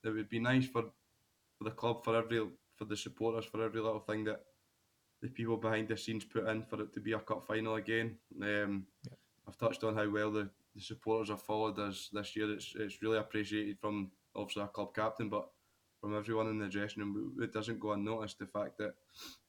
it 0.03 0.09
would 0.09 0.29
be 0.29 0.39
nice 0.39 0.65
for 0.65 0.83
for 1.57 1.63
the 1.65 1.71
club, 1.71 2.03
for 2.03 2.15
every 2.15 2.47
for 2.75 2.85
the 2.85 2.97
supporters, 2.97 3.45
for 3.45 3.63
every 3.63 3.81
little 3.81 3.99
thing 3.99 4.23
that 4.23 4.41
the 5.21 5.27
people 5.27 5.57
behind 5.57 5.89
the 5.89 5.97
scenes 5.97 6.23
put 6.23 6.47
in 6.47 6.63
for 6.63 6.81
it 6.81 6.93
to 6.93 7.01
be 7.01 7.11
a 7.11 7.19
cup 7.19 7.45
final 7.45 7.75
again. 7.75 8.15
Um, 8.41 8.85
I've 9.47 9.57
touched 9.57 9.83
on 9.83 9.95
how 9.95 10.09
well 10.09 10.31
the, 10.31 10.49
the 10.75 10.81
supporters 10.81 11.29
have 11.29 11.41
followed 11.41 11.77
us 11.79 12.09
this 12.13 12.35
year. 12.35 12.51
It's 12.53 12.73
it's 12.75 13.01
really 13.01 13.17
appreciated 13.17 13.79
from 13.79 14.11
obviously 14.35 14.61
our 14.61 14.69
club 14.69 14.95
captain, 14.95 15.29
but 15.29 15.49
from 15.99 16.15
everyone 16.15 16.47
in 16.47 16.59
the 16.59 16.69
dressing 16.69 17.03
room. 17.03 17.37
It 17.41 17.51
doesn't 17.51 17.79
go 17.79 17.91
unnoticed 17.91 18.39
the 18.39 18.45
fact 18.45 18.77
that 18.77 18.93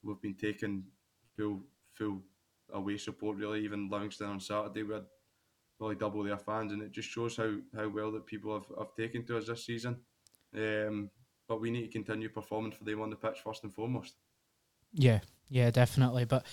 we've 0.03 0.21
been 0.21 0.35
taking 0.35 0.85
full 1.37 1.63
full 1.95 2.23
away 2.73 2.97
support. 2.97 3.37
Really, 3.37 3.65
even 3.65 3.89
Livingston 3.89 4.29
on 4.29 4.41
Saturday 4.41 4.83
we 4.83 4.95
had 4.95 5.05
probably 5.81 5.97
double 5.97 6.23
their 6.23 6.37
fans, 6.37 6.73
and 6.73 6.83
it 6.83 6.93
just 6.93 7.09
shows 7.09 7.39
how, 7.39 7.51
how 7.75 7.89
well 7.89 8.13
that 8.13 8.27
people 8.27 8.53
have, 8.53 8.67
have 8.79 8.95
taken 8.95 9.25
to 9.25 9.39
us 9.39 9.47
this 9.47 9.65
season. 9.65 9.97
Um, 10.55 11.09
but 11.49 11.59
we 11.59 11.71
need 11.71 11.87
to 11.87 11.89
continue 11.89 12.29
performing 12.29 12.73
for 12.73 12.85
them 12.85 13.01
on 13.01 13.09
the 13.09 13.17
pitch 13.17 13.39
first 13.43 13.65
and 13.65 13.73
foremost. 13.73 14.15
Yeah, 14.93 15.21
yeah, 15.49 15.71
definitely. 15.71 16.27
But 16.27 16.45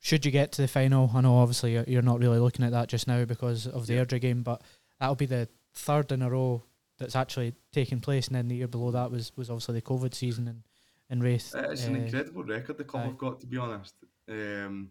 should 0.00 0.24
you 0.24 0.30
get 0.32 0.50
to 0.52 0.62
the 0.62 0.68
final, 0.68 1.10
I 1.14 1.20
know 1.20 1.36
obviously 1.36 1.74
you're, 1.74 1.84
you're 1.86 2.00
not 2.00 2.20
really 2.20 2.38
looking 2.38 2.64
at 2.64 2.72
that 2.72 2.88
just 2.88 3.06
now 3.06 3.26
because 3.26 3.66
of 3.66 3.86
the 3.86 3.94
Yeah. 3.94 4.04
Airdrie 4.06 4.20
game, 4.22 4.42
but 4.42 4.62
that'll 4.98 5.14
be 5.14 5.26
the 5.26 5.46
third 5.74 6.10
in 6.10 6.22
a 6.22 6.30
row 6.30 6.62
that's 6.98 7.16
actually 7.16 7.52
taken 7.70 8.00
place, 8.00 8.28
and 8.28 8.34
then 8.36 8.48
the 8.48 8.56
year 8.56 8.68
below 8.68 8.90
that 8.92 9.10
was, 9.10 9.30
was 9.36 9.50
obviously 9.50 9.74
the 9.74 9.82
COVID 9.82 10.14
season 10.14 10.48
and 10.48 10.62
in 11.10 11.20
Raith. 11.20 11.54
It's 11.54 11.84
an 11.84 11.96
Uh, 11.96 11.98
incredible 11.98 12.44
record 12.44 12.78
the 12.78 12.84
club 12.84 13.02
aye. 13.02 13.06
have 13.08 13.18
got, 13.18 13.40
to 13.40 13.46
be 13.46 13.58
honest. 13.58 13.94
Um, 14.26 14.90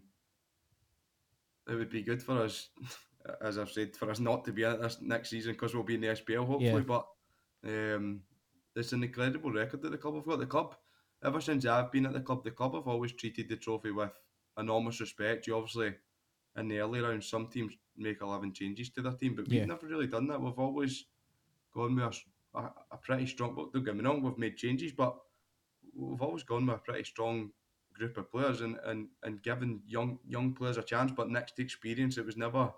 it 1.68 1.74
would 1.74 1.90
be 1.90 2.02
good 2.02 2.22
for 2.22 2.42
us, 2.42 2.68
as 3.40 3.58
I've 3.58 3.70
said, 3.70 3.96
for 3.96 4.10
us 4.10 4.20
not 4.20 4.44
to 4.44 4.52
be 4.52 4.64
in 4.64 4.72
it 4.72 4.82
this 4.82 4.98
next 5.00 5.30
season 5.30 5.52
because 5.52 5.74
we'll 5.74 5.82
be 5.82 5.94
in 5.94 6.00
the 6.00 6.08
SPL 6.08 6.46
hopefully. 6.46 6.72
Yeah. 6.72 6.80
But 6.80 7.06
um, 7.66 8.20
it's 8.76 8.92
an 8.92 9.02
incredible 9.02 9.50
record 9.52 9.82
that 9.82 9.90
the 9.92 9.98
club 9.98 10.16
have 10.16 10.26
got. 10.26 10.38
The 10.38 10.46
club, 10.46 10.74
ever 11.24 11.40
since 11.40 11.64
I've 11.66 11.92
been 11.92 12.06
at 12.06 12.12
the 12.12 12.20
club, 12.20 12.44
the 12.44 12.50
club 12.50 12.74
have 12.74 12.86
always 12.88 13.12
treated 13.12 13.48
the 13.48 13.56
trophy 13.56 13.92
with 13.92 14.10
enormous 14.58 15.00
respect. 15.00 15.46
You 15.46 15.56
obviously, 15.56 15.94
in 16.56 16.68
the 16.68 16.80
early 16.80 17.00
rounds, 17.00 17.26
some 17.28 17.46
teams 17.48 17.74
make 17.96 18.20
11 18.20 18.52
changes 18.52 18.90
to 18.90 19.02
their 19.02 19.12
team, 19.12 19.34
but 19.34 19.48
we've 19.48 19.60
Yeah. 19.60 19.66
never 19.66 19.86
really 19.86 20.06
done 20.06 20.26
that. 20.28 20.40
We've 20.40 20.58
always 20.58 21.06
gone 21.72 21.96
with 21.96 22.22
a 22.54 22.96
pretty 23.02 23.26
strong, 23.26 23.56
well, 23.56 23.70
don't 23.72 23.84
get 23.84 23.96
me 23.96 24.04
wrong, 24.04 24.22
we've 24.22 24.38
made 24.38 24.56
changes, 24.56 24.92
but 24.92 25.16
we've 25.96 26.22
always 26.22 26.42
gone 26.42 26.66
with 26.66 26.76
a 26.76 26.78
pretty 26.78 27.04
strong 27.04 27.52
group 27.94 28.16
of 28.16 28.30
players 28.30 28.60
and, 28.60 28.76
and, 28.84 29.08
and 29.22 29.42
given 29.42 29.80
young 29.86 30.18
young 30.26 30.52
players 30.52 30.76
a 30.76 30.82
chance, 30.82 31.12
but 31.16 31.30
next 31.30 31.56
to 31.56 31.62
experience, 31.62 32.18
it 32.18 32.26
was 32.26 32.36
never 32.36 32.72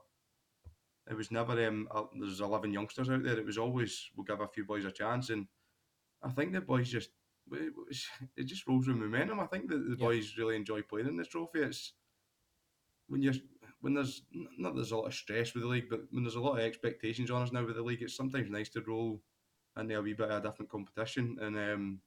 it 1.08 1.14
was 1.14 1.30
never 1.30 1.52
um 1.66 1.88
uh, 1.90 2.04
there's 2.18 2.40
eleven 2.40 2.72
youngsters 2.72 3.10
out 3.10 3.22
there. 3.22 3.38
It 3.38 3.46
was 3.46 3.58
always 3.58 4.10
we'll 4.16 4.24
give 4.24 4.40
a 4.40 4.48
few 4.48 4.64
boys 4.64 4.84
a 4.84 4.92
chance, 4.92 5.30
and 5.30 5.46
I 6.22 6.30
think 6.30 6.52
the 6.52 6.60
boys 6.60 6.90
just 6.90 7.10
it, 7.52 8.44
just 8.44 8.66
rolls 8.66 8.88
with 8.88 8.96
momentum. 8.96 9.40
I 9.40 9.46
think 9.46 9.68
that 9.70 9.78
the 9.78 9.96
Yeah. 9.98 10.06
boys 10.06 10.36
really 10.38 10.56
enjoy 10.56 10.82
playing 10.82 11.08
in 11.08 11.16
this 11.16 11.28
trophy. 11.28 11.60
It's 11.60 11.94
when 13.08 13.22
you're 13.22 13.34
when 13.80 13.94
there's 13.94 14.22
not 14.58 14.74
there's 14.74 14.92
a 14.92 14.96
lot 14.96 15.06
of 15.06 15.14
stress 15.14 15.54
with 15.54 15.62
the 15.62 15.68
league, 15.68 15.88
but 15.88 16.00
when 16.10 16.24
there's 16.24 16.34
a 16.36 16.40
lot 16.40 16.58
of 16.58 16.64
expectations 16.64 17.30
on 17.30 17.42
us 17.42 17.52
now 17.52 17.64
with 17.64 17.76
the 17.76 17.82
league, 17.82 18.02
it's 18.02 18.16
sometimes 18.16 18.50
nice 18.50 18.68
to 18.70 18.80
roll 18.82 19.22
into 19.78 19.96
a 19.98 20.02
wee 20.02 20.14
bit 20.14 20.30
of 20.30 20.44
a 20.44 20.48
different 20.48 20.70
competition. 20.70 21.36
And 21.40 21.56
um, 21.56 22.00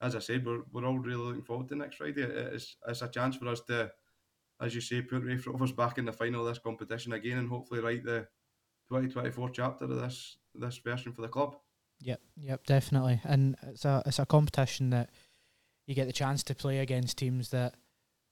as 0.00 0.16
I 0.16 0.18
said, 0.20 0.44
we're, 0.44 0.62
we're 0.72 0.84
all 0.86 0.98
really 0.98 1.22
looking 1.22 1.42
forward 1.44 1.68
to 1.68 1.76
next 1.76 1.96
Friday. 1.96 2.22
It- 2.22 2.54
It's, 2.54 2.76
it's 2.88 3.02
a 3.02 3.08
chance 3.08 3.36
for 3.36 3.48
us 3.48 3.60
to, 3.68 3.90
as 4.62 4.74
you 4.74 4.80
say, 4.80 5.02
put 5.02 5.24
Raith 5.24 5.46
back 5.76 5.98
in 5.98 6.04
the 6.04 6.12
final 6.12 6.40
of 6.40 6.46
this 6.46 6.62
competition 6.62 7.12
again 7.12 7.38
and 7.38 7.48
hopefully 7.48 7.80
write 7.80 8.04
the 8.04 8.26
2024 8.90 9.50
chapter 9.50 9.84
of 9.84 10.00
this 10.00 10.36
this 10.54 10.78
version 10.78 11.12
for 11.12 11.22
the 11.22 11.28
club. 11.28 11.56
Yep, 12.00 12.20
yep, 12.36 12.66
definitely. 12.66 13.20
And 13.24 13.56
it's 13.62 13.84
a 13.84 14.02
it's 14.06 14.18
a 14.18 14.26
competition 14.26 14.90
that 14.90 15.10
you 15.86 15.94
get 15.94 16.06
the 16.06 16.12
chance 16.12 16.42
to 16.44 16.54
play 16.54 16.78
against 16.78 17.18
teams 17.18 17.50
that 17.50 17.74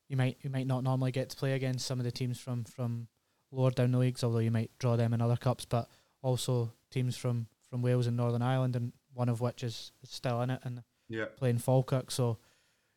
you 0.08 0.16
might 0.16 0.38
you 0.42 0.50
might 0.50 0.66
not 0.66 0.84
normally 0.84 1.12
get 1.12 1.30
to 1.30 1.36
play 1.36 1.52
against. 1.52 1.86
Some 1.86 1.98
of 1.98 2.04
the 2.04 2.12
teams 2.12 2.38
from 2.38 2.64
from 2.64 3.08
lower 3.50 3.70
down 3.70 3.92
the 3.92 3.98
leagues, 3.98 4.22
although 4.22 4.38
you 4.38 4.50
might 4.50 4.70
draw 4.78 4.96
them 4.96 5.12
in 5.12 5.20
other 5.20 5.36
cups, 5.36 5.64
but 5.64 5.88
also 6.22 6.72
teams 6.90 7.16
from 7.16 7.46
from 7.68 7.82
Wales 7.82 8.06
and 8.06 8.16
Northern 8.16 8.42
Ireland, 8.42 8.76
and 8.76 8.92
one 9.14 9.28
of 9.28 9.40
which 9.40 9.62
is, 9.62 9.92
is 10.02 10.10
still 10.10 10.40
in 10.42 10.50
it 10.50 10.60
and 10.64 10.82
Yeah. 11.08 11.26
playing 11.36 11.58
Falkirk. 11.58 12.10
So, 12.10 12.38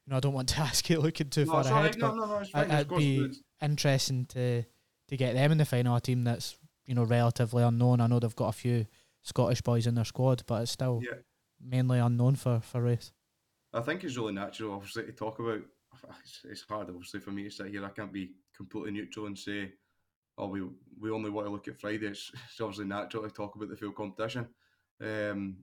you 0.05 0.11
know, 0.11 0.17
I 0.17 0.19
don't 0.19 0.33
want 0.33 0.49
to 0.49 0.59
ask 0.61 0.89
you 0.89 0.99
looking 0.99 1.29
too 1.29 1.45
No, 1.45 1.51
far 1.51 1.61
it's 1.61 1.69
ahead. 1.69 1.97
No, 1.97 2.07
but 2.09 2.15
no, 2.15 2.25
no, 2.25 2.37
it's 2.39 2.51
I- 2.53 2.61
fine. 2.61 2.71
Of 2.71 2.91
I'd 2.91 2.97
be 2.97 3.31
interesting 3.61 4.25
to 4.27 4.63
to 5.09 5.17
get 5.17 5.33
them 5.33 5.51
in 5.51 5.57
the 5.57 5.65
final. 5.65 5.95
A 5.95 6.01
team 6.01 6.23
that's 6.23 6.57
you 6.85 6.95
know 6.95 7.03
relatively 7.03 7.63
unknown. 7.63 8.01
I 8.01 8.07
know 8.07 8.19
they've 8.19 8.35
got 8.35 8.49
a 8.49 8.53
few 8.53 8.85
Scottish 9.23 9.61
boys 9.61 9.87
in 9.87 9.95
their 9.95 10.05
squad, 10.05 10.43
but 10.47 10.63
it's 10.63 10.71
still 10.71 11.01
yeah. 11.03 11.19
mainly 11.61 11.99
unknown 11.99 12.35
for 12.35 12.59
for 12.59 12.81
Raith. 12.81 13.11
I 13.73 13.81
think 13.81 14.03
it's 14.03 14.17
really 14.17 14.33
natural, 14.33 14.73
obviously, 14.73 15.03
to 15.05 15.11
talk 15.11 15.39
about. 15.39 15.61
It's, 16.23 16.41
it's 16.43 16.65
hard, 16.67 16.89
obviously, 16.89 17.19
for 17.19 17.29
me 17.29 17.43
to 17.43 17.51
sit 17.51 17.67
here. 17.67 17.85
I 17.85 17.89
can't 17.89 18.11
be 18.11 18.31
completely 18.57 18.91
neutral 18.91 19.27
and 19.27 19.37
say, 19.37 19.73
"Oh, 20.39 20.47
we 20.47 20.63
we 20.99 21.11
only 21.11 21.29
want 21.29 21.45
to 21.45 21.51
look 21.51 21.67
at 21.67 21.79
Friday." 21.79 22.07
It's, 22.07 22.31
it's 22.49 22.59
obviously 22.59 22.85
natural 22.85 23.23
to 23.23 23.29
talk 23.29 23.55
about 23.55 23.69
the 23.69 23.77
full 23.77 23.91
competition. 23.91 24.47
Um, 24.99 25.57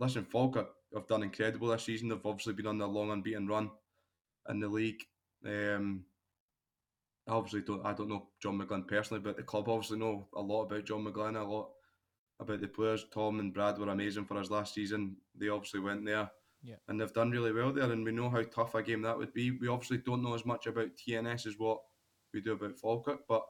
listen, 0.00 0.24
Falkirk 0.24 0.68
have 0.92 1.06
done 1.06 1.22
incredible 1.22 1.68
this 1.68 1.84
season. 1.84 2.08
They've 2.08 2.26
obviously 2.26 2.54
been 2.54 2.66
on 2.66 2.80
a 2.80 2.86
long 2.86 3.10
unbeaten 3.12 3.46
run 3.46 3.70
in 4.48 4.60
the 4.60 4.68
league. 4.68 5.02
Um, 5.44 6.04
I 7.28 7.32
obviously 7.32 7.62
don't. 7.62 7.84
I 7.84 7.92
don't 7.92 8.08
know 8.08 8.28
John 8.40 8.58
McGlynn 8.58 8.86
personally, 8.86 9.22
but 9.22 9.36
the 9.36 9.42
club 9.42 9.68
obviously 9.68 9.98
know 9.98 10.28
a 10.34 10.40
lot 10.40 10.64
about 10.64 10.84
John 10.84 11.04
McGlynn, 11.04 11.40
a 11.40 11.44
lot 11.44 11.70
about 12.38 12.60
the 12.60 12.68
players. 12.68 13.04
Tom 13.12 13.40
and 13.40 13.52
Brad 13.52 13.78
were 13.78 13.88
amazing 13.88 14.24
for 14.26 14.36
us 14.38 14.50
last 14.50 14.74
season. 14.74 15.16
They 15.34 15.48
obviously 15.48 15.80
went 15.80 16.04
there 16.04 16.30
Yeah. 16.62 16.76
and 16.86 17.00
they've 17.00 17.12
done 17.12 17.30
really 17.30 17.52
well 17.52 17.72
there. 17.72 17.90
And 17.90 18.04
we 18.04 18.12
know 18.12 18.28
how 18.28 18.42
tough 18.42 18.74
a 18.74 18.82
game 18.82 19.02
that 19.02 19.16
would 19.16 19.32
be. 19.32 19.52
We 19.52 19.68
obviously 19.68 19.98
don't 19.98 20.22
know 20.22 20.34
as 20.34 20.44
much 20.44 20.66
about 20.66 20.90
TNS 20.96 21.46
as 21.46 21.58
what 21.58 21.80
we 22.34 22.40
do 22.42 22.52
about 22.52 22.76
Falkirk, 22.78 23.20
but 23.26 23.42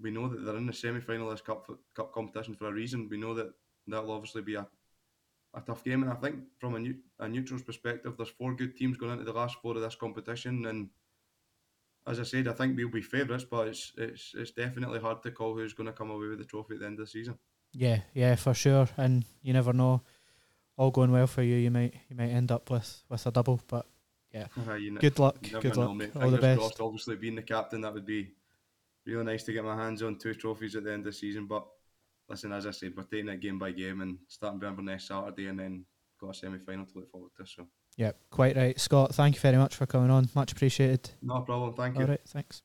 we 0.00 0.10
know 0.10 0.26
that 0.28 0.38
they're 0.44 0.56
in 0.56 0.66
the 0.66 0.72
semi 0.72 1.00
final 1.00 1.26
of 1.30 1.34
this 1.36 1.42
cup, 1.46 1.70
cup 1.94 2.12
competition 2.12 2.54
for 2.54 2.66
a 2.68 2.72
reason. 2.72 3.08
We 3.10 3.18
know 3.18 3.34
that 3.34 3.52
that'll 3.86 4.10
obviously 4.10 4.42
be 4.42 4.54
a, 4.54 4.66
a 5.54 5.60
tough 5.60 5.84
game. 5.84 6.02
And 6.02 6.12
I 6.12 6.14
think 6.16 6.36
from 6.58 6.74
a, 6.74 6.78
new, 6.78 6.94
a 7.18 7.28
neutral's 7.28 7.62
perspective, 7.62 8.14
there's 8.16 8.28
four 8.28 8.54
good 8.54 8.76
teams 8.76 8.96
going 8.96 9.12
into 9.12 9.24
the 9.24 9.32
last 9.32 9.56
four 9.60 9.74
of 9.76 9.82
this 9.82 9.94
competition. 9.94 10.66
And 10.66 10.88
as 12.06 12.20
I 12.20 12.24
said, 12.24 12.48
I 12.48 12.52
think 12.52 12.76
we'll 12.76 12.88
be 12.88 13.02
favourites, 13.02 13.44
but 13.44 13.68
it's, 13.68 13.92
it's, 13.96 14.32
it's 14.36 14.50
definitely 14.52 15.00
hard 15.00 15.22
to 15.22 15.30
call 15.30 15.54
who's 15.54 15.74
going 15.74 15.86
to 15.86 15.92
come 15.92 16.10
away 16.10 16.28
with 16.28 16.38
the 16.38 16.44
trophy 16.44 16.74
at 16.74 16.80
the 16.80 16.86
end 16.86 16.98
of 16.98 17.06
the 17.06 17.10
season. 17.10 17.38
Yeah, 17.72 18.00
yeah, 18.14 18.34
for 18.34 18.54
sure. 18.54 18.88
And 18.96 19.24
you 19.42 19.52
never 19.52 19.72
know 19.72 20.02
all 20.76 20.90
going 20.90 21.12
well 21.12 21.26
for 21.26 21.42
you, 21.42 21.56
you 21.56 21.70
might 21.70 21.94
you 22.08 22.16
might 22.16 22.30
end 22.30 22.50
up 22.50 22.70
with 22.70 23.02
with 23.08 23.26
a 23.26 23.30
double. 23.30 23.60
But 23.68 23.86
yeah, 24.32 24.46
Uh, 24.68 24.76
good 24.98 25.18
luck, 25.18 25.36
good 25.60 25.76
luck, 25.76 25.94
mate. 25.94 26.10
all 26.16 26.30
the 26.30 26.38
best. 26.38 26.58
crossed, 26.58 26.80
obviously, 26.80 27.16
being 27.16 27.34
the 27.34 27.42
captain, 27.42 27.82
that 27.82 27.92
would 27.92 28.06
be 28.06 28.30
really 29.04 29.24
nice 29.24 29.42
to 29.44 29.52
get 29.52 29.64
my 29.64 29.76
hands 29.76 30.02
on 30.02 30.16
two 30.16 30.34
trophies 30.34 30.74
at 30.76 30.84
the 30.84 30.92
end 30.92 31.00
of 31.00 31.06
the 31.06 31.12
season. 31.12 31.46
But 31.46 31.66
listen, 32.30 32.52
as 32.52 32.66
I 32.66 32.70
said, 32.70 32.92
we're 32.96 33.02
taking 33.02 33.28
it 33.28 33.40
game 33.40 33.58
by 33.58 33.72
game 33.72 34.00
and 34.00 34.16
starting 34.28 34.60
Burnley 34.60 34.84
next 34.84 35.08
Saturday, 35.08 35.48
and 35.48 35.58
then 35.58 35.84
got 36.20 36.30
a 36.30 36.34
semi 36.34 36.58
final 36.58 36.86
to 36.86 36.98
look 36.98 37.10
forward 37.10 37.30
to. 37.36 37.46
So 37.46 37.66
Yeah, 37.96 38.12
quite 38.30 38.56
right, 38.56 38.78
Scott. 38.80 39.14
Thank 39.14 39.34
you 39.34 39.40
very 39.40 39.56
much 39.56 39.74
for 39.74 39.86
coming 39.86 40.10
on. 40.10 40.28
Much 40.34 40.52
appreciated. 40.52 41.10
no 41.20 41.40
problem. 41.40 41.74
Thank 41.74 41.96
you. 41.96 42.02
All 42.02 42.08
right, 42.08 42.20
thanks. 42.26 42.62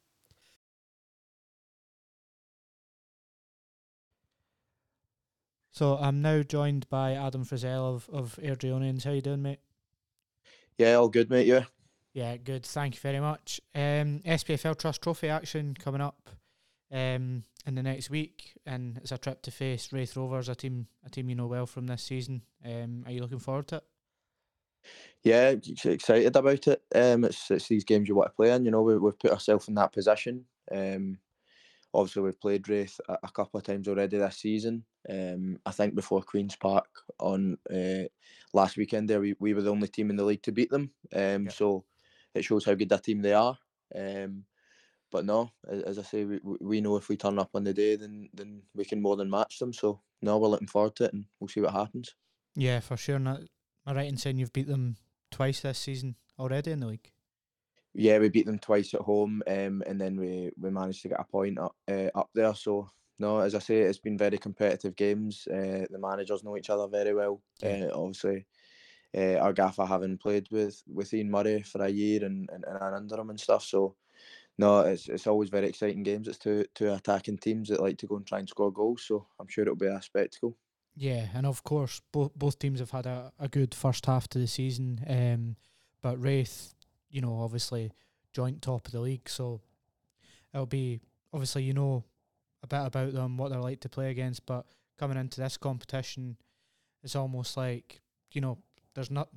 So 5.72 5.97
I'm 5.97 6.22
now 6.22 6.41
joined 6.41 6.88
by 6.89 7.13
Adam 7.13 7.43
Frizzell 7.43 7.95
of 7.95 8.09
of 8.13 8.39
Airdrieonians. 8.41 9.03
How 9.03 9.11
you 9.11 9.22
doing, 9.22 9.41
mate? 9.41 9.59
Yeah, 10.78 10.95
all 10.95 11.09
good, 11.09 11.30
mate. 11.30 11.47
Yeah. 11.47 11.66
Yeah, 12.13 12.38
good. 12.38 12.66
Thank 12.66 12.95
you 12.95 13.01
very 13.01 13.20
much. 13.20 13.59
Um, 13.74 14.22
SPFL 14.26 14.78
Trust 14.78 15.01
Trophy 15.01 15.28
action 15.28 15.76
coming 15.78 15.99
up 15.99 16.30
um, 16.89 17.43
in 17.66 17.76
the 17.76 17.84
next 17.84 18.09
week, 18.09 18.57
and 18.66 18.97
it's 18.97 19.11
a 19.11 19.18
trip 19.18 19.41
to 19.43 19.51
face 19.51 19.91
Raith 19.91 20.16
Rovers, 20.16 20.49
a 20.49 20.55
team 20.55 20.88
a 21.05 21.09
team 21.09 21.30
you 21.30 21.36
know 21.36 21.47
well 21.47 21.66
from 21.66 21.88
this 21.88 22.03
season. 22.03 22.43
Um, 22.63 23.03
are 23.05 23.11
you 23.11 23.22
looking 23.22 23.39
forward 23.39 23.68
to 23.70 23.78
it? 23.78 23.84
Yeah, 25.24 25.55
excited 25.86 26.36
about 26.36 26.68
it. 26.68 26.84
Um, 26.93 27.24
it's 27.24 27.49
it's 27.49 27.68
these 27.68 27.84
games 27.84 28.07
you 28.07 28.16
want 28.16 28.30
to 28.30 28.36
play 28.36 28.51
in. 28.51 28.66
You 28.66 28.72
know, 28.72 28.84
we, 28.84 28.97
we've 28.97 29.18
put 29.18 29.32
ourselves 29.32 29.68
in 29.68 29.76
that 29.76 29.91
position. 29.93 30.45
Um, 30.72 31.20
obviously 31.95 32.22
we've 32.24 32.39
played 32.39 32.68
Raith 32.68 32.99
a, 33.07 33.18
a 33.24 33.32
couple 33.32 33.57
of 33.57 33.63
times 33.63 33.88
already 33.88 34.18
this 34.18 34.38
season. 34.38 34.86
Um, 35.09 35.57
I 35.66 35.72
think 35.72 35.95
before 35.95 36.22
Queens 36.22 36.55
Park 36.55 36.88
on 37.20 37.57
uh, 37.74 38.03
last 38.53 38.78
weekend 38.78 39.09
there, 39.09 39.22
we, 39.22 39.36
we 39.39 39.53
were 39.53 39.61
the 39.61 39.72
only 39.72 39.88
team 39.88 40.09
in 40.09 40.16
the 40.16 40.24
league 40.26 40.43
to 40.43 40.51
beat 40.51 40.70
them. 40.70 40.91
Um, 41.16 41.45
Yeah. 41.45 41.49
so 41.49 41.86
it 42.34 42.43
shows 42.43 42.66
how 42.66 42.74
good 42.74 42.89
that 42.89 43.03
team 43.03 43.22
they 43.22 43.34
are. 43.34 43.57
Um, 43.95 44.45
but 45.16 45.26
no, 45.26 45.49
as, 45.88 45.97
I 45.97 46.01
say, 46.01 46.26
we, 46.26 46.39
we- 46.43 46.57
we 46.61 46.82
know 46.82 46.97
if 46.97 47.07
we 47.07 47.16
turn 47.16 47.39
up 47.39 47.51
on 47.53 47.63
the 47.63 47.74
day, 47.74 47.95
then 47.95 48.30
then 48.34 48.61
we 48.76 48.84
can 48.84 49.01
more 49.01 49.16
than 49.16 49.30
match 49.30 49.59
them. 49.59 49.72
So 49.74 50.01
no, 50.22 50.38
we're 50.38 50.49
looking 50.49 50.68
forward 50.68 50.95
to 50.97 51.05
it, 51.05 51.13
and 51.13 51.26
we'll 51.39 51.47
see 51.47 51.61
what 51.61 51.74
happens. 51.74 52.13
Yeah, 52.55 52.82
for 52.82 52.97
sure. 52.97 53.20
Not, 53.20 53.39
am 53.39 53.47
I 53.86 53.93
right 53.93 54.09
in 54.09 54.18
saying 54.18 54.38
you've 54.38 54.51
beat 54.53 54.68
them 54.68 54.97
twice 55.32 55.61
this 55.61 55.80
season 55.80 56.16
already 56.38 56.72
in 56.72 56.80
the 56.82 56.88
league? 56.88 57.11
Yeah, 57.93 58.20
we 58.20 58.28
beat 58.30 58.45
them 58.45 58.59
twice 58.59 58.93
at 58.93 59.01
home, 59.01 59.41
um, 59.47 59.82
and 59.88 59.99
then 60.01 60.18
we, 60.20 60.51
we 60.59 60.70
managed 60.70 61.01
to 61.03 61.09
get 61.09 61.20
a 61.22 61.24
point 61.24 61.57
up 61.57 61.76
uh, 61.89 62.09
up 62.13 62.30
there. 62.36 62.53
So 62.55 62.89
no, 63.20 63.39
as 63.39 63.55
I 63.55 63.59
say, 63.59 63.78
it's 63.80 63.99
been 64.07 64.18
very 64.18 64.38
competitive 64.38 64.95
games. 64.97 65.47
Uh, 65.47 65.86
the 65.89 65.97
managers 65.99 66.43
know 66.43 66.57
each 66.57 66.70
other 66.70 66.88
very 66.89 67.13
well. 67.13 67.41
Yeah. 67.61 67.86
Uh, 67.88 67.97
obviously, 68.01 68.45
uh, 69.18 69.38
our 69.43 69.53
gaffer 69.53 69.86
having 69.86 70.18
played 70.18 70.47
with, 70.51 70.84
with 70.88 71.13
Ian 71.13 71.32
Murray 71.32 71.61
for 71.61 71.82
a 71.84 71.89
year 71.89 72.26
and, 72.26 72.49
and, 72.51 72.66
and 72.68 72.95
under 72.95 73.16
him 73.22 73.30
and 73.30 73.39
stuff. 73.39 73.63
So 73.63 73.95
no, 74.58 74.82
it's 74.82 75.10
it's 75.10 75.28
always 75.28 75.49
very 75.49 75.68
exciting 75.68 76.03
games. 76.03 76.28
It's 76.28 76.38
two 76.38 76.66
two 76.74 76.93
attacking 76.93 77.39
teams 77.39 77.70
that 77.70 77.82
like 77.82 77.97
to 77.99 78.08
go 78.08 78.16
and 78.16 78.26
try 78.26 78.39
and 78.39 78.47
score 78.47 78.72
goals. 78.72 79.03
So 79.03 79.28
I'm 79.39 79.47
sure 79.47 79.64
it'll 79.64 79.76
be 79.76 79.88
a 79.88 80.01
spectacle. 80.01 80.56
Yeah, 80.95 81.28
and 81.34 81.45
of 81.45 81.64
course, 81.64 82.01
both 82.12 82.32
both 82.36 82.58
teams 82.58 82.80
have 82.80 82.91
had 82.91 83.06
a, 83.06 83.34
a 83.38 83.49
good 83.49 83.76
first 83.76 84.06
half 84.06 84.30
to 84.30 84.39
the 84.39 84.47
season. 84.47 85.01
Um, 85.08 85.58
but 86.01 86.22
Raith, 86.22 86.74
you 87.10 87.22
know, 87.22 87.41
obviously 87.41 87.91
joint 88.32 88.62
top 88.62 88.88
of 88.88 88.93
the 88.93 89.01
league, 89.01 89.28
so 89.28 89.62
it'll 90.53 90.66
be 90.66 91.01
obviously 91.34 91.64
you 91.64 91.74
know 91.74 92.06
a 92.64 92.68
bit 92.68 92.86
about 92.86 93.14
them, 93.14 93.38
what 93.38 93.51
they're 93.51 93.60
like 93.60 93.82
to 93.82 93.89
play 93.89 94.10
against. 94.10 94.45
But 94.45 94.66
coming 94.97 95.18
into 95.18 95.41
this 95.41 95.58
competition, 95.58 96.38
it's 97.03 97.16
almost 97.16 97.58
like 97.58 98.01
you 98.32 98.39
know 98.39 98.58
there's 98.93 99.12
not. 99.12 99.28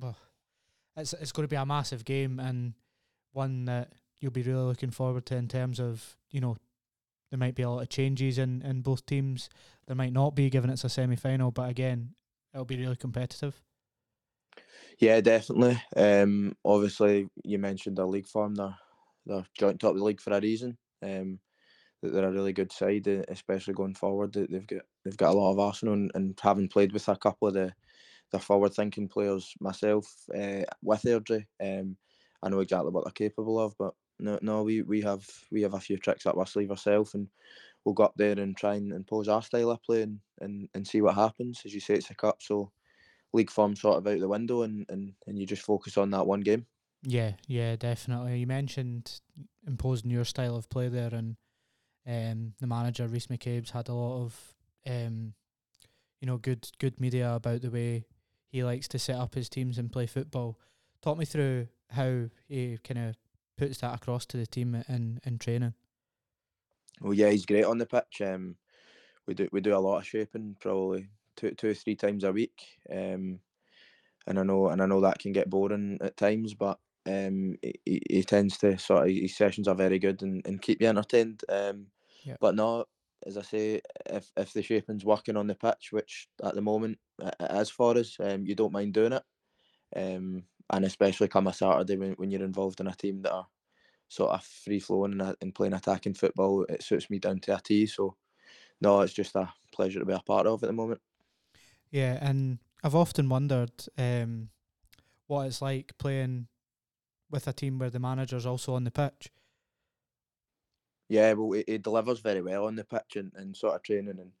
It's 0.95 1.11
it's 1.11 1.33
going 1.33 1.43
to 1.43 1.53
be 1.53 1.57
a 1.57 1.65
massive 1.65 2.05
game 2.05 2.39
and 2.39 2.73
one 3.33 3.65
that 3.65 3.91
you'll 4.19 4.31
be 4.31 4.43
really 4.43 4.63
looking 4.63 4.91
forward 4.91 5.25
to 5.27 5.35
in 5.35 5.47
terms 5.47 5.79
of 5.79 6.17
you 6.31 6.41
know 6.41 6.57
there 7.29 7.39
might 7.39 7.55
be 7.55 7.63
a 7.63 7.69
lot 7.69 7.81
of 7.81 7.89
changes 7.89 8.37
in 8.37 8.61
in 8.63 8.81
both 8.81 9.05
teams 9.05 9.49
there 9.87 9.95
might 9.95 10.13
not 10.13 10.35
be 10.35 10.49
given 10.51 10.69
it's 10.69 10.83
a 10.83 10.89
semi 10.89 11.15
final, 11.15 11.49
but 11.51 11.67
again, 11.69 12.13
it'll 12.53 12.63
be 12.65 12.77
really 12.77 12.95
competitive. 12.95 13.59
Yeah, 14.99 15.21
definitely. 15.21 15.81
Um, 15.95 16.55
obviously, 16.63 17.29
you 17.43 17.57
mentioned 17.59 17.97
the 17.97 18.05
league 18.05 18.27
form. 18.27 18.55
They're, 18.55 18.77
they're 19.25 19.45
joint 19.57 19.79
top 19.79 19.91
of 19.91 19.97
the 19.97 20.03
league 20.03 20.21
for 20.21 20.33
a 20.33 20.41
reason. 20.41 20.77
Um, 21.01 21.39
that 22.01 22.11
they're 22.13 22.27
a 22.27 22.31
really 22.31 22.53
good 22.53 22.71
side, 22.71 23.07
uh, 23.07 23.23
especially 23.29 23.73
going 23.73 23.95
forward. 23.95 24.33
They- 24.33 24.47
They've 24.47 24.67
got 24.67 24.81
they've 25.03 25.17
got 25.17 25.33
a 25.33 25.37
lot 25.37 25.51
of 25.51 25.59
Arsenal, 25.59 25.95
and, 25.95 26.11
and 26.15 26.39
having 26.41 26.69
played 26.69 26.91
with 26.93 27.07
a 27.09 27.15
couple 27.15 27.47
of 27.47 27.53
the 27.55 27.73
the 28.31 28.39
forward 28.39 28.73
thinking 28.73 29.07
players 29.07 29.53
myself 29.59 30.05
uh, 30.35 30.63
with 30.83 31.01
Airdrie, 31.03 31.45
um, 31.63 31.97
I 32.43 32.49
know 32.49 32.59
exactly 32.59 32.91
what 32.91 33.05
they're 33.05 33.27
capable 33.27 33.59
of. 33.59 33.75
But 33.79 33.95
no, 34.19 34.39
no, 34.41 34.63
we, 34.63 34.81
we 34.81 35.01
have 35.01 35.25
we 35.51 35.61
have 35.61 35.73
a 35.73 35.79
few 35.79 35.97
tricks 35.97 36.25
up 36.25 36.37
our 36.37 36.45
sleeve 36.45 36.71
ourselves, 36.71 37.13
and 37.13 37.27
we'll 37.83 37.93
go 37.95 38.03
up 38.03 38.13
there 38.15 38.37
and 38.39 38.55
try 38.55 38.75
and 38.75 38.91
impose 38.91 39.27
our 39.27 39.41
style 39.41 39.71
of 39.71 39.81
play 39.83 40.01
and, 40.01 40.19
and, 40.41 40.67
and 40.73 40.87
see 40.87 41.01
what 41.01 41.15
happens. 41.15 41.61
As 41.65 41.73
you 41.73 41.79
say, 41.79 41.95
it's 41.95 42.09
a 42.09 42.15
cup, 42.15 42.41
so 42.41 42.71
league 43.33 43.51
form 43.51 43.75
sort 43.75 43.97
of 43.97 44.07
out 44.07 44.19
the 44.19 44.27
window, 44.27 44.63
and, 44.63 44.85
and, 44.89 45.13
and 45.27 45.37
you 45.37 45.45
just 45.45 45.63
focus 45.63 45.97
on 45.97 46.09
that 46.11 46.27
one 46.27 46.41
game. 46.41 46.65
Yeah, 47.03 47.33
yeah, 47.47 47.75
definitely. 47.75 48.39
You 48.39 48.47
mentioned 48.47 49.21
imposing 49.65 50.11
your 50.11 50.25
style 50.25 50.55
of 50.55 50.69
play 50.69 50.89
there, 50.89 51.13
and 51.13 51.37
um, 52.05 52.53
the 52.59 52.67
manager 52.67 53.07
Rhys 53.07 53.27
McCabe's 53.27 53.71
had 53.71 53.87
a 53.87 53.93
lot 53.93 54.23
of 54.23 54.55
um, 54.87 55.33
you 56.21 56.27
know, 56.27 56.37
good 56.37 56.69
good 56.79 56.99
media 56.99 57.33
about 57.33 57.61
the 57.61 57.71
way 57.71 58.05
he 58.47 58.63
likes 58.63 58.87
to 58.89 58.99
set 58.99 59.15
up 59.15 59.35
his 59.35 59.49
teams 59.49 59.77
and 59.77 59.91
play 59.91 60.05
football. 60.05 60.59
Talk 61.01 61.17
me 61.17 61.25
through 61.25 61.67
how 61.91 62.25
he 62.47 62.77
kind 62.83 63.09
of 63.09 63.15
puts 63.59 63.79
that 63.79 63.93
across 63.93 64.25
to 64.27 64.37
the 64.37 64.47
team 64.47 64.83
in 64.87 65.19
in 65.25 65.37
training. 65.37 65.73
Well, 67.01 67.13
yeah, 67.13 67.29
he's 67.29 67.45
great 67.45 67.65
on 67.65 67.77
the 67.77 67.85
pitch. 67.85 68.21
Um, 68.21 68.55
we 69.27 69.33
do 69.33 69.49
we 69.51 69.61
do 69.61 69.75
a 69.75 69.77
lot 69.77 69.99
of 69.99 70.05
shaping, 70.07 70.55
probably 70.59 71.09
two 71.35 71.51
two 71.51 71.69
or 71.69 71.73
three 71.73 71.95
times 71.95 72.23
a 72.23 72.31
week. 72.31 72.61
Um, 72.89 73.41
and 74.25 74.39
I 74.39 74.43
know 74.43 74.69
and 74.69 74.81
I 74.81 74.85
know 74.85 75.01
that 75.01 75.19
can 75.19 75.33
get 75.33 75.49
boring 75.49 75.97
at 76.01 76.17
times, 76.17 76.53
but 76.53 76.79
um, 77.05 77.57
he, 77.61 78.01
he- 78.09 78.23
tends 78.23 78.57
to 78.59 78.77
sort 78.77 79.07
of 79.07 79.13
his 79.13 79.35
sessions 79.35 79.67
are 79.67 79.75
very 79.75 79.99
good 79.99 80.21
and, 80.21 80.45
and 80.45 80.61
keep 80.61 80.81
you 80.81 80.87
entertained. 80.87 81.43
Um, 81.49 81.87
Yeah. 82.23 82.37
but 82.39 82.55
no, 82.55 82.85
as 83.25 83.37
I 83.37 83.41
say, 83.41 83.81
if 84.05 84.31
if 84.37 84.53
the 84.53 84.61
shaping's 84.61 85.05
working 85.05 85.35
on 85.35 85.47
the 85.47 85.55
pitch, 85.55 85.89
which 85.91 86.29
at 86.43 86.55
the 86.55 86.61
moment 86.61 86.99
as 87.39 87.69
far 87.69 87.97
as 87.97 88.15
um, 88.19 88.45
you 88.45 88.55
don't 88.55 88.73
mind 88.73 88.93
doing 88.93 89.13
it. 89.13 89.23
Um, 89.95 90.43
and 90.71 90.85
especially 90.85 91.27
come 91.27 91.47
a 91.47 91.53
Saturday 91.53 91.97
when, 91.97 92.11
when 92.13 92.31
you're 92.31 92.43
involved 92.43 92.79
in 92.79 92.87
a 92.87 92.95
team 92.95 93.21
that 93.23 93.33
are 93.33 93.47
sort 94.07 94.31
of 94.31 94.43
free 94.43 94.79
flowing 94.79 95.19
and, 95.19 95.35
and 95.41 95.55
playing 95.55 95.73
attacking 95.73 96.13
football, 96.13 96.63
it 96.69 96.83
suits 96.83 97.09
me 97.09 97.19
down 97.19 97.39
to 97.39 97.55
a 97.55 97.61
T. 97.61 97.85
So, 97.85 98.15
no, 98.81 99.01
it's 99.01 99.13
just 99.13 99.35
a 99.35 99.51
pleasure 99.71 99.99
to 99.99 100.05
be 100.05 100.13
a 100.13 100.19
part 100.19 100.47
of 100.47 100.63
at 100.63 100.67
the 100.67 100.73
moment. 100.73 101.01
Yeah, 101.91 102.17
and 102.21 102.59
I've 102.83 102.95
often 102.95 103.29
wondered 103.29 103.71
um, 103.97 104.49
what 105.27 105.47
it's 105.47 105.61
like 105.61 105.97
playing 105.97 106.47
with 107.31 107.47
a 107.47 107.53
team 107.53 107.79
where 107.79 107.89
the 107.89 107.99
manager's 107.99 108.45
also 108.45 108.73
on 108.73 108.83
the 108.83 108.91
pitch. 108.91 109.31
Yeah, 111.07 111.33
well, 111.33 111.51
he, 111.51 111.63
he 111.67 111.77
delivers 111.79 112.19
very 112.19 112.41
well 112.41 112.65
on 112.65 112.75
the 112.75 112.83
pitch 112.83 113.15
and, 113.15 113.31
and 113.35 113.55
sort 113.55 113.75
of 113.75 113.83
training, 113.83 114.19
and 114.19 114.31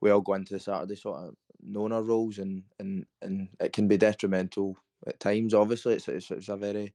we 0.00 0.10
all 0.10 0.20
go 0.20 0.34
into 0.34 0.54
the 0.54 0.60
Saturday 0.60 0.96
sort 0.96 1.20
of 1.20 1.34
knowing 1.62 1.92
our 1.92 2.02
roles, 2.02 2.38
and, 2.38 2.62
and, 2.78 3.04
and 3.20 3.48
it 3.60 3.72
can 3.72 3.88
be 3.88 3.98
detrimental 3.98 4.76
at 5.06 5.20
times. 5.20 5.54
Obviously, 5.54 5.94
it's, 5.94 6.08
it's, 6.08 6.30
it's 6.30 6.48
a 6.48 6.56
very, 6.56 6.94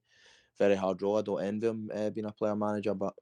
very 0.58 0.76
hard 0.76 1.02
role. 1.02 1.18
I 1.18 1.22
don't 1.22 1.44
envy 1.44 1.68
him 1.68 1.90
uh, 1.94 2.10
being 2.10 2.28
a 2.28 2.32
player 2.32 2.56
manager, 2.56 2.94
but 2.94 3.14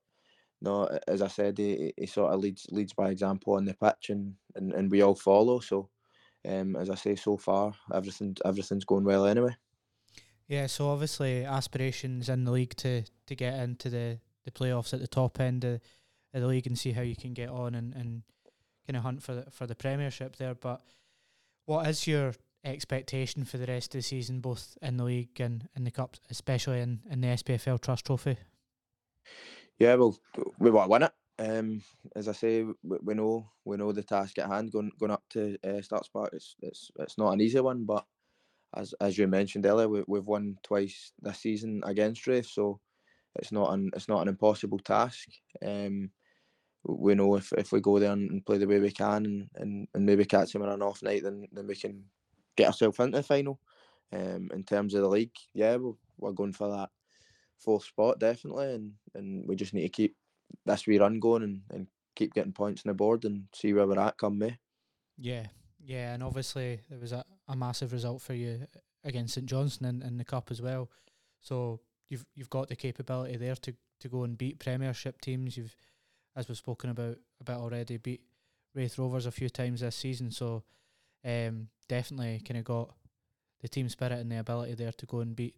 no, 0.62 0.90
as 1.08 1.22
I 1.22 1.28
said, 1.28 1.58
he, 1.58 1.94
he- 1.98 2.06
sort 2.06 2.34
of 2.34 2.40
leads 2.40 2.68
leads 2.70 2.94
by 2.94 3.10
example 3.10 3.56
on 3.56 3.66
the 3.66 3.74
pitch, 3.74 4.10
and, 4.10 4.34
and, 4.56 4.74
and 4.74 4.92
we 4.92 5.02
all 5.02 5.16
follow. 5.16 5.60
So, 5.60 5.90
um, 6.48 6.76
as 6.76 6.90
I 6.90 6.96
say, 6.96 7.16
so 7.16 7.38
far 7.38 7.74
everything 7.94 8.36
everything's 8.44 8.86
going 8.86 9.06
well 9.06 9.26
anyway. 9.26 9.56
Yeah, 10.50 10.66
so 10.66 10.90
obviously 10.90 11.46
aspirations 11.46 12.28
in 12.28 12.44
the 12.44 12.52
league 12.52 12.76
to, 12.78 13.04
to 13.28 13.36
get 13.36 13.54
into 13.60 13.88
the, 13.88 14.20
the 14.46 14.52
playoffs 14.52 14.96
at 14.96 15.00
the 15.00 15.08
top 15.08 15.40
end 15.40 15.64
of, 15.64 15.80
of 16.34 16.42
the 16.42 16.48
league 16.48 16.66
and 16.66 16.78
see 16.78 16.92
how 16.92 17.04
you 17.04 17.16
can 17.16 17.34
get 17.34 17.50
on 17.50 17.76
and, 17.76 17.94
and 17.94 18.24
kind 18.88 18.98
of 18.98 19.04
hunt 19.04 19.22
for 19.22 19.36
the, 19.36 19.52
for 19.52 19.68
the 19.68 19.76
Premiership 19.76 20.38
there. 20.38 20.56
But 20.56 20.82
what 21.66 21.88
is 21.88 22.08
your 22.08 22.34
expectation 22.64 23.46
for 23.46 23.58
the 23.58 23.66
rest 23.66 23.96
of 23.96 24.00
the 24.00 24.04
season, 24.04 24.42
both 24.42 24.78
in 24.82 24.98
the 24.98 25.04
league 25.04 25.40
and 25.40 25.68
in 25.76 25.84
the 25.84 25.92
cups, 25.92 26.20
especially 26.30 26.82
in, 26.82 27.00
in 27.10 27.22
the 27.22 27.28
SPFL 27.28 27.82
Trust 27.82 28.06
Trophy? 28.06 28.38
Yeah, 29.78 29.96
well, 29.96 30.18
we 30.60 30.72
want 30.72 30.88
to 30.88 30.92
win 30.92 31.04
it. 31.04 31.12
Um, 31.40 31.82
as 32.16 32.28
I 32.28 32.34
say, 32.34 32.64
we, 32.64 32.98
we 33.02 33.14
know 33.14 33.50
we 33.64 33.78
know 33.78 33.94
the 33.94 34.04
task 34.04 34.38
at 34.40 34.50
hand. 34.50 34.74
Going 34.74 34.92
going 35.00 35.12
up 35.12 35.24
to 35.32 35.58
uh, 35.64 35.82
Starks 35.82 36.10
Park, 36.10 36.32
it's 36.34 36.56
it's 36.62 36.92
it's 37.00 37.18
not 37.18 37.32
an 37.32 37.40
easy 37.40 37.62
one, 37.62 37.86
but 37.86 38.06
as 38.76 38.94
as 39.00 39.18
you 39.18 39.26
mentioned 39.28 39.66
earlier, 39.66 39.88
we, 39.88 40.04
we've 40.08 40.28
won 40.28 40.58
twice 40.64 41.14
this 41.22 41.40
season 41.40 41.82
against 41.86 42.28
Raith, 42.28 42.48
so 42.48 42.82
it's 43.36 43.54
not 43.54 43.74
an 43.74 43.90
it's 43.96 44.10
not 44.10 44.22
an 44.22 44.28
impossible 44.28 44.80
task. 44.80 45.30
Um, 45.66 46.12
we 46.84 47.16
know 47.16 47.36
if, 47.36 47.52
if 47.54 47.72
we 47.72 47.82
go 47.82 48.00
there 48.00 48.14
and, 48.14 48.46
play 48.46 48.58
the 48.58 48.68
way 48.68 48.80
we 48.80 48.92
can, 48.92 49.26
and, 49.26 49.50
and, 49.56 49.88
and 49.94 50.06
maybe 50.06 50.24
catch 50.26 50.56
him 50.56 50.62
on 50.62 50.70
an 50.70 50.82
off 50.82 51.02
night, 51.04 51.24
then 51.24 51.48
then 51.54 51.68
we 51.68 51.76
can 51.76 52.04
get 52.60 52.68
ourselves 52.68 53.00
into 53.00 53.18
the 53.18 53.24
final. 53.24 53.60
Um, 54.12 54.50
in 54.54 54.64
terms 54.64 54.94
of 54.94 55.02
the 55.02 55.08
league, 55.08 55.36
yeah, 55.54 55.76
we're, 55.76 55.94
we're 56.18 56.32
going 56.32 56.54
for 56.54 56.70
that 56.70 56.90
fourth 57.60 57.84
spot 57.84 58.20
definitely, 58.20 58.74
and, 58.74 58.94
and 59.14 59.48
we 59.48 59.56
just 59.56 59.74
need 59.74 59.84
to 59.84 59.90
keep 59.90 60.16
this 60.66 60.88
wee 60.88 60.98
run 60.98 61.20
going 61.20 61.44
and, 61.44 61.62
and 61.72 61.88
keep 62.16 62.34
getting 62.34 62.54
points 62.54 62.82
on 62.86 62.90
the 62.90 62.94
board 62.94 63.26
and 63.26 63.44
see 63.54 63.74
where 63.74 63.86
we're 63.86 64.00
at 64.00 64.18
come 64.18 64.40
May. 64.40 64.58
Yeah, 65.18 65.48
yeah, 65.80 66.14
and 66.14 66.24
obviously 66.24 66.80
it 66.90 67.00
was 67.00 67.12
a, 67.12 67.24
a 67.48 67.56
massive 67.56 67.94
result 67.94 68.22
for 68.22 68.34
you 68.34 68.66
against 69.04 69.36
St 69.36 69.46
Johnstone 69.46 69.90
in, 69.90 70.02
in 70.02 70.18
the 70.18 70.26
cup 70.26 70.50
as 70.50 70.62
well. 70.62 70.90
So 71.42 71.82
you've 72.08 72.26
you've 72.36 72.50
got 72.50 72.68
the 72.68 72.76
capability 72.76 73.38
there 73.38 73.56
to, 73.56 73.76
to 74.00 74.10
go 74.10 74.24
and 74.24 74.38
beat 74.38 74.60
Premiership 74.60 75.22
teams. 75.22 75.56
You've, 75.56 75.76
as 76.36 76.48
we've 76.48 76.58
spoken 76.58 76.90
about 76.90 77.18
about 77.40 77.62
already, 77.62 77.98
beat 77.98 78.22
Raith 78.74 78.98
Rovers 78.98 79.26
a 79.26 79.32
few 79.32 79.50
times 79.50 79.82
this 79.82 79.96
season. 79.96 80.32
So 80.32 80.64
um, 81.26 81.68
definitely 81.88 82.42
kind 82.48 82.58
of 82.58 82.64
got 82.64 82.94
the 83.62 83.68
team 83.68 83.90
spirit 83.90 84.20
and 84.20 84.32
the 84.32 84.40
ability 84.40 84.74
there 84.76 84.92
to 84.92 85.06
go 85.06 85.20
and 85.20 85.36
beat 85.36 85.56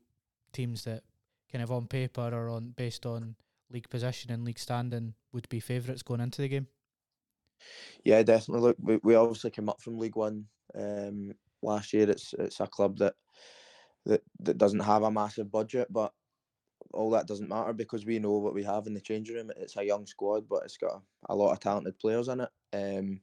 teams 0.54 0.84
that 0.86 1.04
kind 1.52 1.64
of 1.64 1.72
on 1.72 1.88
paper 1.88 2.30
or 2.34 2.50
on 2.50 2.74
based 2.76 3.06
on 3.06 3.36
league 3.70 3.90
position 3.90 4.32
and 4.32 4.44
league 4.44 4.60
standing 4.60 5.14
would 5.32 5.48
be 5.50 5.60
favourites 5.60 6.04
going 6.04 6.22
into 6.22 6.42
the 6.42 6.48
game. 6.48 6.68
Yeah, 8.04 8.24
definitely. 8.24 8.62
Look, 8.62 8.78
we, 8.82 9.00
we 9.04 9.16
obviously 9.16 9.52
came 9.52 9.70
up 9.70 9.82
from 9.82 10.00
League 10.00 10.16
One 10.16 10.46
um, 10.76 11.34
last 11.62 11.94
year. 11.94 12.10
It's 12.10 12.34
it's 12.40 12.60
a 12.60 12.68
club 12.68 12.98
that 12.98 13.14
that 14.06 14.22
that 14.40 14.58
doesn't 14.58 14.80
have 14.80 15.04
a 15.04 15.12
massive 15.12 15.52
budget, 15.52 15.88
but 15.92 16.12
all 16.94 17.12
that 17.12 17.28
doesn't 17.28 17.50
matter 17.50 17.74
because 17.74 18.06
we 18.06 18.20
know 18.20 18.38
what 18.40 18.54
we 18.54 18.64
have 18.64 18.88
in 18.88 18.94
the 18.94 19.02
changing 19.02 19.36
room. 19.36 19.52
It's 19.56 19.78
a 19.78 19.84
young 19.84 20.06
squad, 20.08 20.50
but 20.50 20.64
it's 20.64 20.78
got 20.78 21.02
a, 21.30 21.34
a 21.34 21.36
lot 21.36 21.52
of 21.52 21.60
talented 21.60 22.00
players 22.00 22.28
in 22.28 22.42
it. 22.42 22.50
Um, 22.74 23.22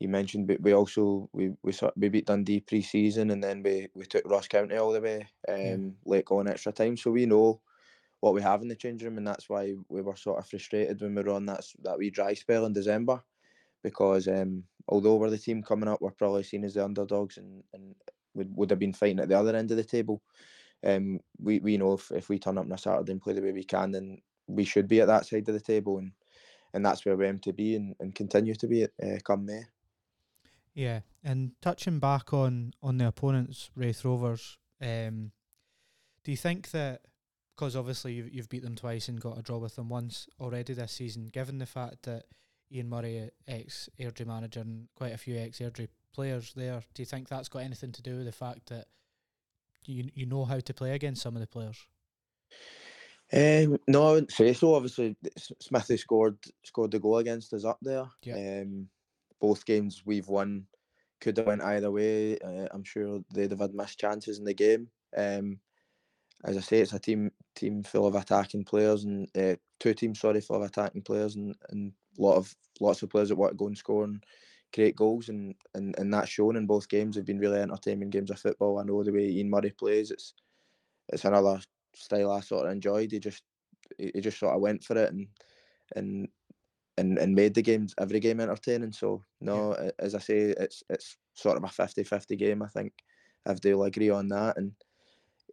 you 0.00 0.08
mentioned, 0.08 0.46
but 0.46 0.60
we 0.60 0.72
also 0.74 1.28
we 1.32 1.52
we 1.62 1.72
sort, 1.72 1.94
we 1.96 2.08
beat 2.08 2.26
Dundee 2.26 2.60
pre-season, 2.60 3.30
and 3.30 3.42
then 3.42 3.62
we 3.62 3.88
we 3.94 4.04
took 4.04 4.28
Ross 4.28 4.48
County 4.48 4.76
all 4.76 4.92
the 4.92 5.00
way 5.00 5.26
um, 5.48 5.56
yeah. 5.56 5.76
late 6.04 6.24
going 6.24 6.48
extra 6.48 6.72
time. 6.72 6.96
So 6.96 7.10
we 7.10 7.26
know 7.26 7.60
what 8.20 8.34
we 8.34 8.42
have 8.42 8.62
in 8.62 8.68
the 8.68 8.74
changing 8.74 9.08
room, 9.08 9.18
and 9.18 9.26
that's 9.26 9.48
why 9.48 9.74
we 9.88 10.02
were 10.02 10.16
sort 10.16 10.38
of 10.38 10.48
frustrated 10.48 11.00
when 11.00 11.14
we 11.14 11.22
were 11.22 11.30
on 11.30 11.46
that 11.46 11.64
that 11.82 11.98
wee 11.98 12.10
dry 12.10 12.34
spell 12.34 12.66
in 12.66 12.72
December, 12.72 13.22
because 13.82 14.28
um, 14.28 14.64
although 14.88 15.16
we're 15.16 15.30
the 15.30 15.38
team 15.38 15.62
coming 15.62 15.88
up, 15.88 16.00
we're 16.00 16.10
probably 16.10 16.42
seen 16.42 16.64
as 16.64 16.74
the 16.74 16.84
underdogs, 16.84 17.36
and 17.38 17.62
and 17.72 17.94
would 18.34 18.54
would 18.56 18.70
have 18.70 18.78
been 18.78 18.92
fighting 18.92 19.20
at 19.20 19.28
the 19.28 19.38
other 19.38 19.54
end 19.54 19.70
of 19.70 19.76
the 19.76 19.84
table. 19.84 20.22
Um, 20.84 21.20
we 21.40 21.60
we 21.60 21.76
know 21.76 21.94
if, 21.94 22.10
if 22.10 22.28
we 22.28 22.38
turn 22.38 22.58
up 22.58 22.64
on 22.64 22.72
a 22.72 22.78
Saturday 22.78 23.12
and 23.12 23.22
play 23.22 23.32
the 23.32 23.42
way 23.42 23.52
we 23.52 23.64
can, 23.64 23.92
then 23.92 24.20
we 24.46 24.64
should 24.64 24.88
be 24.88 25.00
at 25.00 25.06
that 25.06 25.24
side 25.24 25.48
of 25.48 25.54
the 25.54 25.60
table, 25.60 25.98
and 25.98 26.12
and 26.74 26.84
that's 26.84 27.06
where 27.06 27.16
we 27.16 27.26
aim 27.26 27.38
to 27.38 27.52
be 27.52 27.76
and, 27.76 27.94
and 28.00 28.14
continue 28.14 28.54
to 28.54 28.66
be 28.66 28.82
at 28.82 28.90
uh, 29.02 29.18
come 29.24 29.46
May. 29.46 29.62
Yeah, 30.74 31.00
and 31.22 31.52
touching 31.62 32.00
back 32.00 32.32
on 32.32 32.72
on 32.82 32.98
the 32.98 33.06
opponents, 33.06 33.70
Raith 33.76 34.04
Rovers, 34.04 34.58
um, 34.80 35.30
do 36.24 36.30
you 36.30 36.36
think 36.36 36.70
that 36.72 37.02
because 37.54 37.76
obviously 37.76 38.14
you've, 38.14 38.34
you've 38.34 38.48
beat 38.48 38.62
them 38.62 38.74
twice 38.74 39.08
and 39.08 39.20
got 39.20 39.38
a 39.38 39.42
draw 39.42 39.58
with 39.58 39.76
them 39.76 39.88
once 39.88 40.26
already 40.40 40.74
this 40.74 40.92
season, 40.92 41.28
given 41.32 41.58
the 41.58 41.66
fact 41.66 42.02
that 42.02 42.24
Ian 42.72 42.88
Murray, 42.88 43.30
ex 43.46 43.88
Airdrie 44.00 44.26
manager, 44.26 44.60
and 44.60 44.88
quite 44.96 45.12
a 45.12 45.18
few 45.18 45.36
ex 45.38 45.58
Airdrie 45.58 45.88
players 46.12 46.52
there, 46.54 46.82
do 46.94 47.02
you 47.02 47.06
think 47.06 47.28
that's 47.28 47.48
got 47.48 47.60
anything 47.60 47.92
to 47.92 48.02
do 48.02 48.16
with 48.16 48.26
the 48.26 48.32
fact 48.32 48.66
that 48.66 48.86
you 49.86 50.10
you 50.14 50.26
know 50.26 50.44
how 50.44 50.58
to 50.58 50.74
play 50.74 50.92
against 50.92 51.22
some 51.22 51.36
of 51.36 51.40
the 51.40 51.46
players? 51.46 51.86
Um, 53.32 53.78
no, 53.88 54.08
I 54.08 54.12
wouldn't 54.12 54.32
say 54.32 54.52
so. 54.52 54.74
Obviously, 54.74 55.16
Smithy 55.60 55.96
scored 55.96 56.38
scored 56.64 56.90
the 56.90 56.98
goal 56.98 57.18
against 57.18 57.52
us 57.52 57.64
up 57.64 57.78
there. 57.82 58.06
Yeah. 58.22 58.62
Um, 58.62 58.88
both 59.40 59.64
games 59.64 60.02
we've 60.04 60.28
won 60.28 60.66
could 61.20 61.36
have 61.38 61.46
went 61.46 61.62
either 61.62 61.90
way. 61.90 62.38
Uh, 62.38 62.68
I'm 62.72 62.84
sure 62.84 63.20
they'd 63.32 63.50
have 63.50 63.60
had 63.60 63.74
missed 63.74 63.98
chances 63.98 64.38
in 64.38 64.44
the 64.44 64.54
game. 64.54 64.88
Um, 65.16 65.58
as 66.44 66.56
I 66.56 66.60
say, 66.60 66.80
it's 66.80 66.92
a 66.92 66.98
team 66.98 67.30
team 67.56 67.82
full 67.82 68.06
of 68.06 68.14
attacking 68.14 68.64
players 68.64 69.04
and 69.04 69.28
uh, 69.36 69.56
two 69.80 69.94
teams, 69.94 70.20
sorry, 70.20 70.40
full 70.40 70.56
of 70.56 70.62
attacking 70.62 71.02
players 71.02 71.36
and 71.36 71.54
and 71.70 71.92
lot 72.18 72.36
of 72.36 72.54
lots 72.80 73.02
of 73.02 73.10
players 73.10 73.28
that 73.28 73.36
want 73.36 73.52
to 73.52 73.56
go 73.56 73.66
and 73.66 73.78
score 73.78 74.04
and 74.04 74.24
create 74.74 74.96
goals 74.96 75.28
and 75.28 75.54
and 75.74 75.94
and 75.98 76.12
that's 76.12 76.28
shown 76.28 76.56
in 76.56 76.66
both 76.66 76.88
games. 76.88 77.16
They've 77.16 77.24
been 77.24 77.38
really 77.38 77.60
entertaining 77.60 78.10
games 78.10 78.30
of 78.30 78.40
football. 78.40 78.78
I 78.78 78.84
know 78.84 79.02
the 79.02 79.12
way 79.12 79.28
Ian 79.28 79.50
Murray 79.50 79.70
plays. 79.70 80.10
It's 80.10 80.34
it's 81.08 81.24
another 81.24 81.60
style 81.94 82.32
I 82.32 82.40
sort 82.40 82.66
of 82.66 82.72
enjoyed. 82.72 83.12
He 83.12 83.18
just 83.18 83.42
he 83.98 84.20
just 84.20 84.38
sort 84.38 84.54
of 84.54 84.60
went 84.60 84.84
for 84.84 84.96
it 84.98 85.12
and 85.12 85.28
and 85.96 86.28
and, 86.96 87.18
and 87.18 87.34
made 87.34 87.54
the 87.54 87.62
games 87.62 87.94
every 87.98 88.20
game 88.20 88.40
entertaining. 88.40 88.92
So 88.92 89.24
no, 89.40 89.76
yeah. 89.80 89.90
as 89.98 90.14
I 90.14 90.18
say, 90.18 90.54
it's 90.58 90.82
it's 90.88 91.16
sort 91.34 91.56
of 91.56 91.64
a 91.64 91.66
50-50 91.66 92.38
game. 92.38 92.62
I 92.62 92.68
think 92.68 92.92
if 93.46 93.60
they'll 93.60 93.84
agree 93.84 94.10
on 94.10 94.28
that, 94.28 94.56
and 94.56 94.72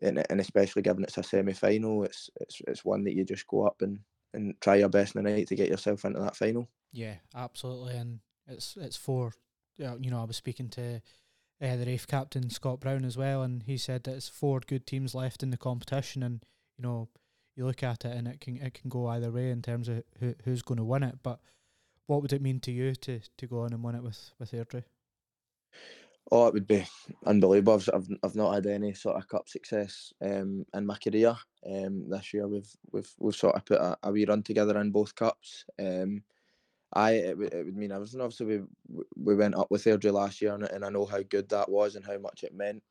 and, 0.02 0.26
and 0.30 0.40
especially 0.40 0.82
given 0.82 1.04
it's 1.04 1.18
a 1.18 1.24
semi 1.24 1.54
final, 1.54 2.04
it's 2.04 2.30
it's 2.40 2.62
it's 2.68 2.86
one 2.86 3.04
that 3.04 3.14
you 3.14 3.24
just 3.24 3.48
go 3.48 3.66
up 3.66 3.82
and 3.82 4.00
and 4.34 4.56
try 4.62 4.76
your 4.76 4.90
best 4.90 5.16
in 5.16 5.24
the 5.24 5.30
night 5.30 5.48
to 5.48 5.56
get 5.56 5.70
yourself 5.70 6.06
into 6.06 6.20
that 6.20 6.36
final. 6.36 6.68
Yeah, 6.92 7.16
absolutely, 7.36 7.96
and 7.96 8.20
it's 8.48 8.78
it's 8.80 8.98
for 8.98 9.34
you 9.78 10.10
know 10.10 10.22
I 10.22 10.26
was 10.26 10.38
speaking 10.38 10.70
to 10.70 11.02
uh, 11.62 11.76
the 11.76 11.86
Raith 11.86 12.08
captain 12.08 12.50
Scott 12.50 12.80
Brown 12.80 13.06
as 13.06 13.18
well, 13.18 13.44
and 13.44 13.64
he 13.64 13.78
said 13.78 14.04
that 14.04 14.16
it's 14.16 14.30
four 14.30 14.60
good 14.60 14.86
teams 14.86 15.16
left 15.16 15.44
in 15.44 15.52
the 15.52 15.58
competition, 15.58 16.24
and 16.24 16.44
you 16.78 16.84
know 16.84 17.10
you 17.56 17.66
look 17.66 17.84
at 17.84 18.06
it 18.06 18.16
and 18.16 18.28
it 18.28 18.40
can 18.40 18.58
it 18.58 18.74
can 18.74 18.90
go 18.90 19.08
either 19.08 19.32
way 19.32 19.52
in 19.52 19.62
terms 19.62 19.88
of 19.88 20.04
who, 20.20 20.36
who's 20.44 20.62
going 20.62 20.78
to 20.78 20.84
win 20.84 21.04
it. 21.04 21.20
But 21.24 21.40
what 22.08 22.22
would 22.22 22.34
it 22.34 22.42
mean 22.42 22.60
to 22.62 22.72
you 22.72 22.96
to 22.96 23.20
to 23.38 23.48
go 23.48 23.62
on 23.62 23.74
and 23.74 23.84
win 23.84 23.96
it 23.96 24.04
with 24.04 24.32
with 24.40 24.52
Airdrie? 24.52 24.84
Oh, 26.32 26.48
it 26.48 26.54
would 26.54 26.68
be 26.68 26.86
unbelievable. 27.26 27.74
I've, 27.74 28.08
I've, 28.24 28.36
not 28.36 28.54
had 28.54 28.66
any 28.66 28.94
sort 28.94 29.18
of 29.18 29.28
cup 29.28 29.50
success 29.50 30.14
um, 30.22 30.66
in 30.74 30.86
my 30.86 30.96
career. 30.96 31.36
Um, 31.70 32.10
this 32.10 32.34
year 32.34 32.48
we've 32.48 32.72
we've 32.92 33.12
we've 33.20 33.36
sort 33.36 33.56
of 33.56 33.66
put 33.66 33.80
a, 33.80 33.98
a 34.04 34.12
wee 34.12 34.26
run 34.26 34.44
together 34.44 34.80
in 34.80 34.92
both 34.92 35.14
cups. 35.14 35.66
Um, 35.78 36.24
I 36.94 37.12
it, 37.12 37.38
it 37.40 37.66
would 37.66 37.76
mean 37.76 37.92
I 37.92 37.96
everything. 37.96 38.22
Obviously, 38.22 38.46
we 38.46 39.04
we 39.18 39.36
went 39.36 39.56
up 39.56 39.70
with 39.72 39.84
Airdrie 39.84 40.14
last 40.14 40.42
year, 40.42 40.54
and, 40.54 40.64
and 40.64 40.86
I 40.86 40.90
know 40.90 41.06
how 41.06 41.22
good 41.22 41.50
that 41.50 41.70
was 41.70 41.96
and 41.96 42.06
how 42.06 42.18
much 42.18 42.44
it 42.44 42.54
meant 42.54 42.84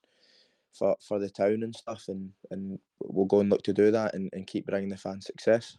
for 0.73 0.97
for 1.01 1.19
the 1.19 1.31
town 1.31 1.63
and 1.63 1.75
stuff. 1.75 2.05
And 2.09 2.31
and 2.51 2.79
we'll 3.03 3.27
go 3.27 3.41
and 3.41 3.51
look 3.51 3.63
to 3.65 3.73
do 3.73 3.91
that 3.91 4.15
and, 4.15 4.31
and 4.33 4.47
keep 4.47 4.67
bringing 4.67 4.89
the 4.89 4.97
fans 4.97 5.27
success. 5.27 5.77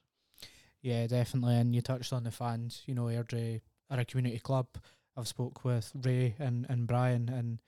Yeah, 0.81 1.05
definitely. 1.07 1.57
And 1.57 1.75
you 1.75 1.81
touched 1.81 2.13
on 2.13 2.23
the 2.23 2.31
fans. 2.31 2.83
You 2.85 2.95
know, 2.95 3.05
Airdrie 3.05 3.61
are 3.89 3.99
a 3.99 4.05
community 4.05 4.39
club. 4.39 4.67
I've 5.15 5.27
spoke 5.27 5.63
with 5.63 5.91
Ray 5.93 6.35
and, 6.39 6.65
and 6.69 6.87
Brian, 6.87 7.29
and 7.29 7.59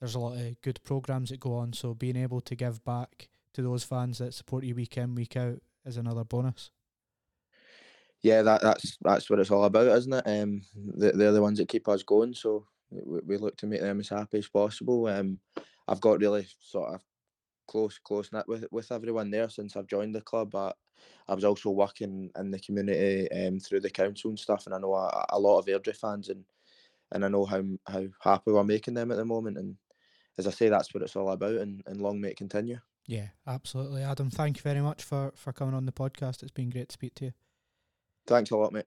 there's 0.00 0.16
a 0.16 0.18
lot 0.18 0.36
of 0.36 0.60
good 0.60 0.82
programs 0.82 1.30
that 1.30 1.40
go 1.40 1.54
on. 1.54 1.72
So 1.72 1.94
being 1.94 2.16
able 2.16 2.40
to 2.42 2.54
give 2.56 2.84
back 2.84 3.28
to 3.54 3.62
those 3.62 3.84
fans 3.84 4.18
that 4.18 4.34
support 4.34 4.64
you 4.64 4.74
week 4.74 4.96
in 4.96 5.14
week 5.14 5.36
out 5.36 5.62
is 5.86 5.96
another 5.96 6.24
bonus 6.24 6.70
yeah, 8.22 8.42
that, 8.42 8.60
that's 8.60 8.98
that's 9.00 9.30
what 9.30 9.38
it's 9.38 9.50
all 9.50 9.64
about, 9.64 9.86
isn't 9.86 10.12
it? 10.12 10.24
Um, 10.26 10.62
they're 10.74 11.32
the 11.32 11.42
ones 11.42 11.58
that 11.58 11.68
keep 11.68 11.88
us 11.88 12.02
going, 12.02 12.34
so 12.34 12.66
we, 12.90 13.20
we 13.24 13.36
look 13.38 13.56
to 13.58 13.66
make 13.66 13.80
them 13.80 14.00
as 14.00 14.10
happy 14.10 14.38
as 14.38 14.48
possible. 14.48 15.06
Um, 15.06 15.38
I've 15.90 16.00
got 16.00 16.20
really 16.20 16.46
sort 16.60 16.94
of 16.94 17.02
close 17.68 17.98
close 17.98 18.32
knit 18.32 18.48
with 18.48 18.64
with 18.70 18.90
everyone 18.92 19.30
there 19.30 19.50
since 19.50 19.76
I've 19.76 19.88
joined 19.88 20.14
the 20.14 20.20
club. 20.22 20.52
But 20.52 20.76
I 21.28 21.34
was 21.34 21.44
also 21.44 21.70
working 21.70 22.30
in 22.38 22.50
the 22.50 22.60
community 22.60 23.30
um, 23.32 23.58
through 23.58 23.80
the 23.80 23.90
council 23.90 24.30
and 24.30 24.38
stuff, 24.38 24.66
and 24.66 24.74
I 24.74 24.78
know 24.78 24.94
a, 24.94 25.26
a 25.30 25.38
lot 25.38 25.58
of 25.58 25.66
Airdrie 25.66 25.96
fans, 25.96 26.28
and 26.28 26.44
and 27.12 27.24
I 27.24 27.28
know 27.28 27.44
how 27.44 27.62
how 27.86 28.06
happy 28.20 28.52
we're 28.52 28.64
making 28.64 28.94
them 28.94 29.10
at 29.10 29.16
the 29.16 29.24
moment. 29.24 29.58
And 29.58 29.76
as 30.38 30.46
I 30.46 30.50
say, 30.50 30.68
that's 30.68 30.94
what 30.94 31.02
it's 31.02 31.16
all 31.16 31.30
about, 31.30 31.56
and, 31.56 31.82
and 31.86 32.00
long 32.00 32.20
may 32.20 32.28
it 32.28 32.36
continue. 32.36 32.78
Yeah, 33.06 33.28
absolutely, 33.46 34.02
Adam. 34.02 34.30
Thank 34.30 34.58
you 34.58 34.62
very 34.62 34.80
much 34.80 35.02
for 35.02 35.32
for 35.34 35.52
coming 35.52 35.74
on 35.74 35.86
the 35.86 35.92
podcast. 35.92 36.42
It's 36.42 36.52
been 36.52 36.70
great 36.70 36.88
to 36.90 36.94
speak 36.94 37.14
to 37.16 37.26
you. 37.26 37.32
Thanks 38.26 38.50
a 38.50 38.56
lot, 38.56 38.72
mate. 38.72 38.86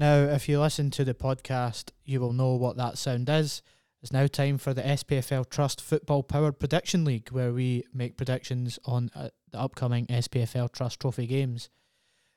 Now, 0.00 0.14
if 0.14 0.48
you 0.48 0.60
listen 0.60 0.92
to 0.92 1.04
the 1.04 1.12
podcast, 1.12 1.90
you 2.04 2.20
will 2.20 2.32
know 2.32 2.54
what 2.54 2.76
that 2.76 2.98
sound 2.98 3.28
is. 3.28 3.62
It's 4.00 4.12
now 4.12 4.28
time 4.28 4.56
for 4.56 4.72
the 4.72 4.82
SPFL 4.82 5.50
Trust 5.50 5.80
Football 5.80 6.22
Powered 6.22 6.60
Prediction 6.60 7.04
League, 7.04 7.30
where 7.30 7.52
we 7.52 7.82
make 7.92 8.16
predictions 8.16 8.78
on 8.84 9.10
uh, 9.16 9.30
the 9.50 9.58
upcoming 9.58 10.06
SPFL 10.06 10.70
Trust 10.70 11.00
Trophy 11.00 11.26
games. 11.26 11.68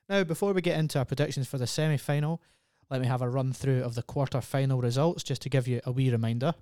Now, 0.09 0.23
before 0.23 0.53
we 0.53 0.61
get 0.63 0.79
into 0.79 0.97
our 0.97 1.05
predictions 1.05 1.47
for 1.47 1.59
the 1.59 1.67
semi 1.67 1.97
final, 1.97 2.41
let 2.89 2.99
me 2.99 3.05
have 3.05 3.21
a 3.21 3.29
run 3.29 3.53
through 3.53 3.83
of 3.83 3.93
the 3.93 4.01
quarter 4.01 4.41
final 4.41 4.81
results 4.81 5.21
just 5.21 5.43
to 5.43 5.49
give 5.49 5.67
you 5.67 5.81
a 5.85 5.91
wee 5.91 6.09
reminder. 6.09 6.55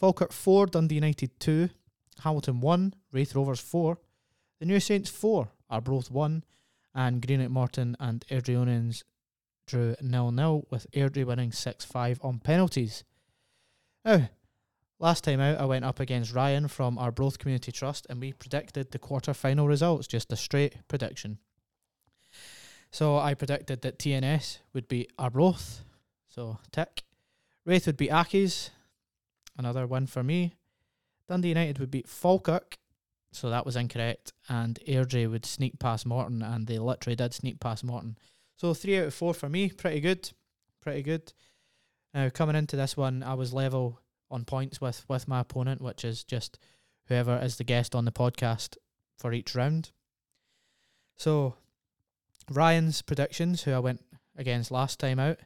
Falkirk 0.00 0.32
4, 0.32 0.66
Dundee 0.66 0.96
United 0.96 1.38
2, 1.38 1.68
Hamilton 2.24 2.60
1, 2.60 2.94
Raith 3.12 3.36
Rovers 3.36 3.60
4, 3.60 3.96
the 4.58 4.66
New 4.66 4.80
Saints 4.80 5.10
4, 5.10 5.48
Arbroath 5.70 6.10
1, 6.10 6.42
and 6.92 7.24
Greenock 7.24 7.50
Morton 7.50 7.96
and 8.00 8.24
Airdrieonians 8.28 9.04
drew 9.68 9.94
0 10.02 10.32
0 10.34 10.64
with 10.70 10.90
Airdrie 10.92 11.24
winning 11.24 11.52
6 11.52 11.84
5 11.84 12.20
on 12.22 12.40
penalties. 12.40 13.04
Now, 14.04 14.28
last 14.98 15.24
time 15.24 15.40
out, 15.40 15.58
I 15.58 15.64
went 15.66 15.84
up 15.84 16.00
against 16.00 16.34
Ryan 16.34 16.66
from 16.66 16.98
Arbroath 16.98 17.38
Community 17.38 17.70
Trust 17.70 18.06
and 18.10 18.20
we 18.20 18.32
predicted 18.32 18.90
the 18.90 18.98
quarter 18.98 19.34
final 19.34 19.68
results, 19.68 20.06
just 20.06 20.32
a 20.32 20.36
straight 20.36 20.76
prediction. 20.88 21.38
So 22.90 23.18
I 23.18 23.34
predicted 23.34 23.82
that 23.82 23.98
TNS 23.98 24.58
would 24.72 24.88
beat 24.88 25.12
Arbroath, 25.18 25.84
so 26.28 26.58
tick. 26.72 27.04
Raith 27.64 27.86
would 27.86 27.98
beat 27.98 28.10
Accies, 28.10 28.70
another 29.58 29.86
win 29.86 30.06
for 30.06 30.22
me. 30.22 30.54
Dundee 31.28 31.48
United 31.48 31.78
would 31.78 31.90
beat 31.90 32.08
Falkirk, 32.08 32.78
so 33.30 33.50
that 33.50 33.66
was 33.66 33.76
incorrect. 33.76 34.32
And 34.48 34.78
Airdrie 34.88 35.30
would 35.30 35.44
sneak 35.44 35.78
past 35.78 36.06
Morton, 36.06 36.42
and 36.42 36.66
they 36.66 36.78
literally 36.78 37.16
did 37.16 37.34
sneak 37.34 37.60
past 37.60 37.84
Morton. 37.84 38.16
So 38.58 38.74
three 38.74 38.98
out 38.98 39.06
of 39.06 39.14
four 39.14 39.34
for 39.34 39.48
me, 39.48 39.70
pretty 39.70 40.00
good, 40.00 40.30
pretty 40.80 41.02
good. 41.02 41.32
Now 42.12 42.28
coming 42.28 42.56
into 42.56 42.74
this 42.74 42.96
one, 42.96 43.22
I 43.22 43.34
was 43.34 43.54
level 43.54 44.00
on 44.30 44.44
points 44.44 44.80
with 44.80 45.08
with 45.08 45.28
my 45.28 45.40
opponent, 45.40 45.80
which 45.80 46.04
is 46.04 46.24
just 46.24 46.58
whoever 47.06 47.38
is 47.38 47.56
the 47.56 47.64
guest 47.64 47.94
on 47.94 48.04
the 48.04 48.10
podcast 48.12 48.76
for 49.16 49.32
each 49.32 49.54
round. 49.54 49.92
So 51.14 51.54
Ryan's 52.50 53.00
predictions, 53.00 53.62
who 53.62 53.72
I 53.72 53.78
went 53.78 54.04
against 54.36 54.72
last 54.72 54.98
time 54.98 55.20
out, 55.20 55.38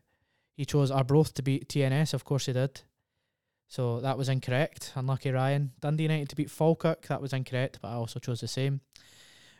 he 0.55 0.65
chose 0.65 0.91
Arbroath 0.91 1.35
to 1.35 1.43
beat 1.43 1.69
TNS. 1.69 2.15
Of 2.15 2.25
course 2.25 2.47
he 2.47 2.55
did. 2.55 2.81
So 3.69 4.01
that 4.01 4.17
was 4.17 4.31
incorrect. 4.31 4.93
Unlucky 4.95 5.31
Ryan. 5.31 5.73
Dundee 5.81 6.05
United 6.05 6.31
to 6.31 6.37
beat 6.37 6.51
Falkirk. 6.51 7.09
That 7.09 7.21
was 7.21 7.35
incorrect, 7.35 7.79
but 7.83 7.89
I 7.89 7.95
also 7.95 8.21
chose 8.21 8.41
the 8.41 8.49
same. 8.49 8.81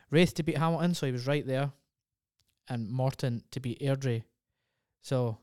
Raith 0.09 0.33
to 0.35 0.43
beat 0.43 0.57
Hamilton, 0.57 0.95
so 0.95 1.05
he 1.05 1.11
was 1.11 1.27
right 1.27 1.45
there. 1.45 1.71
And 2.69 2.89
Morton 2.89 3.43
to 3.51 3.59
beat 3.59 3.81
Airdrie. 3.81 4.23
So 5.01 5.37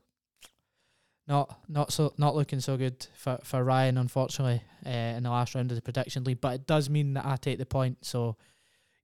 not 1.27 1.59
not 1.67 1.93
so 1.93 2.13
not 2.17 2.35
looking 2.35 2.59
so 2.59 2.77
good 2.77 3.05
for, 3.15 3.39
for 3.43 3.63
Ryan, 3.63 3.97
unfortunately, 3.97 4.63
uh, 4.85 4.89
in 4.89 5.23
the 5.23 5.29
last 5.29 5.55
round 5.55 5.71
of 5.71 5.75
the 5.75 5.81
prediction 5.81 6.23
league. 6.23 6.41
But 6.41 6.55
it 6.55 6.67
does 6.67 6.89
mean 6.89 7.13
that 7.13 7.25
I 7.25 7.35
take 7.35 7.57
the 7.57 7.65
point. 7.65 8.05
So 8.05 8.37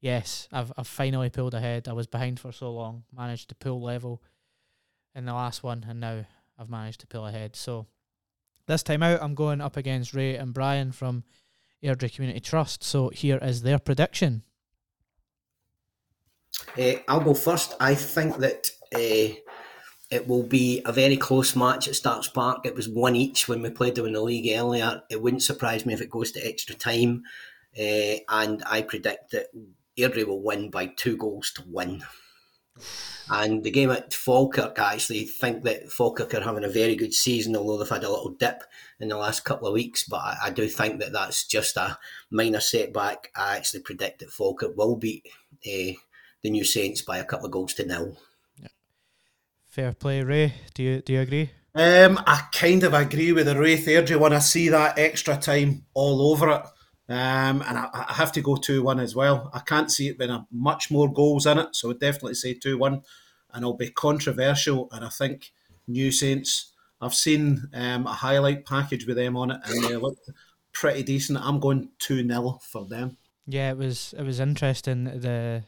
yes, 0.01 0.47
I've 0.51 0.73
I've 0.77 0.87
finally 0.87 1.29
pulled 1.29 1.53
ahead. 1.53 1.87
I 1.87 1.93
was 1.93 2.07
behind 2.07 2.39
for 2.39 2.51
so 2.51 2.71
long, 2.71 3.03
managed 3.15 3.49
to 3.49 3.55
pull 3.55 3.81
level 3.81 4.21
in 5.15 5.25
the 5.25 5.33
last 5.33 5.63
one, 5.63 5.85
and 5.87 5.99
now 5.99 6.25
I've 6.57 6.69
managed 6.69 7.01
to 7.01 7.07
pull 7.07 7.25
ahead. 7.27 7.55
So 7.55 7.85
this 8.65 8.83
time 8.83 9.03
out, 9.03 9.21
I'm 9.21 9.35
going 9.35 9.61
up 9.61 9.77
against 9.77 10.13
Ray 10.13 10.35
and 10.35 10.53
Brian 10.53 10.91
from 10.91 11.23
Airdrie 11.83 12.13
Community 12.13 12.39
Trust. 12.39 12.83
So 12.83 13.09
here 13.09 13.39
is 13.41 13.61
their 13.61 13.79
prediction. 13.79 14.43
Uh, 16.79 16.99
I'll 17.07 17.19
go 17.21 17.33
first. 17.33 17.75
I 17.79 17.95
think 17.95 18.37
that 18.37 18.69
uh, 18.93 19.35
it 20.11 20.27
will 20.27 20.43
be 20.43 20.81
a 20.85 20.93
very 20.93 21.17
close 21.17 21.55
match 21.55 21.87
at 21.87 21.95
Starks 21.95 22.27
Park. 22.27 22.65
It 22.65 22.75
was 22.75 22.87
one 22.87 23.15
each 23.15 23.47
when 23.47 23.61
we 23.61 23.69
played 23.69 23.95
them 23.95 24.05
in 24.05 24.13
the 24.13 24.21
league 24.21 24.55
earlier. 24.55 25.01
It 25.09 25.21
wouldn't 25.21 25.43
surprise 25.43 25.85
me 25.85 25.93
if 25.93 26.01
it 26.01 26.09
goes 26.09 26.31
to 26.33 26.47
extra 26.47 26.75
time. 26.75 27.23
Uh, 27.77 28.21
and 28.29 28.63
I 28.65 28.83
predict 28.83 29.31
that 29.31 29.47
Airdrie 29.97 30.25
will 30.25 30.41
win 30.41 30.69
by 30.69 30.87
two 30.87 31.17
goals 31.17 31.51
to 31.53 31.61
one. 31.63 32.03
And 33.29 33.63
the 33.63 33.71
game 33.71 33.89
at 33.91 34.13
Falkirk, 34.13 34.79
I 34.79 34.93
actually 34.93 35.25
think 35.25 35.63
that 35.63 35.91
Falkirk 35.91 36.33
are 36.33 36.41
having 36.41 36.63
a 36.63 36.69
very 36.69 36.95
good 36.95 37.13
season, 37.13 37.55
although 37.55 37.77
they've 37.77 37.89
had 37.89 38.05
a 38.05 38.09
little 38.09 38.29
dip 38.29 38.63
in 38.99 39.09
the 39.09 39.17
last 39.17 39.43
couple 39.43 39.67
of 39.67 39.73
weeks. 39.73 40.03
But 40.03 40.17
I, 40.17 40.37
I 40.45 40.49
do 40.51 40.67
think 40.67 40.99
that 40.99 41.11
that's 41.11 41.45
just 41.45 41.75
a 41.75 41.97
minor 42.29 42.61
setback. 42.61 43.31
I 43.35 43.57
actually 43.57 43.81
predict 43.81 44.19
that 44.19 44.31
Falkirk 44.31 44.77
will 44.77 44.95
beat 44.95 45.27
uh, 45.65 45.93
the 46.43 46.49
New 46.49 46.63
Saints 46.63 47.01
by 47.01 47.17
a 47.17 47.25
couple 47.25 47.45
of 47.45 47.51
goals 47.51 47.73
to 47.75 47.85
nil. 47.85 48.17
Yeah. 48.59 48.67
Fair 49.65 49.93
play, 49.93 50.23
Ray. 50.23 50.53
Do 50.73 50.83
you 50.83 51.01
do 51.01 51.13
you 51.13 51.21
agree? 51.21 51.51
Um, 51.75 52.19
I 52.25 52.41
kind 52.51 52.83
of 52.83 52.95
agree 52.95 53.31
with 53.33 53.45
the 53.45 53.55
Raith 53.55 53.85
Airdrie 53.85 54.19
when 54.19 54.33
I 54.33 54.39
see 54.39 54.69
that 54.69 54.97
extra 54.97 55.37
time 55.37 55.85
all 55.93 56.31
over 56.31 56.49
it. 56.49 56.61
Um, 57.09 57.61
and 57.61 57.77
I, 57.77 57.89
I, 57.93 58.13
have 58.13 58.31
to 58.33 58.41
go 58.41 58.55
2 58.55 58.81
1 58.81 58.99
as 58.99 59.15
well. 59.15 59.49
I 59.53 59.59
can't 59.59 59.91
see 59.91 60.07
it 60.07 60.17
being 60.17 60.31
a 60.31 60.47
much 60.51 60.89
more 60.91 61.11
goals 61.11 61.45
in 61.45 61.59
it, 61.59 61.75
so 61.75 61.87
I 61.87 61.89
would 61.89 61.99
definitely 61.99 62.33
say 62.33 62.55
2 62.55 62.77
1. 62.79 63.01
And 63.53 63.63
I'll 63.63 63.75
be 63.75 63.91
controversial. 63.91 64.89
And 64.91 65.05
I 65.05 65.09
think 65.09 65.51
New 65.87 66.11
Saints, 66.11 66.73
I've 66.99 67.13
seen 67.13 67.69
um, 67.73 68.07
a 68.07 68.13
highlight 68.13 68.65
package 68.65 69.05
with 69.05 69.15
them 69.15 69.37
on 69.37 69.51
it, 69.51 69.61
and 69.63 69.83
they 69.83 69.95
look 69.95 70.17
pretty 70.73 71.03
decent. 71.03 71.39
I'm 71.39 71.59
going 71.59 71.89
2 71.99 72.27
0 72.27 72.59
for 72.61 72.85
them. 72.85 73.17
Yeah, 73.45 73.69
it 73.69 73.77
was 73.77 74.13
it 74.17 74.23
was 74.23 74.39
interesting. 74.39 75.05
The 75.05 75.63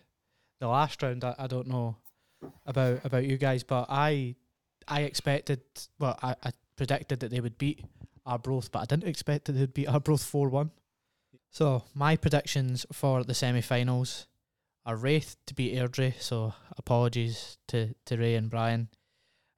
the 0.59 0.67
last 0.67 1.01
round, 1.01 1.23
I, 1.23 1.35
I 1.37 1.47
don't 1.47 1.67
know 1.67 1.95
about 2.65 3.05
about 3.05 3.25
you 3.25 3.37
guys, 3.37 3.63
but 3.63 3.87
I 3.89 4.35
I 4.87 5.01
expected 5.01 5.61
well, 5.99 6.17
I, 6.21 6.35
I 6.43 6.51
predicted 6.75 7.19
that 7.19 7.31
they 7.31 7.41
would 7.41 7.57
beat 7.57 7.83
Arbroath, 8.25 8.71
but 8.71 8.79
I 8.79 8.85
didn't 8.85 9.09
expect 9.09 9.45
that 9.45 9.53
they'd 9.53 9.73
beat 9.73 9.87
Arbroath 9.87 10.23
four 10.23 10.49
one. 10.49 10.71
So 11.51 11.83
my 11.93 12.15
predictions 12.15 12.85
for 12.91 13.23
the 13.23 13.33
semi-finals 13.33 14.27
are 14.85 14.95
Raith 14.95 15.35
to 15.47 15.53
beat 15.53 15.75
Airdrie. 15.75 16.21
So 16.21 16.53
apologies 16.77 17.57
to 17.67 17.95
to 18.05 18.17
Ray 18.17 18.35
and 18.35 18.49
Brian, 18.49 18.89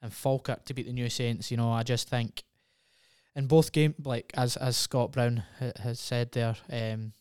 and 0.02 0.14
Falkirk 0.14 0.66
to 0.66 0.74
beat 0.74 0.88
the 0.88 0.94
New 0.94 1.10
Saints. 1.10 1.52
You 1.52 1.58
know, 1.58 1.72
I 1.72 1.84
just 1.84 2.10
think 2.10 2.44
in 3.36 3.48
both 3.48 3.72
game, 3.72 3.96
like 4.04 4.32
as 4.36 4.58
as 4.58 4.78
Scott 4.78 5.12
Brown 5.12 5.44
ha- 5.60 5.72
has 5.82 6.00
said 6.00 6.32
there, 6.32 6.56
um, 6.72 7.14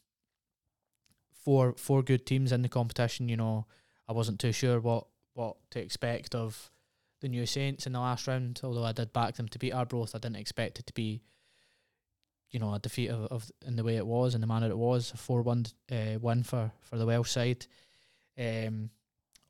four 1.41 1.75
four 1.77 2.03
good 2.03 2.27
teams 2.27 2.53
in 2.53 2.63
the 2.63 2.69
competition. 2.69 3.29
You 3.29 3.37
know, 3.37 3.67
I 4.09 4.13
wasn't 4.13 4.41
too 4.41 4.53
sure 4.53 4.81
what 4.81 5.07
what 5.35 5.57
to 5.71 5.81
expect 5.81 6.35
of 6.35 6.71
the 7.21 7.29
New 7.29 7.47
Saints 7.47 7.87
in 7.87 7.93
the 7.93 8.01
last 8.01 8.27
round. 8.27 8.61
Although 8.63 8.85
I 8.85 8.93
did 8.93 9.13
back 9.13 9.37
them 9.37 9.49
to 9.49 9.59
beat 9.59 9.73
Arbroath, 9.73 10.15
I 10.15 10.19
didn't 10.19 10.37
expect 10.37 10.79
it 10.79 10.87
to 10.87 10.93
be, 10.93 11.23
you 12.51 12.59
know, 12.59 12.75
a 12.75 12.79
defeat 12.79 13.11
of, 13.11 13.27
of 13.27 13.51
in 13.67 13.77
the 13.77 13.85
way 13.85 13.97
it 13.97 14.07
was, 14.07 14.35
in 14.35 14.41
the 14.41 14.47
manner 14.47 14.69
it 14.69 14.79
was, 14.79 15.13
a 15.13 15.17
four 15.17 15.43
one 15.43 15.67
uh, 15.91 16.19
win 16.21 16.43
for 16.43 16.73
for 16.83 16.97
the 16.97 17.07
Welsh 17.07 17.31
side. 17.31 17.67
Um, 18.39 18.91